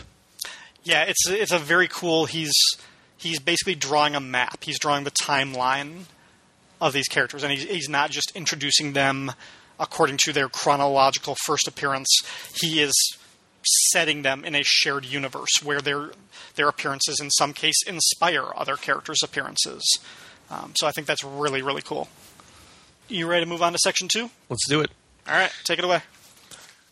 [0.84, 2.25] Yeah, it's it's a very cool.
[2.25, 2.53] He's
[3.17, 4.63] he's basically drawing a map.
[4.63, 6.05] He's drawing the timeline
[6.81, 9.31] of these characters, and he's he's not just introducing them
[9.80, 12.09] according to their chronological first appearance.
[12.61, 12.93] He is
[13.91, 16.11] setting them in a shared universe where their
[16.55, 19.81] their appearances, in some case, inspire other characters' appearances.
[20.53, 22.07] Um, so I think that's really really cool.
[23.09, 24.30] You ready to move on to section two?
[24.49, 24.91] Let's do it.
[25.27, 26.01] All right, take it away.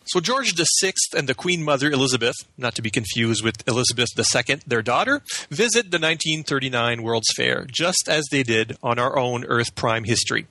[0.06, 4.56] So George VI and the Queen Mother Elizabeth, not to be confused with Elizabeth II,
[4.66, 9.74] their daughter, visit the 1939 World's Fair, just as they did on our own Earth
[9.76, 10.46] Prime history.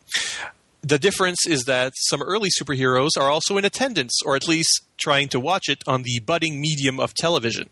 [0.83, 5.29] The difference is that some early superheroes are also in attendance, or at least trying
[5.29, 7.69] to watch it on the budding medium of television.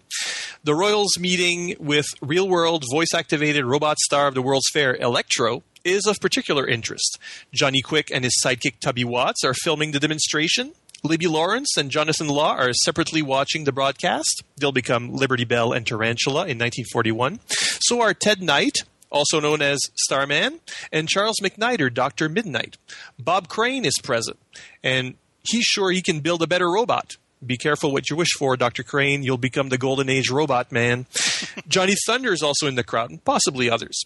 [0.63, 5.63] The royals meeting with real world voice activated robot star of the World's Fair, Electro,
[5.83, 7.17] is of particular interest.
[7.51, 10.73] Johnny Quick and his sidekick Tubby Watts are filming the demonstration.
[11.03, 14.43] Libby Lawrence and Jonathan Law are separately watching the broadcast.
[14.57, 17.39] They'll become Liberty Bell and Tarantula in 1941.
[17.47, 18.79] So are Ted Knight,
[19.11, 20.59] also known as Starman,
[20.91, 22.29] and Charles McNider, Dr.
[22.29, 22.77] Midnight.
[23.17, 24.37] Bob Crane is present,
[24.83, 27.17] and he's sure he can build a better robot.
[27.45, 28.83] Be careful what you wish for, Dr.
[28.83, 29.23] Crane.
[29.23, 31.05] You'll become the Golden Age robot man.
[31.67, 34.03] Johnny Thunder is also in the crowd, and possibly others.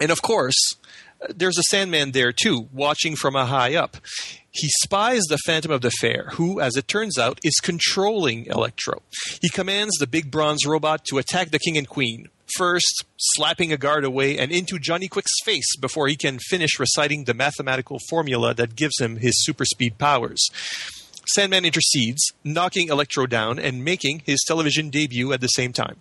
[0.00, 0.56] And of course,
[1.20, 3.96] uh, there's a Sandman there too, watching from a high up.
[4.52, 9.02] He spies the Phantom of the Fair, who, as it turns out, is controlling Electro.
[9.40, 13.76] He commands the big bronze robot to attack the King and Queen, first slapping a
[13.76, 18.54] guard away and into Johnny Quick's face before he can finish reciting the mathematical formula
[18.54, 20.48] that gives him his super speed powers.
[21.34, 25.96] Sandman intercedes, knocking Electro down and making his television debut at the same time.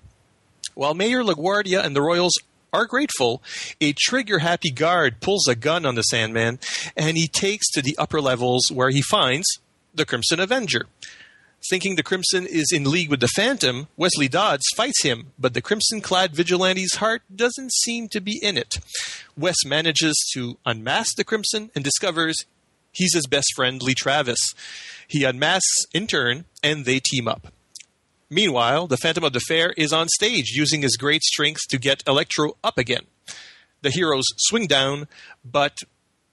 [0.73, 2.33] While Mayor LaGuardia and the Royals
[2.71, 3.41] are grateful,
[3.81, 6.59] a trigger happy guard pulls a gun on the Sandman
[6.95, 9.47] and he takes to the upper levels where he finds
[9.93, 10.87] the Crimson Avenger.
[11.67, 15.61] Thinking the Crimson is in league with the Phantom, Wesley Dodds fights him, but the
[15.61, 18.79] crimson clad vigilante's heart doesn't seem to be in it.
[19.35, 22.45] Wes manages to unmask the Crimson and discovers
[22.93, 24.39] he's his best friend, Lee Travis.
[25.07, 27.51] He unmasks in turn, and they team up.
[28.29, 32.03] Meanwhile, the Phantom of the Fair is on stage using his great strength to get
[32.07, 33.05] Electro up again.
[33.81, 35.07] The heroes swing down,
[35.43, 35.79] but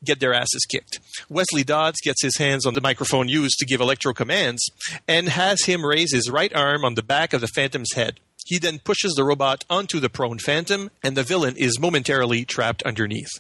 [0.07, 1.01] get their asses kicked.
[1.29, 4.65] Wesley Dodds gets his hands on the microphone used to give Electro commands
[5.07, 8.21] and has him raise his right arm on the back of the Phantom's head.
[8.47, 12.83] He then pushes the robot onto the prone Phantom, and the villain is momentarily trapped
[12.85, 13.31] underneath.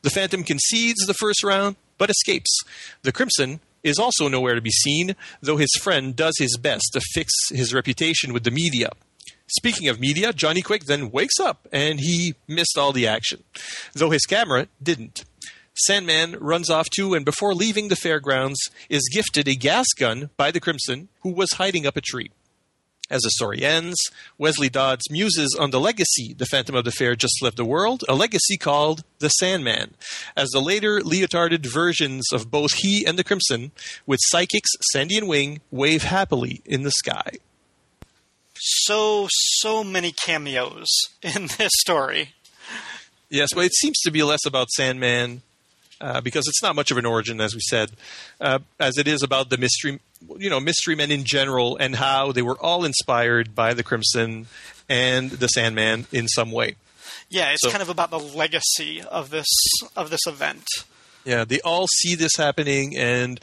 [0.00, 2.58] The Phantom concedes the first round, but escapes.
[3.02, 7.00] The Crimson is also nowhere to be seen, though his friend does his best to
[7.12, 8.90] fix his reputation with the media.
[9.50, 13.44] Speaking of media, Johnny Quick then wakes up and he missed all the action,
[13.94, 15.24] though his camera didn't.
[15.78, 20.50] Sandman runs off too, and before leaving the fairgrounds, is gifted a gas gun by
[20.50, 22.30] the Crimson, who was hiding up a tree.
[23.10, 23.96] As the story ends,
[24.36, 28.04] Wesley Dodds muses on the legacy the Phantom of the Fair just left the world,
[28.06, 29.94] a legacy called the Sandman,
[30.36, 33.72] as the later leotarded versions of both he and the Crimson,
[34.04, 37.30] with psychics Sandy and Wing, wave happily in the sky.
[38.56, 40.88] So so many cameos
[41.22, 42.34] in this story.
[43.30, 45.42] Yes, but it seems to be less about Sandman
[46.00, 47.90] uh, because it's not much of an origin, as we said,
[48.40, 50.00] uh, as it is about the mystery,
[50.38, 54.46] you know, mystery men in general and how they were all inspired by the Crimson
[54.88, 56.76] and the Sandman in some way.
[57.28, 59.46] Yeah, it's So- kind of about the legacy of this
[59.96, 60.64] of this event.
[61.24, 63.38] Yeah, they all see this happening, and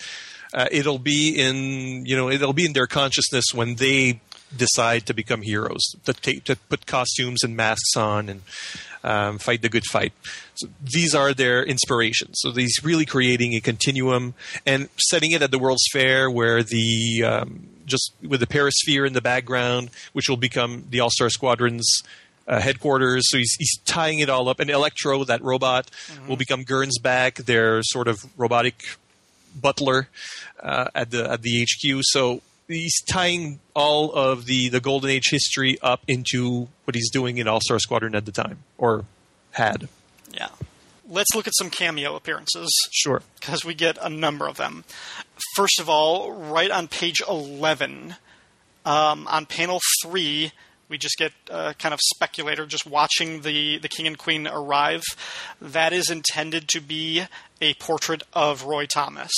[0.54, 4.22] uh, it'll be in you know it'll be in their consciousness when they
[4.56, 8.42] decide to become heroes, to take to put costumes and masks on and
[9.06, 10.14] um, fight the good fight.
[10.56, 12.40] So these are their inspirations.
[12.40, 14.34] So he's really creating a continuum
[14.66, 19.14] and setting it at the World's Fair, where the um, just with the Perisphere in
[19.14, 22.04] the background, which will become the All Star Squadron's
[22.48, 23.24] uh, headquarters.
[23.30, 24.60] So he's, he's tying it all up.
[24.60, 25.90] And Electro, that robot,
[26.28, 28.84] will become Gernsback, their sort of robotic
[29.60, 30.10] butler
[30.62, 32.02] uh, at the at the HQ.
[32.02, 37.38] So he's tying all of the the Golden Age history up into what he's doing
[37.38, 39.06] in All Star Squadron at the time, or
[39.52, 39.88] had.
[40.34, 40.50] Yeah.
[41.08, 43.22] Let's look at some cameo appearances Sure.
[43.40, 44.84] because we get a number of them.
[45.56, 48.16] First of all, right on page 11,
[48.86, 50.52] um, on panel 3,
[50.90, 55.04] we just get uh, kind of speculator just watching the, the king and queen arrive.
[55.62, 57.24] That is intended to be
[57.62, 59.32] a portrait of Roy Thomas.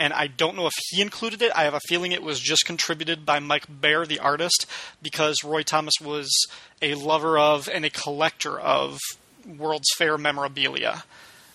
[0.00, 1.52] And I don't know if he included it.
[1.54, 4.66] I have a feeling it was just contributed by Mike Bair, the artist,
[5.02, 6.28] because Roy Thomas was
[6.80, 8.98] a lover of and a collector of
[9.46, 11.04] World's Fair memorabilia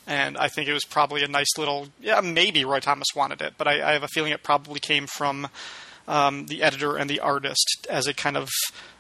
[0.08, 1.88] and I think it was probably a nice little.
[2.00, 5.08] Yeah, maybe Roy Thomas wanted it, but I, I have a feeling it probably came
[5.08, 5.48] from
[6.08, 8.50] um, the editor and the artist as a kind of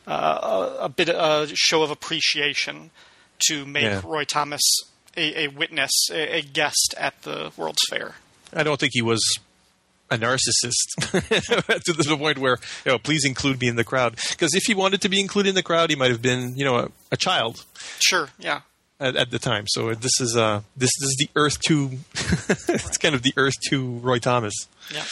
[0.08, 2.90] uh, a, a bit a show of appreciation
[3.48, 4.02] to make Yeah.
[4.04, 4.62] Roy Thomas
[5.16, 8.16] a, a witness, a, a guest at the World's Fair.
[8.56, 9.22] I don't think he was
[10.10, 14.16] a narcissist to the point where you know, please include me in the crowd.
[14.30, 16.64] Because if he wanted to be included in the crowd, he might have been, you
[16.64, 17.66] know, a, a child
[18.00, 18.62] Sure, yeah.
[19.00, 19.66] at, at the time.
[19.68, 21.92] So this is uh, this, this is the Earth Two.
[22.70, 24.54] it's kind of the Earth Two Roy Thomas.
[24.94, 25.06] Yeah.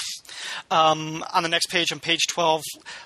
[0.70, 2.62] Um, on the next page, on page 12,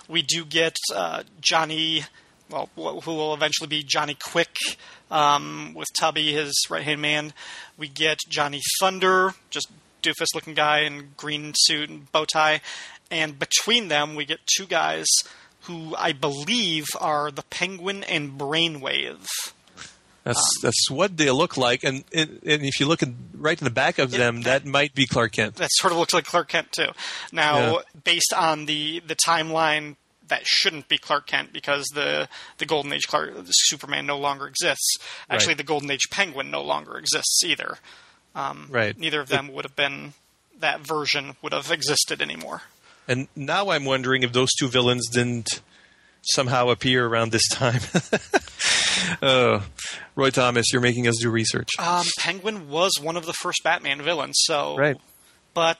[0.09, 2.03] we do get uh, Johnny,
[2.49, 4.55] well, who will eventually be Johnny Quick
[5.09, 7.33] um, with Tubby, his right hand man.
[7.77, 9.69] We get Johnny Thunder, just
[10.07, 12.61] doofus looking guy in green suit and bow tie.
[13.09, 15.05] And between them, we get two guys
[15.61, 19.25] who I believe are the Penguin and Brainwave.
[20.23, 23.57] That's Um, that's what they look like, and and, and if you look in, right
[23.57, 25.55] in the back of Yeah, them, that might be Clark Kent.
[25.55, 26.89] that sort of looks like Clark Kent too.
[27.31, 27.81] Now, Yeah.
[28.03, 29.95] based on the the timeline,
[30.27, 32.27] that shouldn't be Clark Kent because the
[32.57, 34.97] the Golden Age Clark Superman no longer exists.
[35.29, 35.57] Actually, Right.
[35.59, 37.77] the Golden Age Penguin no longer exists either.
[38.37, 38.97] Um, Right.
[38.97, 40.13] Neither of them would have been
[40.59, 42.61] that version would have existed anymore.
[43.07, 45.61] And now I'm wondering if those two villains didn't
[46.21, 47.79] somehow appear around this time.
[49.21, 49.63] oh,
[50.15, 51.69] Roy Thomas, you're making us do research.
[51.79, 54.97] Um, Penguin was one of the first Batman villains, so Right.
[55.53, 55.79] But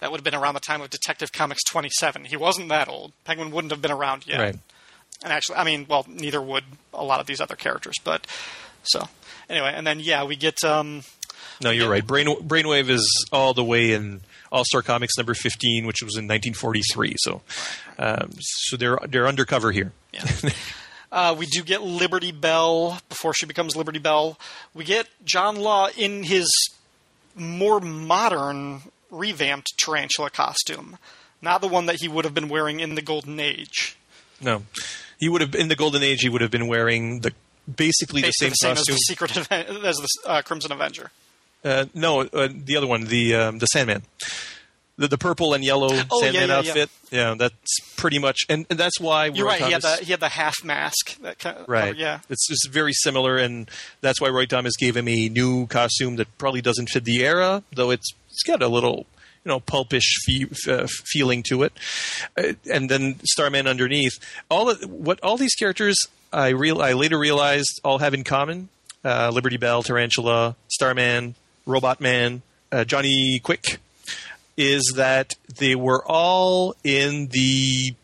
[0.00, 2.26] that would have been around the time of Detective Comics 27.
[2.26, 3.12] He wasn't that old.
[3.24, 4.40] Penguin wouldn't have been around yet.
[4.40, 4.56] Right.
[5.24, 7.94] and actually, I mean, well, neither would a lot of these other characters.
[8.04, 8.26] But
[8.82, 9.08] so
[9.48, 11.02] anyway, and then yeah, we get um,
[11.62, 12.06] No, you're right.
[12.06, 14.20] Brain, Brainwave is all the way in
[14.52, 17.14] All Star Comics number 15, which was in 1943.
[17.18, 17.42] So,
[17.98, 19.92] um, so they're they're undercover here.
[20.12, 20.24] yeah.
[21.12, 24.38] uh, we do get Liberty Bell before she becomes Liberty Bell.
[24.74, 26.50] We get John Law in his
[27.34, 30.98] more modern, revamped tarantula costume,
[31.42, 33.96] not the one that he would have been wearing in the Golden Age.
[34.40, 34.64] No,
[35.18, 36.20] he would have in the Golden Age.
[36.20, 37.32] He would have been wearing the
[37.74, 38.94] basically the same the same costume.
[38.94, 39.36] as the Secret
[39.84, 41.10] as the uh, Crimson Avenger.
[41.66, 44.02] Uh, no, uh, the other one, the um, the Sandman,
[44.96, 46.56] the the purple and yellow Oh, Sandman yeah, yeah.
[46.58, 46.90] outfit.
[47.10, 47.34] Yeah.
[47.36, 49.62] that's pretty much, and, and that's why Roy You're right.
[49.62, 51.18] He had the he had the half mask.
[51.22, 51.96] That kind of, Right.
[51.96, 52.20] yeah.
[52.30, 53.68] It's just very similar, and
[54.00, 57.62] that's why Roy Thomas gave him a new costume that probably doesn't fit the era,
[57.74, 59.06] though it's it's got a little
[59.44, 61.72] you know pulpish fe- uh, feeling to it.
[62.38, 64.12] Uh, and then Starman underneath.
[64.50, 65.96] All of, what all these characters
[66.32, 68.68] I real I later realized all have in common:
[69.04, 71.34] uh, Liberty Bell, Tarantula, Starman,
[71.66, 73.80] Robot Man, uh, Johnny Quick.
[74.56, 77.94] Is that they were all in the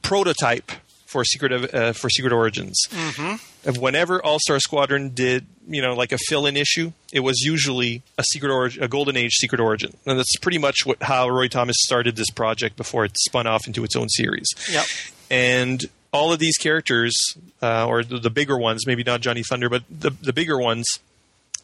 [0.00, 0.72] prototype
[1.14, 2.86] for Secret of, uh, for Secret Origins.
[2.88, 3.80] Mm-hmm.
[3.80, 8.24] Whenever All Star Squadron did, you know, like a fill-in issue, it was usually a
[8.24, 11.76] Secret Origin, a Golden Age Secret Origin, and that's pretty much what how Roy Thomas
[11.80, 14.46] started this project before it spun off into its own series.
[14.72, 14.86] Yep.
[15.30, 17.14] And all of these characters,
[17.62, 20.86] uh, or the, the bigger ones, maybe not Johnny Thunder, but the the bigger ones,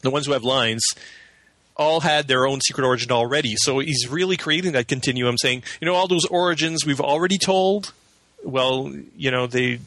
[0.01, 0.83] the ones who have lines,
[1.77, 3.53] all had their own secret origin already.
[3.57, 7.93] So he's really creating that continuum, saying, you know, all those origins we've already told.
[8.43, 9.79] Well, you know, they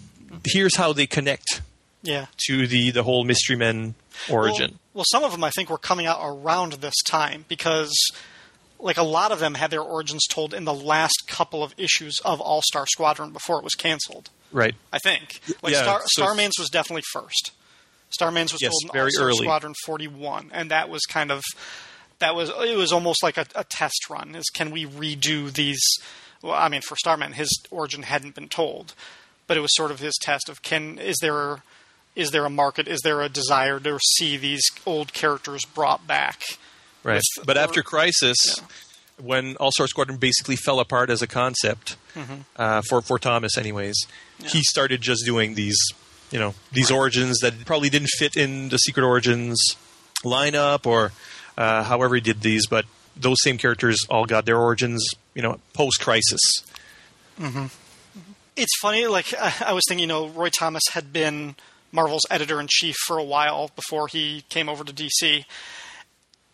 [0.44, 1.60] here's how they connect
[2.02, 2.26] Yeah.
[2.48, 3.94] to the the whole Mystery Men
[4.30, 4.70] origin.
[4.72, 7.92] Well, well, some of them I think were coming out around this time because,
[8.78, 12.20] like, a lot of them had their origins told in the last couple of issues
[12.24, 14.30] of All Star Squadron before it was canceled.
[14.52, 14.74] right.
[14.92, 15.40] I think.
[15.62, 17.50] Like Yeah, Star, so- Starman's was definitely first.
[18.14, 19.36] Starman's was Yes, told in very early.
[19.44, 21.42] Squadron 41, and that was kind of
[22.20, 24.34] that was it was almost like a, a test run.
[24.34, 25.80] Is can we redo these?
[26.42, 28.94] Well, I mean, for Starman, his origin hadn't been told,
[29.46, 31.62] but it was sort of his test of can is there
[32.14, 32.86] is there a market?
[32.86, 36.40] Is there a desire to see these old characters brought back?
[37.02, 37.20] Right.
[37.36, 38.64] With- but or- after Crisis, Yeah.
[39.18, 41.96] when All Star Squadron basically fell apart as a concept
[42.56, 43.96] uh, for for Thomas, anyways.
[44.44, 45.76] He started just doing these,
[46.34, 49.76] you know, these origins that probably didn't fit in the Secret Origins
[50.24, 51.12] lineup or
[51.56, 52.84] uh, however he did these, but
[53.16, 56.40] those same characters all got their origins, you know, post Crisis.
[58.56, 61.54] It's funny, like I, I was thinking, you know, Roy Thomas had been
[61.92, 65.44] Marvel's editor in chief for a while before he came over to DC.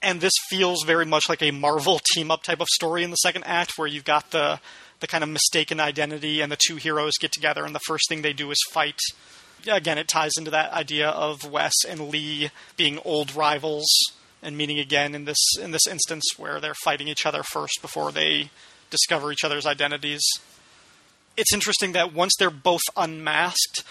[0.02, 3.16] And this feels very much like a Marvel team up type of story in the
[3.16, 4.60] second act, where you've got the
[5.00, 8.20] the kind of mistaken identity and the two heroes get together and the first thing
[8.20, 8.98] they do is fight.
[9.66, 13.86] Again, it ties into that idea of Wes and Lee being old rivals
[14.42, 18.10] and meeting again in this in this instance where they're fighting each other first before
[18.10, 18.50] they
[18.90, 20.22] discover each other's identities
[21.36, 23.82] it's interesting that once they're both unmasked,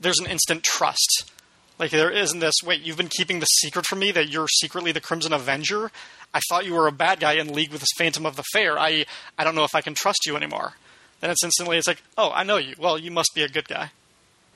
[0.00, 1.30] there's an instant trust.
[1.78, 2.54] Like there isn't this.
[2.64, 5.90] Wait, you've been keeping the secret from me that you're secretly the Crimson Avenger.
[6.32, 8.78] I thought you were a bad guy in league with this Phantom of the Fair.
[8.78, 9.06] I
[9.38, 10.74] I don't know if I can trust you anymore.
[11.20, 12.74] Then it's instantly it's like, oh, I know you.
[12.78, 13.90] Well, you must be a good guy.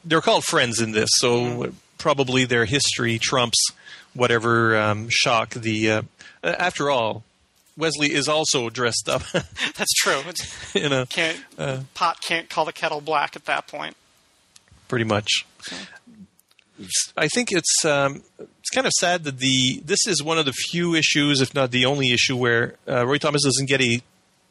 [0.04, 3.58] They're called friends in this, so probably their history trumps
[4.14, 5.90] whatever um, shock the.
[5.90, 6.02] Uh,
[6.42, 7.24] after all,
[7.76, 10.20] Wesley is also dressed up That's true.
[10.26, 11.38] It's, in a can't
[11.94, 13.96] pot can't call the kettle black at that point.
[14.88, 15.46] pretty much.
[17.16, 20.52] I think it's um, it's kind of sad that the this is one of the
[20.52, 24.02] few issues, if not the only issue, where uh, Roy Thomas doesn't get a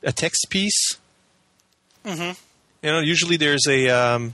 [0.04, 0.98] a text piece.
[2.06, 2.32] Mm-hmm.
[2.86, 4.34] You know, usually there's a um,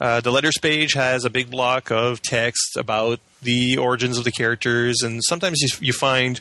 [0.00, 4.32] uh, the letters page has a big block of text about the origins of the
[4.32, 6.40] characters, and sometimes you, you find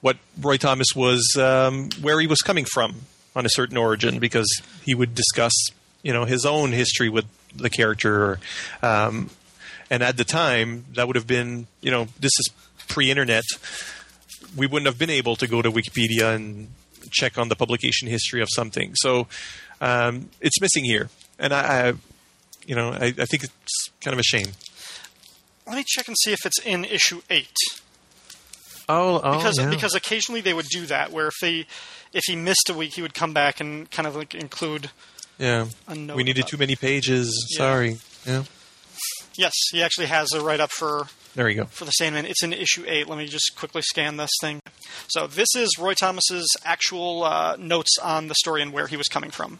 [0.00, 2.96] what Roy Thomas was um, where he was coming from
[3.34, 4.48] on a certain origin because
[4.82, 5.52] he would discuss
[6.02, 8.38] you know his own history with the character.
[8.82, 9.30] Um,
[9.88, 12.50] and at the time, that would have been you know this is
[12.88, 13.44] pre-internet.
[14.56, 16.68] We wouldn't have been able to go to Wikipedia and
[17.10, 18.94] check on the publication history of something.
[18.96, 19.28] So
[19.80, 21.08] um, it's missing here,
[21.38, 21.94] and I
[22.66, 24.48] you know I, I think it's kind of a shame.
[25.66, 27.56] Let me check and see if it's in issue eight.
[28.88, 31.66] Oh, oh because because occasionally they would do that where if they
[32.12, 34.90] if he missed a week he would come back and kind of like include
[35.38, 37.48] yeah, a note we needed too many pages.
[37.52, 37.58] Yeah.
[37.58, 37.98] Sorry.
[38.24, 38.42] Yeah,
[39.36, 41.64] yes he actually has a write up for there you go.
[41.66, 44.60] for the Sandman it's in issue 8 let me just quickly scan this thing
[45.08, 49.08] so this is Roy Thomas's actual uh, notes on the story and where he was
[49.08, 49.58] coming from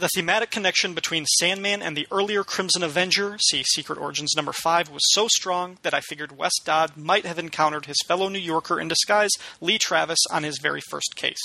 [0.00, 4.88] the thematic connection between Sandman and the earlier Crimson Avenger, see Secret Origins number 5,
[4.90, 8.80] was so strong that I figured Wes Dodd might have encountered his fellow New Yorker
[8.80, 11.38] in disguise, Lee Travis, on his very first case,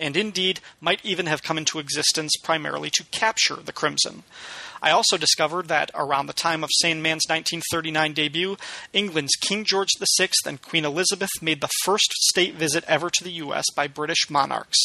[0.00, 4.24] and indeed might even have come into existence primarily to capture the Crimson.
[4.82, 8.56] I also discovered that around the time of Sandman's 1939 debut,
[8.92, 13.32] England's King George VI and Queen Elizabeth made the first state visit ever to the
[13.32, 13.66] U.S.
[13.74, 14.78] by British monarchs.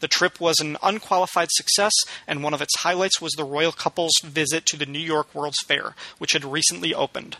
[0.00, 1.92] The trip was an unqualified success,
[2.26, 5.62] and one of its highlights was the royal couple's visit to the New York World's
[5.66, 7.36] Fair, which had recently opened.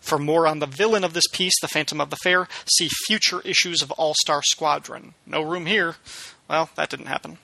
[0.00, 3.40] For more on the villain of this piece, the Phantom of the Fair, see future
[3.40, 5.14] issues of All Star Squadron.
[5.24, 5.96] No room here.
[6.46, 7.38] Well, that didn't happen.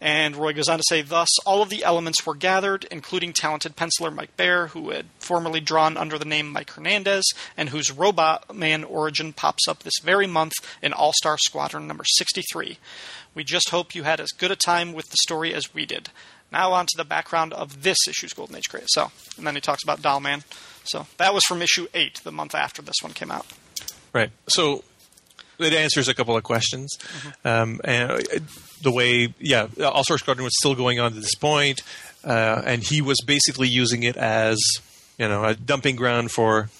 [0.00, 3.76] And Roy goes on to say, thus, all of the elements were gathered, including talented
[3.76, 7.24] penciler Mike Bair, who had formerly drawn under the name Mike Hernandez,
[7.56, 12.04] and whose Robot Man origin pops up this very month in All Star Squadron number
[12.04, 12.78] 63.
[13.34, 16.10] We just hope you had as good a time with the story as we did.
[16.50, 18.86] Now on to the background of this issue's Golden Age craze.
[18.88, 20.44] So, and then he talks about Doll Man.
[20.84, 23.46] So that was from issue eight, the month after this one came out.
[24.12, 24.30] Right.
[24.48, 24.82] So
[25.58, 26.96] it answers a couple of questions.
[27.44, 28.18] Um, and uh,
[28.82, 31.80] the way, yeah, All Star Squadron was still going on to this point,
[32.24, 34.58] uh, and he was basically using it as,
[35.18, 36.70] you know, a dumping ground for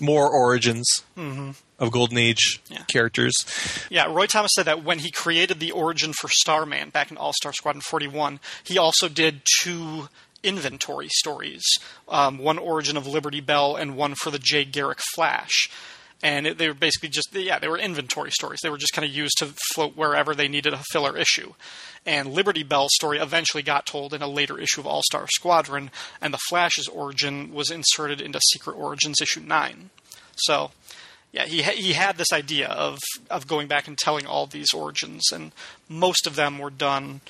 [0.00, 0.86] more origins
[1.16, 2.82] of Golden Age Yeah.
[2.84, 3.34] characters.
[3.90, 7.32] Yeah, Roy Thomas said that when he created the origin for Starman back in All
[7.32, 10.08] Star Squadron 41, he also did two
[10.44, 11.64] inventory stories
[12.08, 15.68] um, one origin of Liberty Bell and one for the Jay Garrick Flash.
[16.22, 18.58] And it, they were basically just, yeah, they were inventory stories.
[18.62, 21.52] They were just kind of used to float wherever they needed a filler issue.
[22.04, 25.90] And Liberty Bell's story eventually got told in a later issue of All Star Squadron,
[26.20, 29.90] and the Flash's origin was inserted into Secret Origins issue 9.
[30.36, 30.72] So,
[31.30, 32.98] yeah, he ha- he had this idea of
[33.30, 35.52] of going back and telling all these origins, and
[35.88, 37.20] most of them were done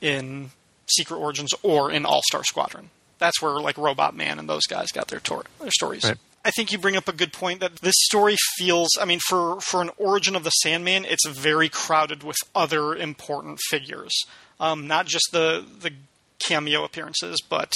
[0.00, 0.50] in
[0.86, 2.90] Secret Origins or in All Star Squadron.
[3.18, 6.04] That's where like Robot Man and those guys got their tor- their stories.
[6.04, 6.18] Right.
[6.44, 8.90] I think you bring up a good point that this story feels.
[9.00, 13.60] I mean, for for an origin of the Sandman, it's very crowded with other important
[13.68, 14.12] figures.
[14.60, 15.92] Um, not just the the
[16.38, 17.72] cameo appearances, but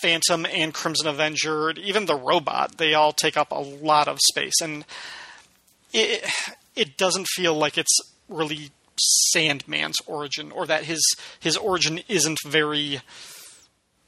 [0.00, 2.78] Phantom and Crimson Avenger, even the robot.
[2.78, 4.84] They all take up a lot of space, and
[5.92, 6.24] it
[6.74, 7.98] it doesn't feel like it's
[8.28, 8.70] really
[9.32, 11.02] Sandman's origin, or that his
[11.40, 13.00] his origin isn't very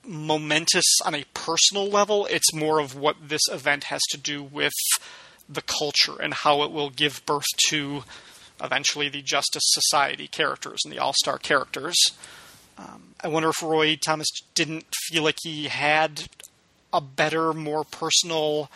[0.09, 2.27] momentous on a personal level.
[2.27, 4.73] It's more of what this event has to do with
[5.49, 8.05] the culture and how it will give birth to
[8.63, 11.97] eventually the Justice Society characters and the All Star characters.
[12.77, 16.29] Um, I wonder if Roy Thomas didn't feel like he had
[16.93, 18.71] a better, more personal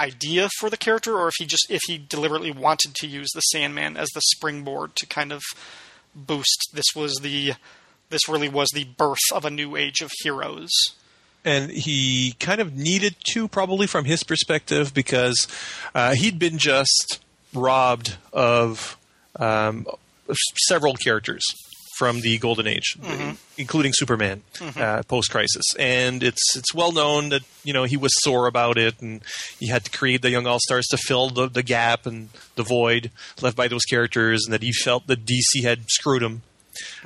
[0.00, 3.40] idea for the character, or if he just if he deliberately wanted to use the
[3.40, 5.42] Sandman as the springboard to kind of
[6.14, 6.70] boost.
[6.72, 7.54] This was the
[8.14, 10.70] this really was the birth of a new age of heroes.
[11.44, 15.46] and he kind of needed to probably from his perspective because
[15.94, 17.20] uh, he'd been just
[17.52, 18.96] robbed of
[19.36, 19.86] um,
[20.68, 21.44] several characters
[21.98, 22.96] from the golden age
[23.56, 24.42] including superman
[24.76, 25.76] uh, post-crisis.
[25.78, 29.22] And it's it's well known that you know he was sore about it and
[29.60, 33.10] he had to create the young all-stars to fill the, the gap and the void
[33.40, 36.42] left by those characters and that he felt that dc had screwed him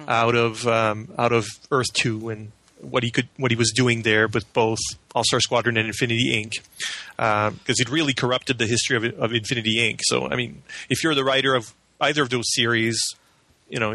[0.07, 4.03] out of um, out of Earth Two and what he could what he was doing
[4.03, 4.79] there with both
[5.15, 7.55] All Star Squadron and Infinity Inc.
[7.57, 10.01] Because it really corrupted the history of, of Infinity Inc.
[10.05, 13.01] So I mean, if you're the writer of either of those series,
[13.69, 13.95] you know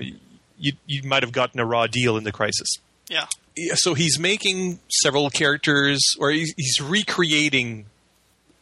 [0.57, 2.75] you you might have gotten a raw deal in the Crisis.
[3.09, 3.25] Yeah.
[3.55, 7.85] Yeah, so he's making several characters, or he's, he's recreating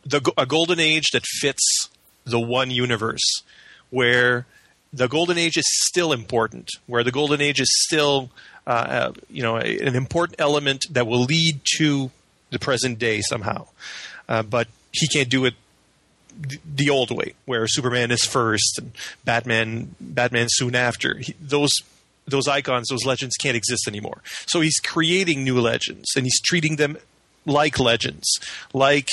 [0.05, 1.89] the a golden age that fits
[2.25, 3.43] the one universe,
[3.89, 4.45] where
[4.93, 8.29] the golden age is still important, where the golden age is still,
[8.67, 12.11] uh, uh, you know, an important element that will lead to
[12.49, 13.67] the present day somehow.
[14.27, 15.53] Uh, but he can't do it
[16.75, 18.91] the old way, where Superman is first and
[19.25, 21.17] Batman Batman soon after.
[21.17, 21.71] He, those
[22.27, 24.21] those icons, those legends can't exist anymore.
[24.47, 26.97] So he's creating new legends and he's treating them
[27.45, 28.27] like legends,
[28.73, 29.09] like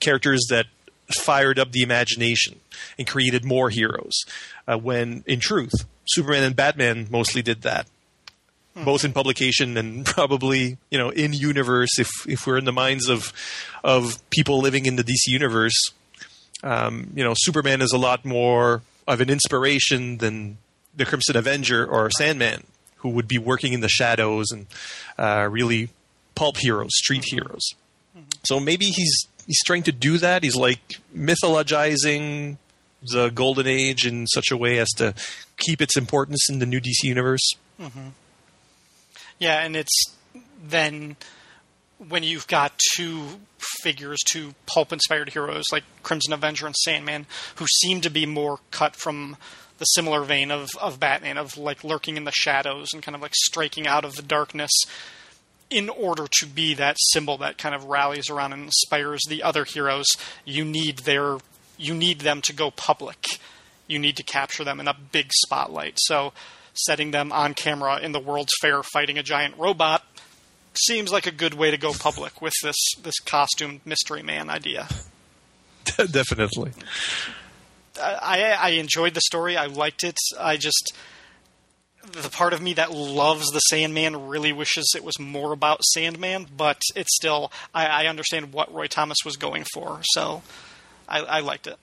[0.00, 0.66] characters that
[1.08, 2.60] fired up the imagination
[2.98, 4.24] and created more heroes.
[4.66, 5.72] Uh, when in truth,
[6.06, 7.86] Superman and Batman mostly did that.
[8.76, 11.98] Both in publication and probably, you know, in universe.
[11.98, 13.32] If if we're in the minds of
[13.84, 15.80] of people living in the DC universe,
[16.64, 20.58] um, you know, Superman is a lot more of an inspiration than
[20.96, 22.64] the Crimson Avenger or Sandman,
[22.96, 24.66] who would be working in the shadows and
[25.18, 25.90] uh, really
[26.34, 27.74] pulp heroes, street heroes.
[28.44, 30.42] So maybe he's he's trying to do that.
[30.42, 32.58] He's like mythologizing
[33.02, 35.14] the Golden Age in such a way as to
[35.56, 37.52] keep its importance in the new DC universe.
[37.80, 38.08] Mm-hmm.
[39.38, 40.04] Yeah, and it's
[40.62, 41.16] then
[42.08, 43.40] when you've got two
[43.82, 47.26] figures, two pulp inspired heroes like Crimson Avenger and Sandman,
[47.56, 49.36] who seem to be more cut from
[49.78, 53.22] the similar vein of, of Batman, of like lurking in the shadows and kind of
[53.22, 54.70] like striking out of the darkness
[55.74, 59.64] in order to be that symbol that kind of rallies around and inspires the other
[59.64, 60.06] heroes,
[60.44, 61.38] you need their
[61.76, 63.26] you need them to go public.
[63.88, 65.98] You need to capture them in a big spotlight.
[66.00, 66.32] So
[66.74, 70.04] setting them on camera in the World's Fair fighting a giant robot
[70.74, 74.86] seems like a good way to go public with this this costumed mystery man idea.
[75.96, 76.70] Definitely.
[78.00, 79.56] I, I enjoyed the story.
[79.56, 80.16] I liked it.
[80.38, 80.94] I just
[82.12, 86.46] the part of me that loves the Sandman really wishes it was more about Sandman,
[86.56, 90.42] but it's still I, I understand what Roy Thomas was going for, so
[91.08, 91.76] I, I liked it.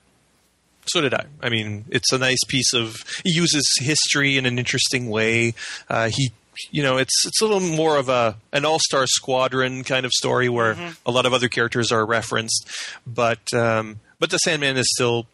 [0.88, 1.26] So did I.
[1.41, 2.98] I mean, it's a nice piece of.
[3.23, 5.53] He uses history in an interesting way.
[5.88, 6.31] Uh, he,
[6.72, 10.11] you know, it's it's a little more of a an all star squadron kind of
[10.11, 10.76] story where
[11.06, 12.69] a lot of other characters are referenced,
[13.06, 15.27] but um, but the Sandman is still,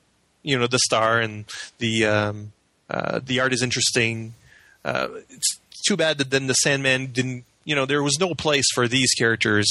[0.43, 1.45] you know, the star, and
[1.79, 2.51] the um,
[2.89, 4.33] uh, the art is interesting.
[4.83, 7.45] Uh, it's too bad that then the Sandman didn't.
[7.65, 9.67] You know, there was no place for these characters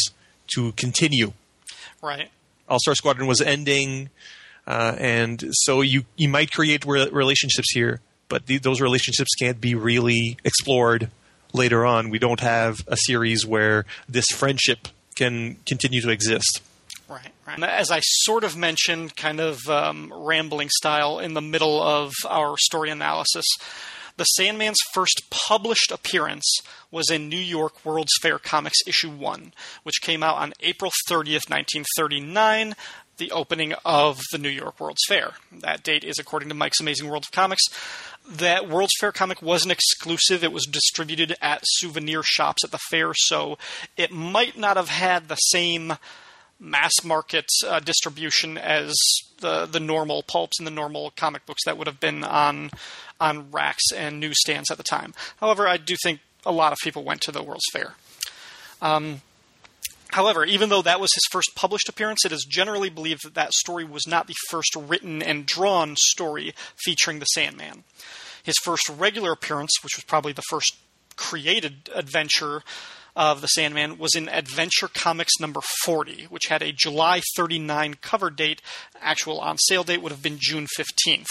[0.55, 1.33] to continue.
[2.03, 2.31] Right.
[2.69, 4.11] All Star Squadron was ending,
[4.67, 9.61] uh, and so you you might create re- relationships here, but the, those relationships can't
[9.61, 11.11] be really explored
[11.53, 12.11] later on.
[12.11, 16.61] We don't have a series where this friendship can continue to exist.
[17.09, 17.63] Right, right.
[17.63, 22.57] As I sort of mentioned, kind of um, rambling style in the middle of our
[22.59, 23.47] story analysis,
[24.17, 26.59] the Sandman's first published appearance
[26.91, 29.53] was in New York World's Fair Comics issue 1,
[29.83, 32.75] which came out on April 30th, 1939,
[33.19, 35.33] the opening of the New York World's Fair.
[35.53, 37.63] That date is according to Mike's Amazing World of Comics.
[38.29, 40.43] That World's Fair comic wasn't exclusive.
[40.43, 43.57] It was distributed at souvenir shops at the fair, so
[43.97, 45.95] it might not have had the same
[46.59, 48.95] mass market uh, distribution as
[49.41, 52.71] the the normal pulps and the normal comic books that would have been on
[53.21, 55.15] on racks and newsstands at the time.
[55.39, 57.95] However, I do think a lot of people went to the World's Fair.
[58.81, 59.23] Um,
[60.11, 63.53] however, even though that was his first published appearance, it is generally believed that that
[63.53, 67.85] story was not the first written and drawn story featuring the Sandman.
[68.43, 70.77] His first regular appearance, which was probably the first
[71.17, 72.63] created adventure
[73.17, 78.31] of the Sandman, was in Adventure Comics number 40, which had a July 39 cover
[78.31, 78.63] date.
[79.01, 81.27] Actual on sale date would have been June 15th.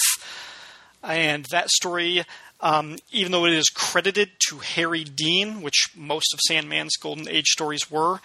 [1.05, 2.23] And that story,
[2.61, 7.47] um, even though it is credited to Larry Dean, which most of Sandman's Golden Age
[7.47, 8.19] stories were,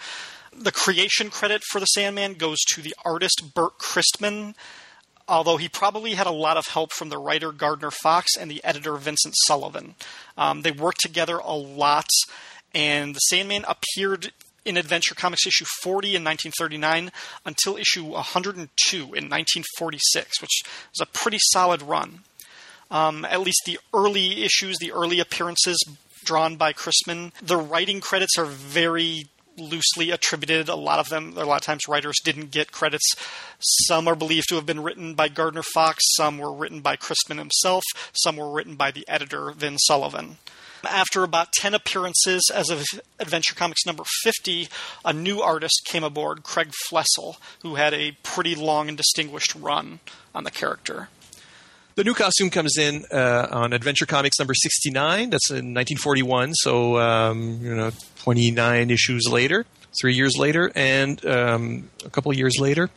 [0.53, 4.55] the creation credit for the Sandman goes to the artist Bert Christman,
[5.27, 8.63] although he probably had a lot of help from the writer Gardner Fox and the
[8.63, 9.95] editor Vincent Sullivan.
[10.37, 12.09] Um, they worked together a lot,
[12.73, 14.33] and the Sandman appeared
[14.65, 17.11] in Adventure Comics issue 40 in 1939
[17.45, 22.21] until issue 102 in 1946, which was a pretty solid run.
[22.91, 25.77] Um, at least the early issues, the early appearances
[26.23, 29.25] drawn by Christman, the writing credits are very
[29.57, 30.69] loosely attributed.
[30.69, 33.15] A lot of them, a lot of times, writers didn't get credits.
[33.59, 35.99] Some are believed to have been written by Gardner Fox.
[36.15, 37.83] Some were written by Christman himself.
[38.13, 40.37] Some were written by the editor Vin Sullivan.
[40.83, 42.83] After about 10 appearances as of
[43.19, 44.67] Adventure Comics number 50,
[45.05, 49.99] a new artist came aboard, Craig Flessel, who had a pretty long and distinguished run
[50.33, 51.09] on the character.
[51.95, 55.29] The new costume comes in uh, on Adventure Comics number 69.
[55.29, 57.91] That's in 1941, so um, you know,
[58.23, 59.65] 29 issues later,
[59.99, 62.89] three years later, and um, a couple years later.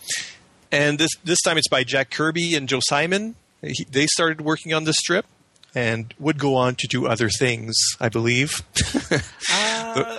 [0.71, 3.37] And this this time it's by Jack Kirby and Joe Simon.
[3.63, 5.27] He, they started working on this strip
[5.75, 8.63] and would go on to do other things, I believe.
[8.75, 9.23] Th-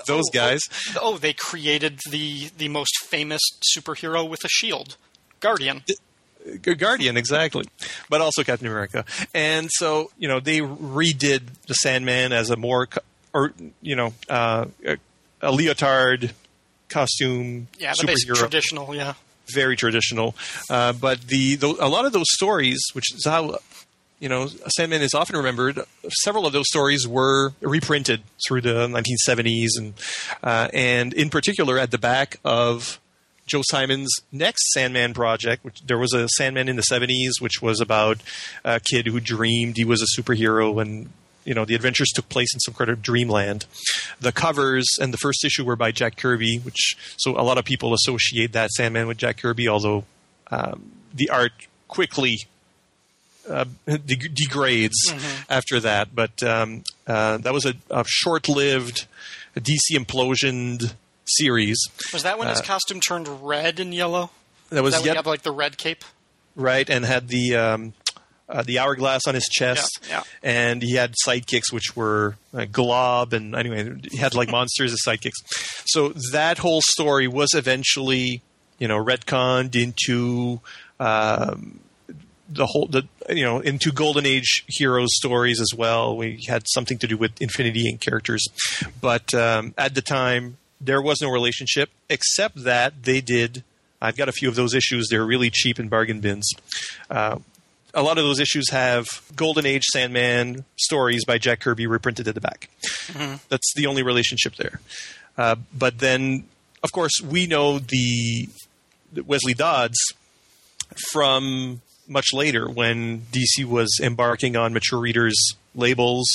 [0.06, 0.61] those oh, guys.
[0.95, 3.41] Oh, oh, they created the the most famous
[3.76, 4.97] superhero with a shield,
[5.39, 5.84] Guardian.
[6.78, 7.66] Guardian, exactly,
[8.10, 9.06] but also Captain America.
[9.34, 12.88] And so, you know, they redid the Sandman as a more,
[13.34, 14.98] or you know, uh, a,
[15.42, 16.34] a leotard
[16.90, 18.36] costume Yeah, the basic superhero.
[18.38, 18.96] traditional.
[18.96, 19.14] Yeah.
[19.48, 20.36] Very traditional,
[20.72, 23.60] uh, but the, the a lot of those stories, which is how
[24.20, 25.80] you know Sandman is often remembered.
[26.24, 29.94] Several of those stories were reprinted through the 1970s, and
[30.42, 33.00] uh, and in particular at the back of
[33.48, 37.80] Joe Simon's next Sandman project, which there was a Sandman in the 70s, which was
[37.80, 38.18] about
[38.64, 41.10] a kid who dreamed he was a superhero and
[41.44, 43.66] you know the adventures took place in some kind of dreamland.
[44.20, 47.66] The covers and the first issue were by Jack Kirby, which so a lot of
[47.66, 50.06] people associate that Sandman with Jack Kirby, although
[50.50, 51.52] um, the art
[51.88, 52.40] quickly
[53.48, 55.14] uh, de- degrades
[55.48, 56.16] after that.
[56.16, 59.06] But um, uh, that was a, a short-lived
[59.56, 60.94] DC implosion
[61.27, 61.77] series.
[62.14, 64.31] Was that when his costume turned red and yellow?
[64.69, 66.03] That was Is that yep, had like the red cape?
[66.56, 67.93] right and had the um,
[68.47, 70.23] uh, the hourglass on his chest, Yeah, yeah.
[70.43, 74.99] and he had sidekicks which were uh, Glob, and anyway, he had like monsters as
[75.06, 75.34] sidekicks.
[75.85, 78.41] So that whole story was eventually,
[78.80, 80.61] you know, retconned into.
[80.99, 81.80] Um,
[82.47, 86.15] the whole, the you know, into Golden Age heroes stories as well.
[86.15, 88.02] We had something to do with Infinity Inc.
[88.02, 88.45] characters,
[89.02, 93.64] but um, at the time there was no relationship except that they did.
[94.02, 95.07] I've got a few of those issues.
[95.10, 96.49] They're really cheap in bargain bins.
[97.10, 97.39] Uh,
[97.93, 102.35] a lot of those issues have Golden Age Sandman stories by Jack Kirby reprinted at
[102.35, 102.69] the back.
[103.49, 104.81] That's the only relationship there.
[105.38, 106.45] Uh, but then,
[106.84, 108.49] of course, we know the
[109.14, 109.97] the Wesley Dodds
[111.11, 115.35] from much later when DC was embarking on mature readers
[115.76, 116.27] labels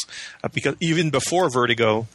[0.45, 2.07] uh, because even before Vertigo,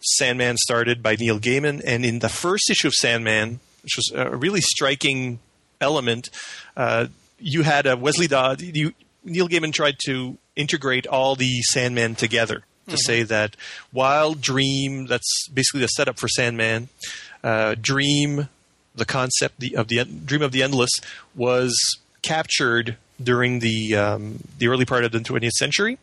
[0.00, 4.36] Sandman started by Neil Gaiman, and in the first issue of Sandman, which was a
[4.36, 5.38] really striking
[5.80, 6.28] element,
[6.76, 7.06] uh,
[7.38, 8.60] you had a Wesley Dodd.
[8.60, 8.92] You,
[9.24, 13.54] Neil Gaiman tried to integrate all the Sandman together to say that
[13.92, 16.88] while Dream, that's basically the setup for Sandman,
[17.44, 18.48] uh, Dream,
[18.94, 20.90] the concept the, of the Dream of the Endless,
[21.34, 21.76] was
[22.22, 25.98] captured during the um, the early part of the 20th century,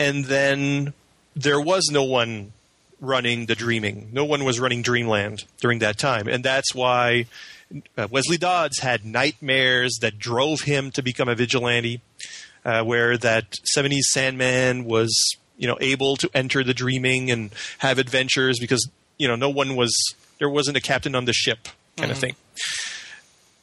[0.00, 0.94] and then
[1.36, 2.52] there was no one
[3.00, 4.08] running the dreaming.
[4.12, 7.26] No one was running Dreamland during that time, and that's why
[7.96, 12.00] uh, Wesley Dodds had nightmares that drove him to become a vigilante.
[12.62, 15.18] Uh, where that 70s Sandman was,
[15.56, 18.86] you know, able to enter the dreaming and have adventures because
[19.16, 19.94] you know no one was
[20.38, 22.34] there wasn't a captain on the ship kind of thing.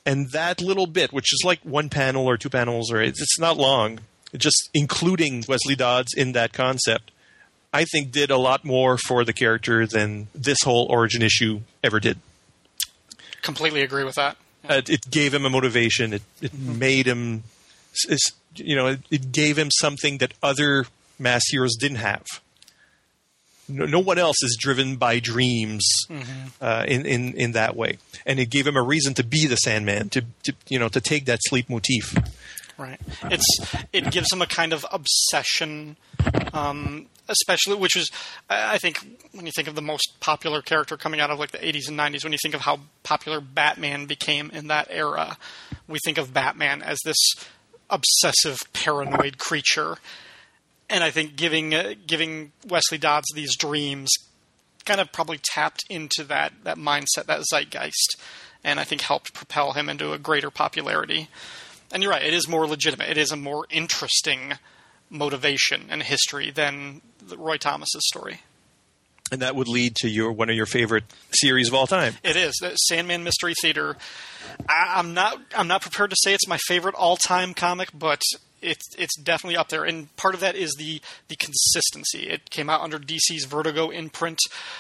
[0.05, 3.39] And that little bit, which is like one panel or two panels, or it's, it's
[3.39, 3.99] not long,
[4.37, 7.11] just including Wesley Dodds in that concept,
[7.73, 11.99] I think did a lot more for the character than this whole origin issue ever
[11.99, 12.19] did.
[13.41, 14.37] Completely agree with that.
[14.67, 16.13] Uh, it gave him a motivation.
[16.13, 17.43] It, it made him,
[18.55, 20.85] you know, it, it gave him something that other
[21.19, 22.25] mass heroes didn't have.
[23.69, 25.85] No, no one else is driven by dreams
[26.61, 29.57] uh, in, in in that way, and it gave him a reason to be the
[29.57, 32.15] Sandman, to, to you know to take that sleep motif.
[32.77, 32.99] Right.
[33.23, 33.45] It's
[33.91, 35.97] it gives him a kind of obsession,
[36.53, 38.11] um, especially which is
[38.49, 38.99] I I think
[39.31, 41.97] when you think of the most popular character coming out of like the 80s and
[41.97, 45.37] 90s, when you think of how popular Batman became in that era,
[45.87, 47.17] we think of Batman as this
[47.89, 49.97] obsessive, paranoid creature.
[50.89, 54.09] And I think giving uh, giving Wesley Dodds these dreams
[54.85, 58.17] kind of probably tapped into that that mindset, that zeitgeist,
[58.63, 61.29] and I think helped propel him into a greater popularity.
[61.91, 63.09] And you're right; it is more legitimate.
[63.09, 64.53] It is a more interesting
[65.09, 67.01] motivation and history than
[67.35, 68.41] Roy Thomas's story.
[69.31, 72.15] And that would lead to your one of your favorite series of all time.
[72.23, 73.97] It is the Sandman Mystery Theater.
[74.69, 78.21] I, I'm not I'm not prepared to say it's my favorite all time comic, but
[78.61, 79.83] it's it's definitely up there.
[79.83, 82.29] And part of that is the the consistency.
[82.29, 84.39] It came out under DC's Vertigo imprint.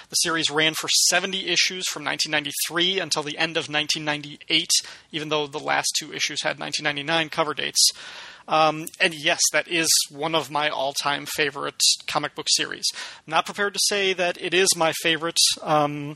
[0.09, 4.69] The series ran for 70 issues from 1993 until the end of 1998,
[5.11, 7.89] even though the last two issues had 1999 cover dates.
[8.47, 12.85] Um, and yes, that is one of my all-time favorite comic book series.
[12.95, 15.39] I'm not prepared to say that it is my favorite.
[15.61, 16.15] Um,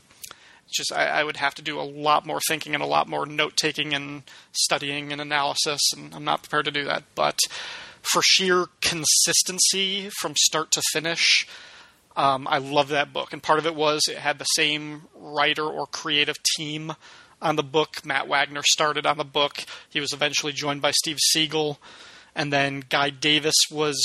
[0.72, 3.26] just I, I would have to do a lot more thinking and a lot more
[3.26, 4.22] note taking and
[4.52, 7.04] studying and analysis, and I'm not prepared to do that.
[7.14, 7.38] But
[8.02, 11.46] for sheer consistency from start to finish,
[12.16, 13.32] um, I love that book.
[13.32, 16.94] And part of it was it had the same writer or creative team
[17.40, 18.04] on the book.
[18.04, 19.64] Matt Wagner started on the book.
[19.88, 21.78] He was eventually joined by Steve Seagle,
[22.34, 24.02] and then Guy Davis was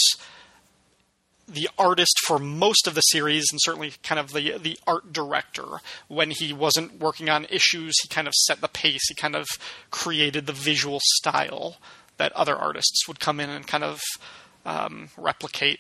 [1.48, 5.66] the artist for most of the series and certainly kind of the the art director.
[6.08, 9.08] When he wasn't working on issues he kind of set the pace.
[9.08, 9.48] He kind of
[9.92, 11.78] created the visual style
[12.18, 14.02] that other artists would come in and kind of
[14.66, 15.80] um, replicate.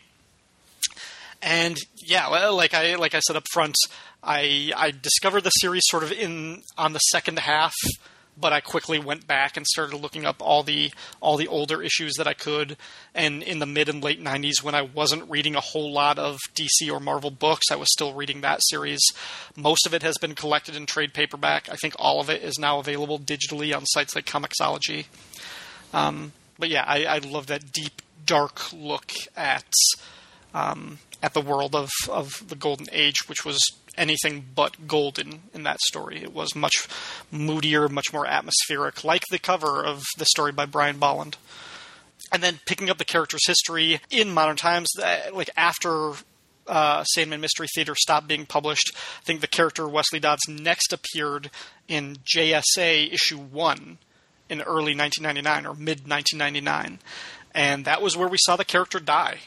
[1.42, 1.78] And
[2.08, 3.76] yeah like i like i said up front
[4.24, 7.74] i i discovered the series sort of in on the second half
[8.40, 12.14] but I quickly went back and started looking up all the all the older issues
[12.16, 12.78] that I could.
[13.16, 16.40] And in the mid and late '90s, when I wasn't reading a whole lot of
[16.56, 19.02] DC or Marvel books, I was still reading that series.
[19.56, 21.70] Most of it has been collected in trade paperback.
[21.70, 25.06] I think all of it is now available digitally on sites like Comixology.
[25.94, 29.72] Um, but yeah, I, I love that deep, dark look at
[30.54, 33.60] um, at the world of of the Golden Age, which was
[33.98, 36.22] anything but golden in that story.
[36.22, 36.88] It was much
[37.32, 41.38] moodier, much more atmospheric, like the cover of the story by Brian Bolland.
[42.32, 46.14] And then picking up the character's history in modern times, uh, like after
[46.68, 51.50] uh, Sandman Mystery Theater stopped being published, I think the character Wesley Dodds next appeared
[51.88, 53.98] in JSA issue one
[54.50, 57.00] in early 1999 or mid 1999,
[57.54, 59.40] and that was where we saw the character die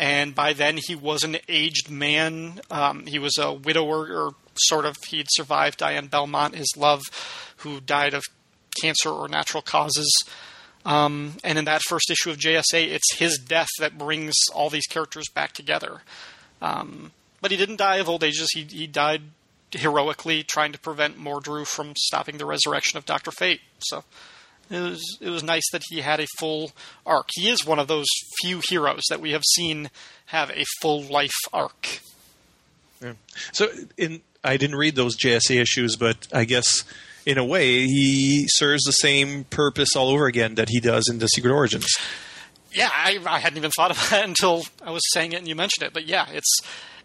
[0.00, 2.62] and by then he was an aged man.
[2.70, 4.96] Um, he was a widower, or sort of.
[5.08, 7.02] He'd survived Diane Belmont, his love,
[7.58, 8.24] who died of
[8.80, 10.10] cancer or natural causes.
[10.86, 14.86] Um, and in that first issue of JSA, it's his death that brings all these
[14.86, 16.00] characters back together.
[16.62, 17.12] Um,
[17.42, 19.20] but he didn't die of old age; He, he died
[19.72, 23.60] heroically, trying to prevent Mordru from stopping the resurrection of Doctor Fate.
[23.80, 24.04] So
[24.70, 26.72] it was it was nice that he had a full
[27.04, 27.28] arc.
[27.34, 28.06] He is one of those
[28.40, 29.90] few heroes that we have seen
[30.26, 32.00] have a full life arc.
[33.02, 33.14] Yeah.
[33.52, 36.84] So in I didn't read those JSA issues, but I guess
[37.26, 41.18] in a way he serves the same purpose all over again that he does in
[41.18, 41.86] the Secret Origins.
[42.72, 45.56] Yeah, I, I hadn't even thought of that until I was saying it and you
[45.56, 45.92] mentioned it.
[45.92, 46.60] But yeah, it's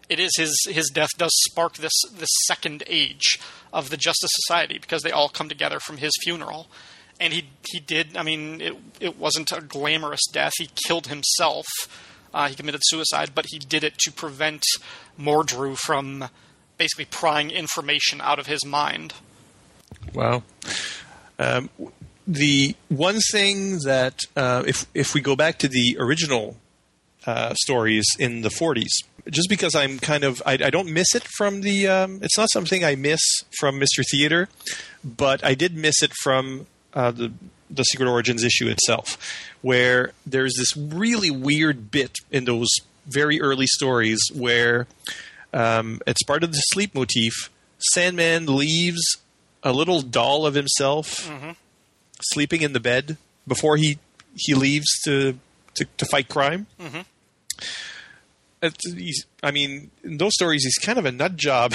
[0.08, 3.38] it is his his death does spark this this second age
[3.72, 6.68] of the Justice Society because they all come together from his funeral
[7.20, 8.16] and he he did.
[8.16, 10.52] I mean, it it wasn't a glamorous death.
[10.58, 11.66] He killed himself.
[12.34, 14.62] Uh, he committed suicide, but he did it to prevent
[15.18, 16.28] Mordru from
[16.76, 19.14] basically prying information out of his mind.
[20.12, 20.42] Wow.
[21.38, 21.70] Um,
[22.26, 26.56] the one thing that uh, if if we go back to the original
[27.26, 28.90] uh, stories in the 40s,
[29.30, 32.50] just because I'm kind of I, I don't miss it from the um, it's not
[32.52, 33.20] something I miss
[33.58, 34.48] from Mystery Theater,
[35.04, 36.66] but I did miss it from
[36.96, 37.32] uh, the
[37.70, 39.16] the Secret Origins issue itself,
[39.62, 42.68] where there's this really weird bit in those
[43.06, 44.86] very early stories where
[45.52, 47.50] um, it's part of the sleep motif.
[47.92, 49.02] Sandman leaves
[49.62, 51.50] a little doll of himself Mm-hmm.
[52.32, 53.16] sleeping in the bed
[53.46, 53.98] before he
[54.34, 55.38] he leaves to
[55.74, 56.66] to, to fight crime.
[56.80, 57.04] Mhm.
[58.96, 61.72] He's, I mean, in those stories, he's kind of a nut job.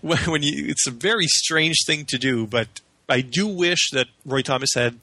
[0.00, 4.08] when when you, it's a very strange thing to do, but I do wish that
[4.24, 4.98] Roy Thomas had.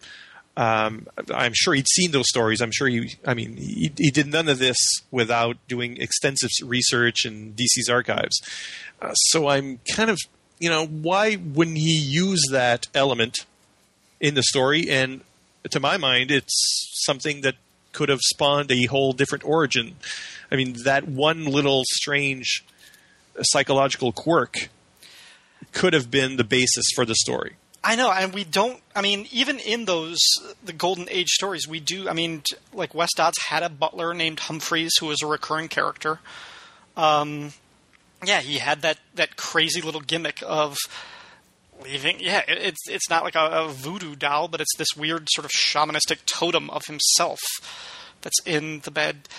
[0.58, 2.62] Um, I'm sure he'd seen those stories.
[2.62, 3.16] I'm sure he.
[3.26, 4.78] I mean, he, he did none of this
[5.12, 8.42] without doing extensive research in DC's archives.
[9.02, 10.18] Uh, so I'm kind of,
[10.60, 13.46] you know, why wouldn't he use that element
[14.20, 14.90] in the story?
[14.90, 15.22] And
[15.70, 17.56] to my mind, it's something that
[17.92, 19.96] could have spawned a whole different origin.
[20.52, 22.66] I mean, that one little strange
[23.42, 24.70] psychological quirk
[25.72, 27.56] could have been the basis for the story.
[27.84, 28.82] I know, and we don't.
[28.96, 30.18] I mean, even in those
[30.64, 32.10] the Golden Age stories, we do.
[32.10, 32.44] I mean,
[32.74, 36.20] like Wes Dodds had a butler named Humphreys who was a recurring character.
[36.98, 37.54] Um,
[38.26, 40.78] yeah, he had that that crazy little gimmick of
[41.82, 42.20] leaving.
[42.20, 45.46] Yeah, it, it's it's not like a, a voodoo doll, but it's this weird sort
[45.46, 47.40] of shamanistic totem of himself
[48.22, 49.30] that's in the bed.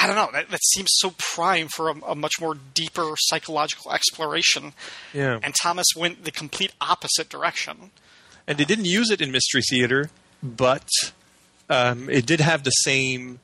[0.00, 0.30] I don't know.
[0.32, 4.72] That, that seems so prime for a, a much more deeper psychological exploration.
[5.12, 5.38] Yeah.
[5.42, 7.90] And Thomas went the complete opposite direction.
[8.46, 10.10] and they didn't use it in mystery theater,
[10.42, 10.88] but
[11.68, 13.40] um, it did have the same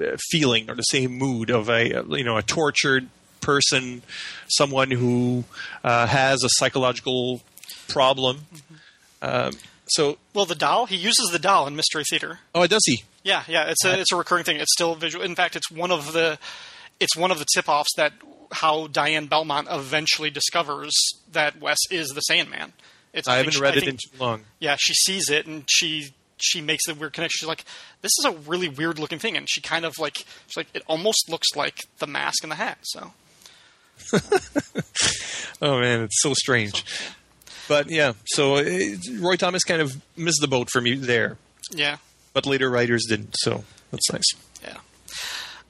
[0.00, 3.08] uh, feeling or the same mood of a you know a tortured
[3.40, 4.02] person,
[4.48, 5.44] someone who
[5.84, 7.42] uh, has a psychological
[7.88, 8.46] problem.
[9.22, 9.52] Um,
[9.88, 12.40] so, Well, the doll he uses the doll in Mystery Theater.
[12.54, 13.04] oh, does he?
[13.22, 14.56] Yeah, yeah, it's a it's a recurring thing.
[14.58, 15.24] It's still visual.
[15.24, 16.38] In fact, it's one of the
[17.00, 18.12] it's one of the tip offs that
[18.52, 20.92] how Diane Belmont eventually discovers
[21.32, 22.72] that Wes is the Sandman.
[23.12, 24.44] It's, I think haven't she- read I it think- in too long.
[24.60, 27.38] yeah, she sees it and she she makes the weird connection.
[27.40, 27.64] She's like,
[28.02, 30.82] "This is a really weird looking thing," and she kind of like she's like, "It
[30.86, 33.12] almost looks like the mask and the hat." So
[35.62, 36.84] Oh man, it's so strange.
[37.68, 38.64] But yeah, so uh,
[39.18, 41.36] Roy Thomas kind of missed the boat for me there,
[41.70, 41.96] yeah,
[42.32, 43.34] but later writers didn't.
[43.38, 44.24] So that's nice.
[44.62, 44.78] yeah,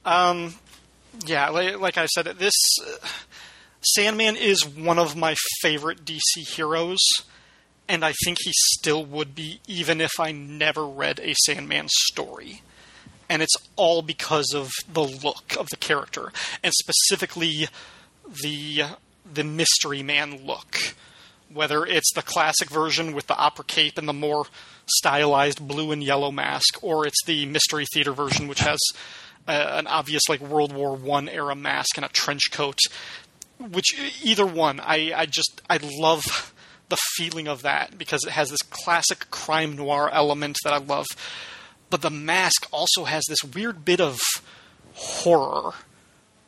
[0.05, 0.55] um,
[1.25, 1.49] yeah.
[1.49, 2.53] Like, like I said, this
[2.85, 3.07] uh,
[3.81, 6.99] Sandman is one of my favorite DC heroes,
[7.87, 12.61] and I think he still would be even if I never read a Sandman story.
[13.29, 16.31] And it's all because of the look of the character,
[16.63, 17.67] and specifically
[18.43, 18.83] the
[19.31, 20.77] the mystery man look.
[21.53, 24.45] Whether it's the classic version with the opera cape and the more
[24.85, 28.79] stylized blue and yellow mask, or it's the mystery theater version which has
[29.47, 32.79] an obvious like World War One era mask and a trench coat.
[33.59, 36.53] Which either one, I, I just I love
[36.89, 41.07] the feeling of that because it has this classic crime noir element that I love.
[41.89, 44.19] But the mask also has this weird bit of
[44.93, 45.73] horror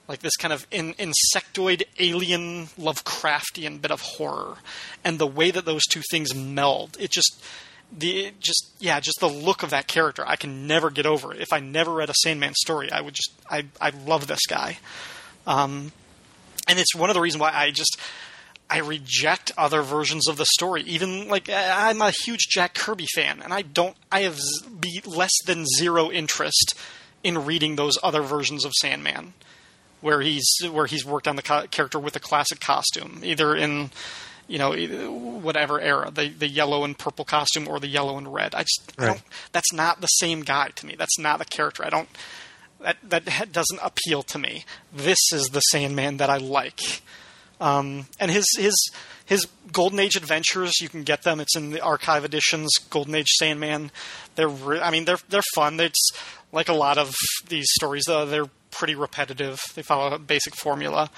[0.10, 4.56] like this kind of in, insectoid alien lovecraftian bit of horror
[5.04, 7.42] and the way that those two things meld it just
[7.96, 11.40] the just yeah just the look of that character i can never get over it
[11.40, 14.78] if i never read a sandman story i would just i i love this guy
[15.48, 15.92] um
[16.68, 17.98] and it's one of the reasons why i just
[18.72, 20.84] I reject other versions of the story.
[20.84, 23.98] Even like I'm a huge Jack Kirby fan, and I don't.
[24.12, 24.40] I have
[24.80, 26.76] be less than zero interest
[27.24, 29.34] in reading those other versions of Sandman,
[30.02, 33.92] where he's where he's worked on the co- character with a classic costume, either in
[34.48, 34.72] you know
[35.12, 38.56] whatever era, the the yellow and purple costume or the yellow and red.
[38.56, 39.22] I just I don't.
[39.52, 40.96] That's not the same guy to me.
[40.98, 41.86] That's not the character.
[41.86, 42.10] I don't.
[42.80, 44.66] That that doesn't appeal to me.
[44.94, 47.02] This is the Sandman that I like.
[47.62, 48.76] Um, and his his
[49.26, 51.40] his Golden Age adventures, you can get them.
[51.40, 52.70] It's in the archive editions.
[52.90, 53.92] Golden Age Sandman.
[54.36, 55.80] They're re- I mean they're they're fun.
[55.80, 56.12] It's
[56.52, 57.14] like a lot of
[57.48, 58.08] these stories.
[58.08, 59.60] Uh, they're pretty repetitive.
[59.76, 61.10] They follow a basic formula,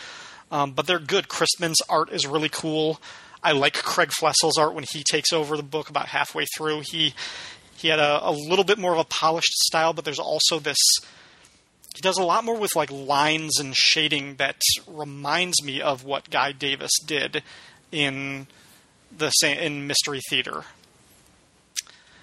[0.52, 1.28] um, but they're good.
[1.28, 3.00] Christman's art is really cool.
[3.44, 6.82] I like Craig Flessel's art when he takes over the book about halfway through.
[6.86, 7.14] He
[7.76, 10.78] he had a, a little bit more of a polished style, but there's also this
[11.96, 16.30] he does a lot more with like lines and shading that reminds me of what
[16.30, 17.44] Guy Davis did
[17.92, 18.48] in
[19.16, 20.64] the in Mystery Theater.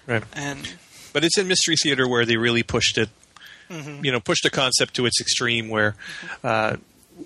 [0.07, 0.23] Right.
[0.33, 0.67] And
[1.13, 3.09] But it's in mystery theater where they really pushed it.
[3.69, 4.03] Mm-hmm.
[4.03, 5.95] You know, pushed the concept to its extreme, where
[6.43, 6.77] uh,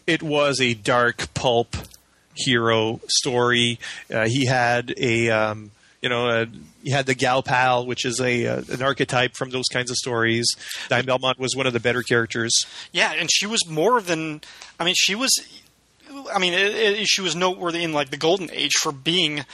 [0.05, 1.75] it was a dark pulp
[2.35, 3.79] hero story.
[4.13, 5.71] Uh, he had a um,
[6.03, 6.45] you know, uh,
[6.83, 9.95] he had the gal pal, which is a uh, an archetype from those kinds of
[9.95, 10.45] stories.
[10.89, 12.65] Diane Belmont was one of the better characters.
[12.91, 14.41] yeah, and she was more than
[14.79, 15.31] I mean she was
[16.33, 19.45] I mean it, it, she was noteworthy in like the golden age for being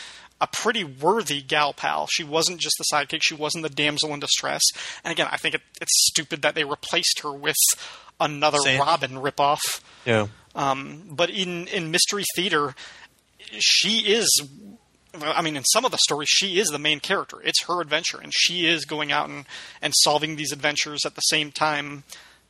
[0.41, 2.07] a pretty worthy gal pal.
[2.07, 3.21] She wasn't just the sidekick.
[3.21, 4.61] She wasn't the damsel in distress.
[5.03, 7.57] And again, I think it, it's stupid that they replaced her with
[8.19, 8.79] another Same.
[8.79, 9.59] Robin ripoff.
[10.05, 12.75] Yeah, Um, but in in mystery theater,
[13.59, 14.29] she is.
[15.21, 17.37] I mean, in some of the stories, she is the main character.
[17.43, 19.45] It's her adventure, and she is going out and,
[19.81, 22.03] and solving these adventures at the same time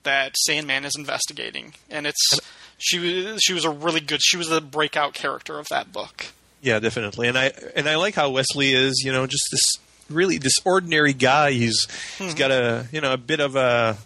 [0.03, 1.73] that Sandman is investigating.
[1.89, 2.39] And it's
[2.77, 4.21] she was she was a really good.
[4.21, 6.27] She was the breakout character of that book.
[6.61, 7.27] Yeah, definitely.
[7.27, 9.01] And I and I like how Wesley is.
[9.03, 9.61] You know, just this
[10.09, 11.51] really this ordinary guy.
[11.51, 11.87] He's
[12.17, 13.97] he's got a you know a bit of a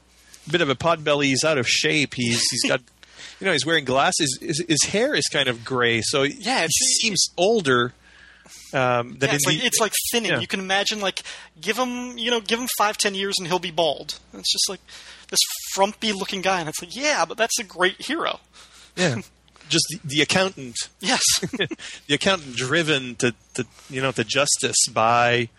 [0.50, 1.28] bit of a pot belly.
[1.28, 2.14] He's out of shape.
[2.16, 2.82] He's he's got.
[3.40, 4.38] You know, he's wearing glasses.
[4.40, 6.70] His, his hair is kind of gray, so Yeah, he
[7.02, 7.92] seems older.
[8.74, 10.32] Um, than Yeah, it's like it's like thinning.
[10.32, 10.40] yeah.
[10.40, 11.24] You can imagine like
[11.60, 14.20] give him you know give him five ten years and he'll be bald.
[14.34, 14.80] It's just like
[15.30, 15.40] this
[15.74, 18.40] frumpy looking guy, and it's like yeah, but that's a great hero.
[18.96, 19.16] yeah,
[19.70, 21.22] just the, the accountant, Yes,
[22.08, 25.50] the accountant driven to, to you know to justice by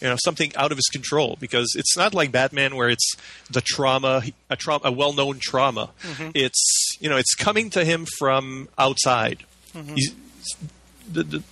[0.00, 3.14] you know something out of his control because it's not like Batman where it's
[3.50, 5.90] the trauma a trauma a well known trauma.
[6.34, 9.44] It's you know it's coming to him from outside.
[9.74, 9.94] Mm-hmm.
[9.94, 10.14] He's,
[11.10, 11.42] the, the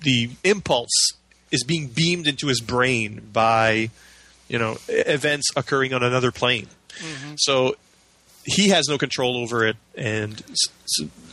[0.00, 1.12] the impulse
[1.50, 3.90] is being beamed into his brain by
[4.48, 6.68] you know events occurring on another plane.
[6.98, 7.34] Mm-hmm.
[7.36, 7.76] So
[8.44, 10.42] he has no control over it, and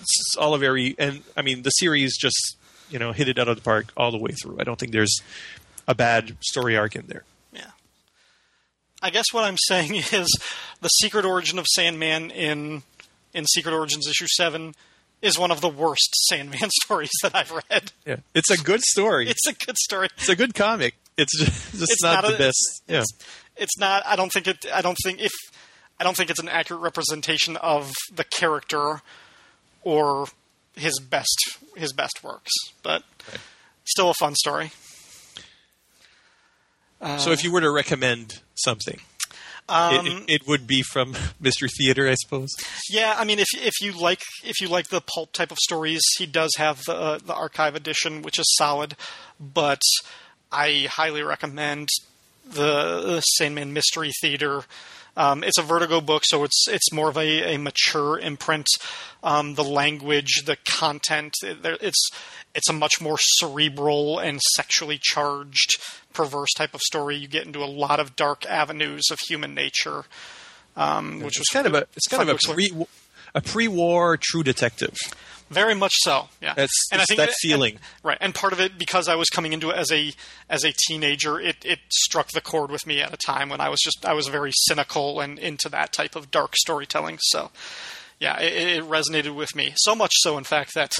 [0.05, 2.55] s- s- s- all a very and I mean the series just
[2.89, 4.57] you know hit it out of the park all the way through.
[4.59, 5.19] I don't think there's
[5.87, 7.23] a bad story arc in there.
[7.53, 7.71] yeah.
[9.01, 10.27] I guess what I'm saying is
[10.81, 12.83] the secret origin of Sandman in
[13.33, 14.73] in Secret Origins issue seven
[15.21, 17.91] is one of the worst Sandman stories that I've read.
[18.05, 19.29] Yeah, it's a good story.
[19.29, 20.07] It's, It's a good story.
[20.17, 20.95] It's a good comic.
[21.17, 22.83] It's just, just It's not, not the a- best.
[22.87, 23.03] Yeah,
[23.57, 25.31] it's not i don't think it i don't think if
[25.97, 29.01] i don't think it's an accurate representation of the character
[29.85, 30.27] or
[30.75, 32.51] his best his best works
[32.83, 33.03] but
[33.85, 34.71] still a fun story
[37.17, 38.99] so if you were to recommend something,
[39.69, 42.49] um, it, it, would be from Mystery Theater, I suppose.
[42.89, 46.01] yeah i mean if if you like if you like the pulp type of stories
[46.17, 48.95] he does have the uh, the archive edition which is solid
[49.39, 49.81] but
[50.51, 51.89] i highly recommend
[52.45, 54.63] the, the Sandman Mystery Theater.
[55.17, 58.67] Um, it's a Vertigo book, so it's it's more of a, a mature imprint.
[59.23, 62.09] Um, the language, the content, it- it's
[62.53, 65.77] it's a much more cerebral and sexually charged,
[66.13, 67.15] perverse type of story.
[67.17, 70.03] You get into a lot of dark avenues of human nature,
[70.75, 72.85] um, which was kind of a it's kind of a pre
[73.33, 74.95] a pre-war True Detective.
[75.49, 76.29] Very much so.
[76.41, 77.73] Yeah, That's- it's that feeling.
[77.75, 78.17] and- right?
[78.19, 80.11] And part of it because I was coming into it as a
[80.49, 83.69] as a teenager, it it struck the chord with me at a time when I
[83.69, 87.19] was just I was very cynical and into that type of dark storytelling.
[87.21, 87.51] So,
[88.19, 90.93] yeah, it, it resonated with me so much so, in fact, that.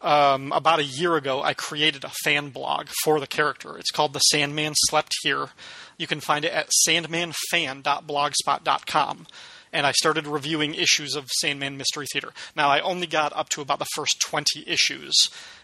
[0.00, 3.76] Um, about a year ago, I created a fan blog for the character.
[3.76, 5.48] It's called The Sandman Slept Here.
[5.96, 9.26] You can find it at sandmanfan.blogspot.com.
[9.72, 12.32] And I started reviewing issues of Sandman Mystery Theater.
[12.56, 15.14] Now, I only got up to about the first 20 issues,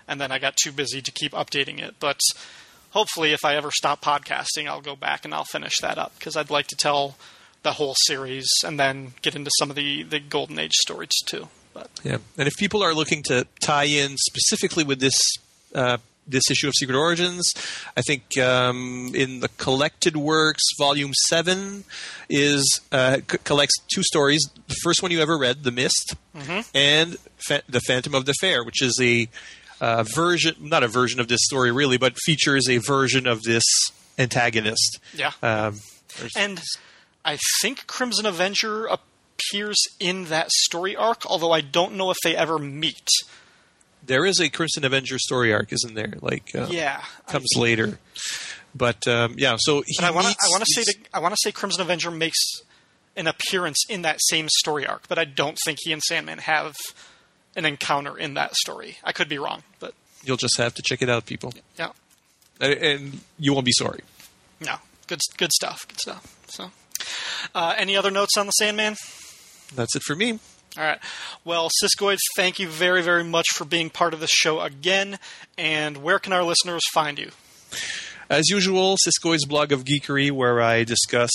[0.06, 1.96] and then I got too busy to keep updating it.
[2.00, 2.20] But
[2.90, 6.36] hopefully, if I ever stop podcasting, I'll go back and I'll finish that up because
[6.36, 7.16] I'd like to tell
[7.62, 11.48] the whole series and then get into some of the, the Golden Age stories too.
[11.72, 15.18] But Yeah, and if people are looking to tie in specifically with this
[15.74, 17.52] uh, this issue of Secret Origins,
[17.96, 21.84] I think um, in the collected works, Volume Seven
[22.30, 24.48] is uh, c- collects two stories.
[24.68, 26.14] The first one you ever read, The Mist,
[26.74, 29.28] and Fa- The Phantom of the Fair, which is a
[29.80, 33.64] uh, version, not a version of this story really, but features a version of this
[34.18, 34.98] antagonist.
[35.14, 35.32] yeah.
[35.42, 35.80] Um,
[36.36, 36.62] And
[37.24, 42.36] I think Crimson Avenger appears in that story arc, although I don't know if they
[42.36, 43.08] ever meet.
[44.06, 46.14] There is a Crimson Avenger story arc, isn't there?
[46.20, 47.98] Like, uh, Yeah, comes later.
[48.74, 50.34] But um, yeah, so I want to.
[50.42, 50.82] I want to say.
[50.84, 52.38] that- I want to say Crimson Avenger makes
[53.16, 56.74] an appearance in that same story arc, but I don't think he and Sandman have
[57.54, 58.96] an encounter in that story.
[59.04, 59.94] I could be wrong, but
[60.24, 61.90] you'll just have to check it out, people, yeah,
[62.60, 64.00] and, and you won't be sorry.
[64.60, 64.74] no,
[65.06, 65.86] good, good stuff.
[65.86, 66.36] Good stuff.
[66.48, 66.72] So,
[67.54, 68.96] uh, any other notes on the Sandman?
[69.76, 70.40] That's it for me.
[70.76, 70.98] All right.
[71.44, 75.18] Well, Siskoid, thank you very, very much for being part of this show again.
[75.56, 77.30] And where can our listeners find you?
[78.28, 81.30] As usual, Siskoid's blog of geekery, where I discuss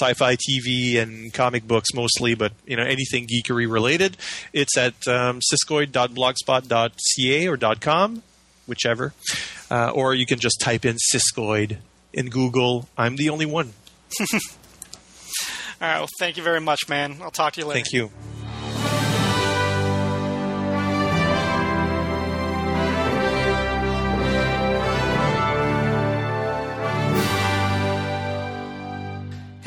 [0.00, 4.16] sci-fi TV and comic books mostly, but you know anything geekery related.
[4.52, 8.22] It's at um, siskoid.blogspot.ca or .com,
[8.66, 9.12] whichever,
[9.70, 11.78] uh, or you can just type in Siskoid
[12.12, 12.88] in Google.
[12.96, 13.72] I'm the only one.
[14.22, 14.28] All
[15.80, 15.98] right.
[15.98, 17.16] Well, thank you very much, man.
[17.22, 17.80] I'll talk to you later.
[17.82, 18.10] Thank you.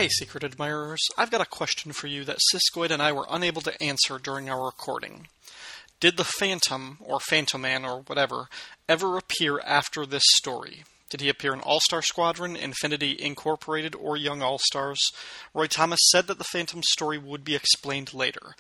[0.04, 1.00] Hey, secret admirers.
[1.18, 4.50] I've got a question for you that Siskoid and I were unable to answer during
[4.50, 5.30] our recording.
[6.02, 8.50] Did the Phantom, or Phantom Man, or whatever,
[8.90, 10.84] ever appear after this story?
[11.10, 15.00] Did he appear in All Star Squadron, Infinity Incorporated, or Young All Stars?
[15.54, 18.56] Roy Thomas said that the Phantom story would be explained later.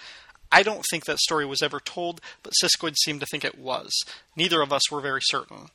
[0.50, 3.92] I don't think that story was ever told, but Siskoid seemed to think it was.
[4.38, 5.72] Neither of us were very certain.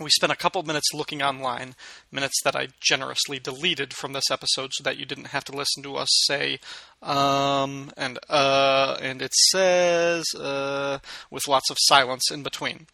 [0.00, 1.74] We spent a couple minutes looking online,
[2.12, 5.82] minutes that I generously deleted from this episode so that you didn't have to listen
[5.82, 6.60] to us say,
[7.02, 11.00] um, and, uh, and it says, uh,
[11.30, 12.86] with lots of silence in between.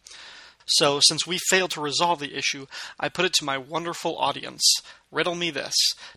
[0.67, 2.65] So, since we failed to resolve the issue,
[2.99, 4.63] I put it to my wonderful audience.
[5.11, 5.75] Riddle me this.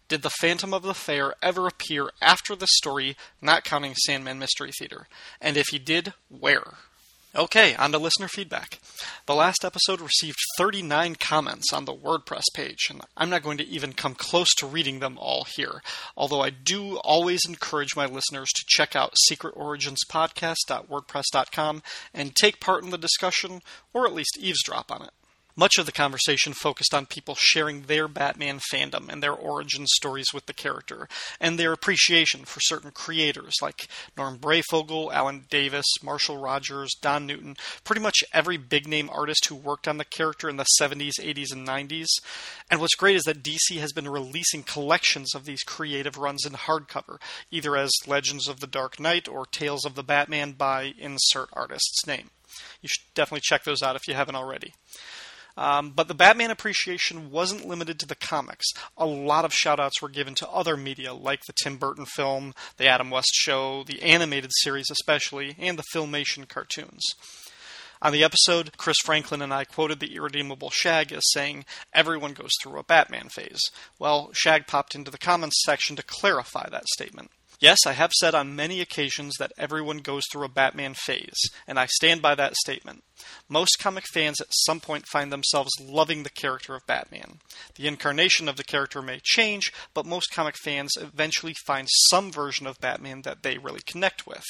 [0.08, 4.70] Did the Phantom of the Fair ever appear after the story, not counting Sandman Mystery
[4.72, 5.06] Theater?
[5.38, 6.78] And if he did, where?
[7.36, 8.78] Okay, on to listener feedback.
[9.26, 13.68] The last episode received 39 comments on the WordPress page, and I'm not going to
[13.68, 15.82] even come close to reading them all here,
[16.16, 21.82] although I do always encourage my listeners to check out secretoriginspodcast.wordpress.com
[22.14, 23.60] and take part in the discussion,
[23.92, 25.10] or at least eavesdrop on it.
[25.58, 30.28] Much of the conversation focused on people sharing their Batman fandom and their origin stories
[30.32, 31.08] with the character,
[31.40, 37.56] and their appreciation for certain creators like Norm Breyfogle, Alan Davis, Marshall Rogers, Don Newton,
[37.82, 41.52] pretty much every big name artist who worked on the character in the 70s, 80s,
[41.52, 42.06] and 90s.
[42.70, 46.52] And what's great is that DC has been releasing collections of these creative runs in
[46.52, 47.18] hardcover,
[47.50, 52.06] either as Legends of the Dark Knight or Tales of the Batman by insert artist's
[52.06, 52.30] name.
[52.80, 54.72] You should definitely check those out if you haven't already.
[55.58, 58.68] Um, but the Batman appreciation wasn't limited to the comics.
[58.96, 62.86] A lot of shoutouts were given to other media, like the Tim Burton film, the
[62.86, 67.02] Adam West show, the animated series especially, and the Filmation cartoons.
[68.00, 72.52] On the episode, Chris Franklin and I quoted the irredeemable Shag as saying, Everyone goes
[72.62, 73.60] through a Batman phase.
[73.98, 77.32] Well, Shag popped into the comments section to clarify that statement.
[77.60, 81.76] Yes, I have said on many occasions that everyone goes through a Batman phase, and
[81.76, 83.02] I stand by that statement.
[83.48, 87.40] Most comic fans at some point find themselves loving the character of Batman.
[87.74, 92.68] The incarnation of the character may change, but most comic fans eventually find some version
[92.68, 94.44] of Batman that they really connect with.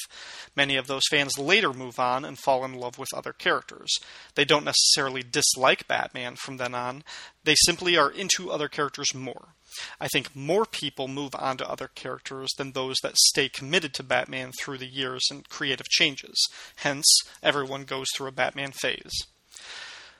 [0.55, 3.89] Many of those fans later move on and fall in love with other characters.
[4.35, 7.03] They don't necessarily dislike Batman from then on,
[7.43, 9.55] they simply are into other characters more.
[9.99, 14.03] I think more people move on to other characters than those that stay committed to
[14.03, 16.49] Batman through the years and creative changes.
[16.77, 17.05] Hence,
[17.43, 19.13] everyone goes through a Batman phase.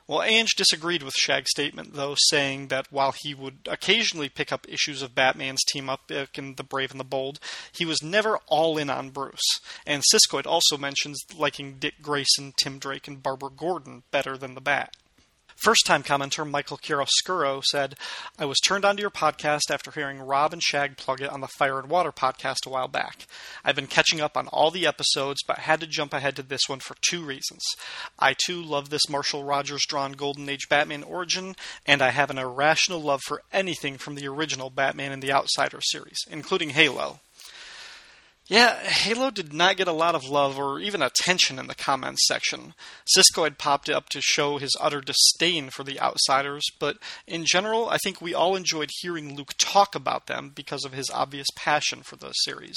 [0.09, 4.65] Well, Ange disagreed with Shag's statement, though, saying that while he would occasionally pick up
[4.67, 7.39] issues of Batman's team up in The Brave and the Bold,
[7.71, 9.59] he was never all in on Bruce.
[9.85, 14.61] And Siskoid also mentions liking Dick Grayson, Tim Drake, and Barbara Gordon better than the
[14.61, 14.95] Bat.
[15.61, 17.95] First time commenter Michael Chiaroscuro said,
[18.37, 21.49] I was turned onto your podcast after hearing Rob and Shag plug it on the
[21.49, 23.27] Fire and Water podcast a while back.
[23.65, 26.69] I've been catching up on all the episodes, but had to jump ahead to this
[26.69, 27.61] one for two reasons.
[28.17, 32.37] I too love this Marshall Rogers drawn Golden Age Batman origin, and I have an
[32.37, 37.19] irrational love for anything from the original Batman and the Outsider series, including Halo.
[38.49, 42.27] Yeah, Halo did not get a lot of love or even attention in the comments
[42.27, 42.73] section.
[43.15, 46.97] Siskoid had popped up to show his utter disdain for the outsiders, but
[47.27, 51.11] in general, I think we all enjoyed hearing Luke talk about them because of his
[51.11, 52.75] obvious passion for the series.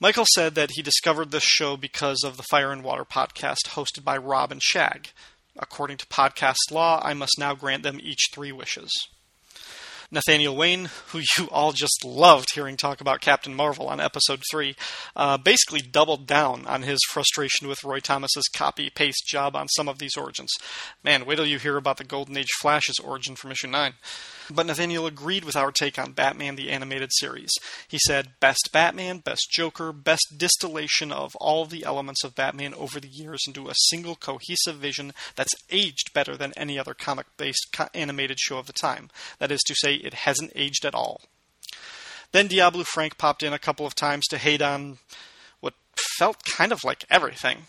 [0.00, 4.02] Michael said that he discovered this show because of the Fire and Water podcast hosted
[4.02, 5.10] by Rob and Shag.
[5.56, 8.90] According to podcast law, I must now grant them each three wishes.
[10.10, 14.76] Nathaniel Wayne, who you all just loved hearing talk about Captain Marvel on episode 3,
[15.16, 19.88] uh, basically doubled down on his frustration with Roy Thomas's copy paste job on some
[19.88, 20.50] of these origins.
[21.02, 23.94] Man, wait till you hear about the Golden Age Flash's origin from issue 9.
[24.48, 27.50] But Nathaniel agreed with our take on Batman the Animated Series.
[27.88, 33.00] He said, Best Batman, best Joker, best distillation of all the elements of Batman over
[33.00, 37.66] the years into a single cohesive vision that's aged better than any other comic based
[37.72, 39.10] co- animated show of the time.
[39.40, 41.22] That is to say, it hasn't aged at all.
[42.32, 44.98] Then Diablo Frank popped in a couple of times to hate on
[45.60, 45.74] what
[46.18, 47.66] felt kind of like everything.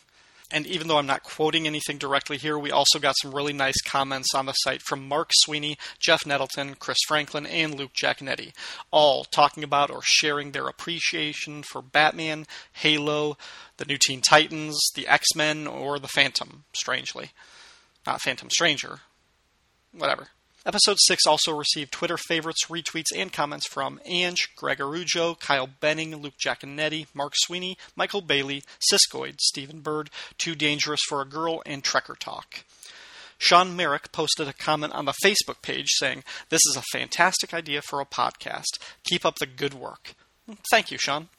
[0.50, 3.82] And even though I'm not quoting anything directly here, we also got some really nice
[3.82, 8.54] comments on the site from Mark Sweeney, Jeff Nettleton, Chris Franklin, and Luke Giaconetti,
[8.90, 13.38] all talking about or sharing their appreciation for Batman, Halo,
[13.76, 17.32] the New Teen Titans, the X Men, or the Phantom, strangely.
[18.06, 19.02] Not Phantom Stranger.
[19.92, 20.30] Whatever.
[20.68, 26.14] Episode 6 also received Twitter favorites, retweets, and comments from Ange, Greg Araujo, Kyle Benning,
[26.18, 31.86] Luke Giaconetti, Mark Sweeney, Michael Bailey, Siskoid, Stephen Bird, Too Dangerous for a Girl, and
[31.86, 32.66] Trekker Talk.
[33.38, 37.82] Sean Merrick posted a comment on the Facebook page saying, This is a fantastic idea
[37.82, 38.78] for a podcast.
[39.06, 40.16] Keep up the good work.
[40.70, 41.30] Thank you, Sean.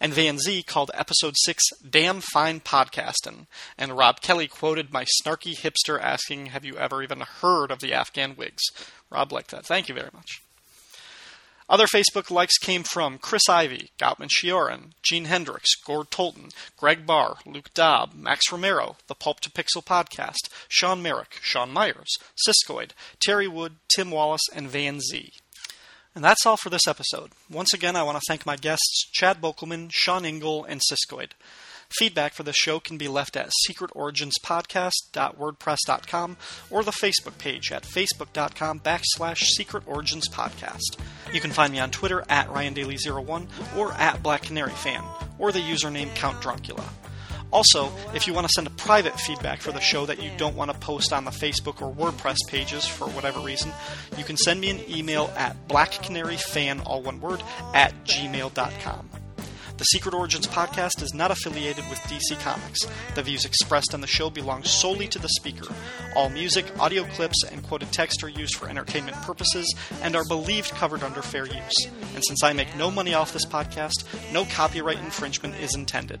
[0.00, 3.46] And Van Z called episode 6 Damn Fine Podcastin'.
[3.78, 7.92] And Rob Kelly quoted my snarky hipster asking, Have you ever even heard of the
[7.92, 8.62] Afghan Whigs?
[9.10, 9.66] Rob liked that.
[9.66, 10.42] Thank you very much.
[11.66, 17.36] Other Facebook likes came from Chris Ivy, Goutman Shioran, Gene Hendricks, Gord Tolton, Greg Barr,
[17.46, 23.48] Luke Dobb, Max Romero, the Pulp to Pixel podcast, Sean Merrick, Sean Myers, Siskoid, Terry
[23.48, 25.32] Wood, Tim Wallace, and Van Z.
[26.14, 27.32] And that's all for this episode.
[27.50, 31.30] Once again, I want to thank my guests Chad Bokelman, Sean Ingle, and Siskoid.
[31.98, 36.36] Feedback for the show can be left at secretoriginspodcast.wordpress.com
[36.70, 40.98] or the Facebook page at facebook.com backslash secretoriginspodcast.
[41.32, 43.46] You can find me on Twitter at RyanDaily01
[43.76, 45.02] or at Black Canary Fan
[45.38, 46.84] or the username Count Druncula.
[47.54, 50.56] Also, if you want to send a private feedback for the show that you don't
[50.56, 53.70] want to post on the Facebook or WordPress pages for whatever reason,
[54.18, 59.08] you can send me an email at blackcanaryfan, all one word, at gmail.com.
[59.76, 62.80] The Secret Origins podcast is not affiliated with DC Comics.
[63.14, 65.72] The views expressed on the show belong solely to the speaker.
[66.16, 69.72] All music, audio clips, and quoted text are used for entertainment purposes
[70.02, 71.86] and are believed covered under fair use.
[72.14, 76.20] And since I make no money off this podcast, no copyright infringement is intended.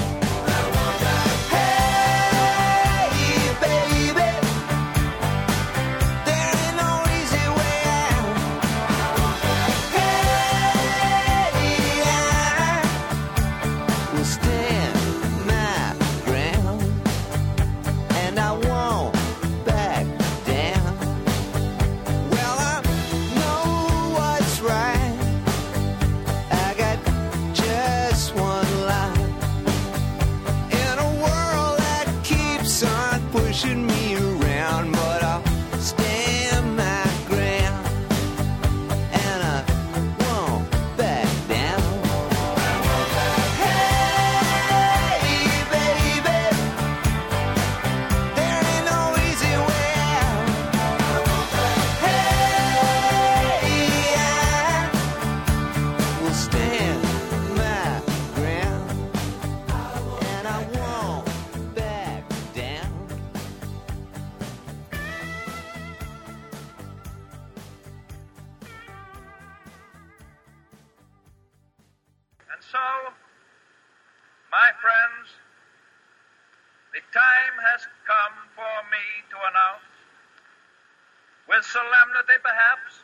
[82.41, 83.01] perhaps,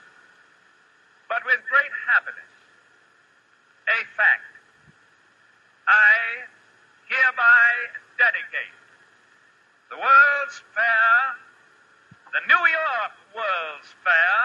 [1.29, 2.53] but with great happiness,
[3.87, 4.53] a fact.
[5.87, 6.43] I
[7.07, 7.69] hereby
[8.19, 8.75] dedicate
[9.89, 11.13] the World's Fair,
[12.35, 14.41] the New York World's Fair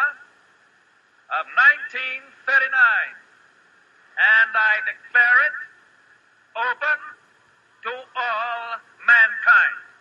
[1.41, 1.45] of
[1.83, 5.59] 1939, and I declare it
[6.55, 6.99] open
[7.89, 9.92] to all mankind.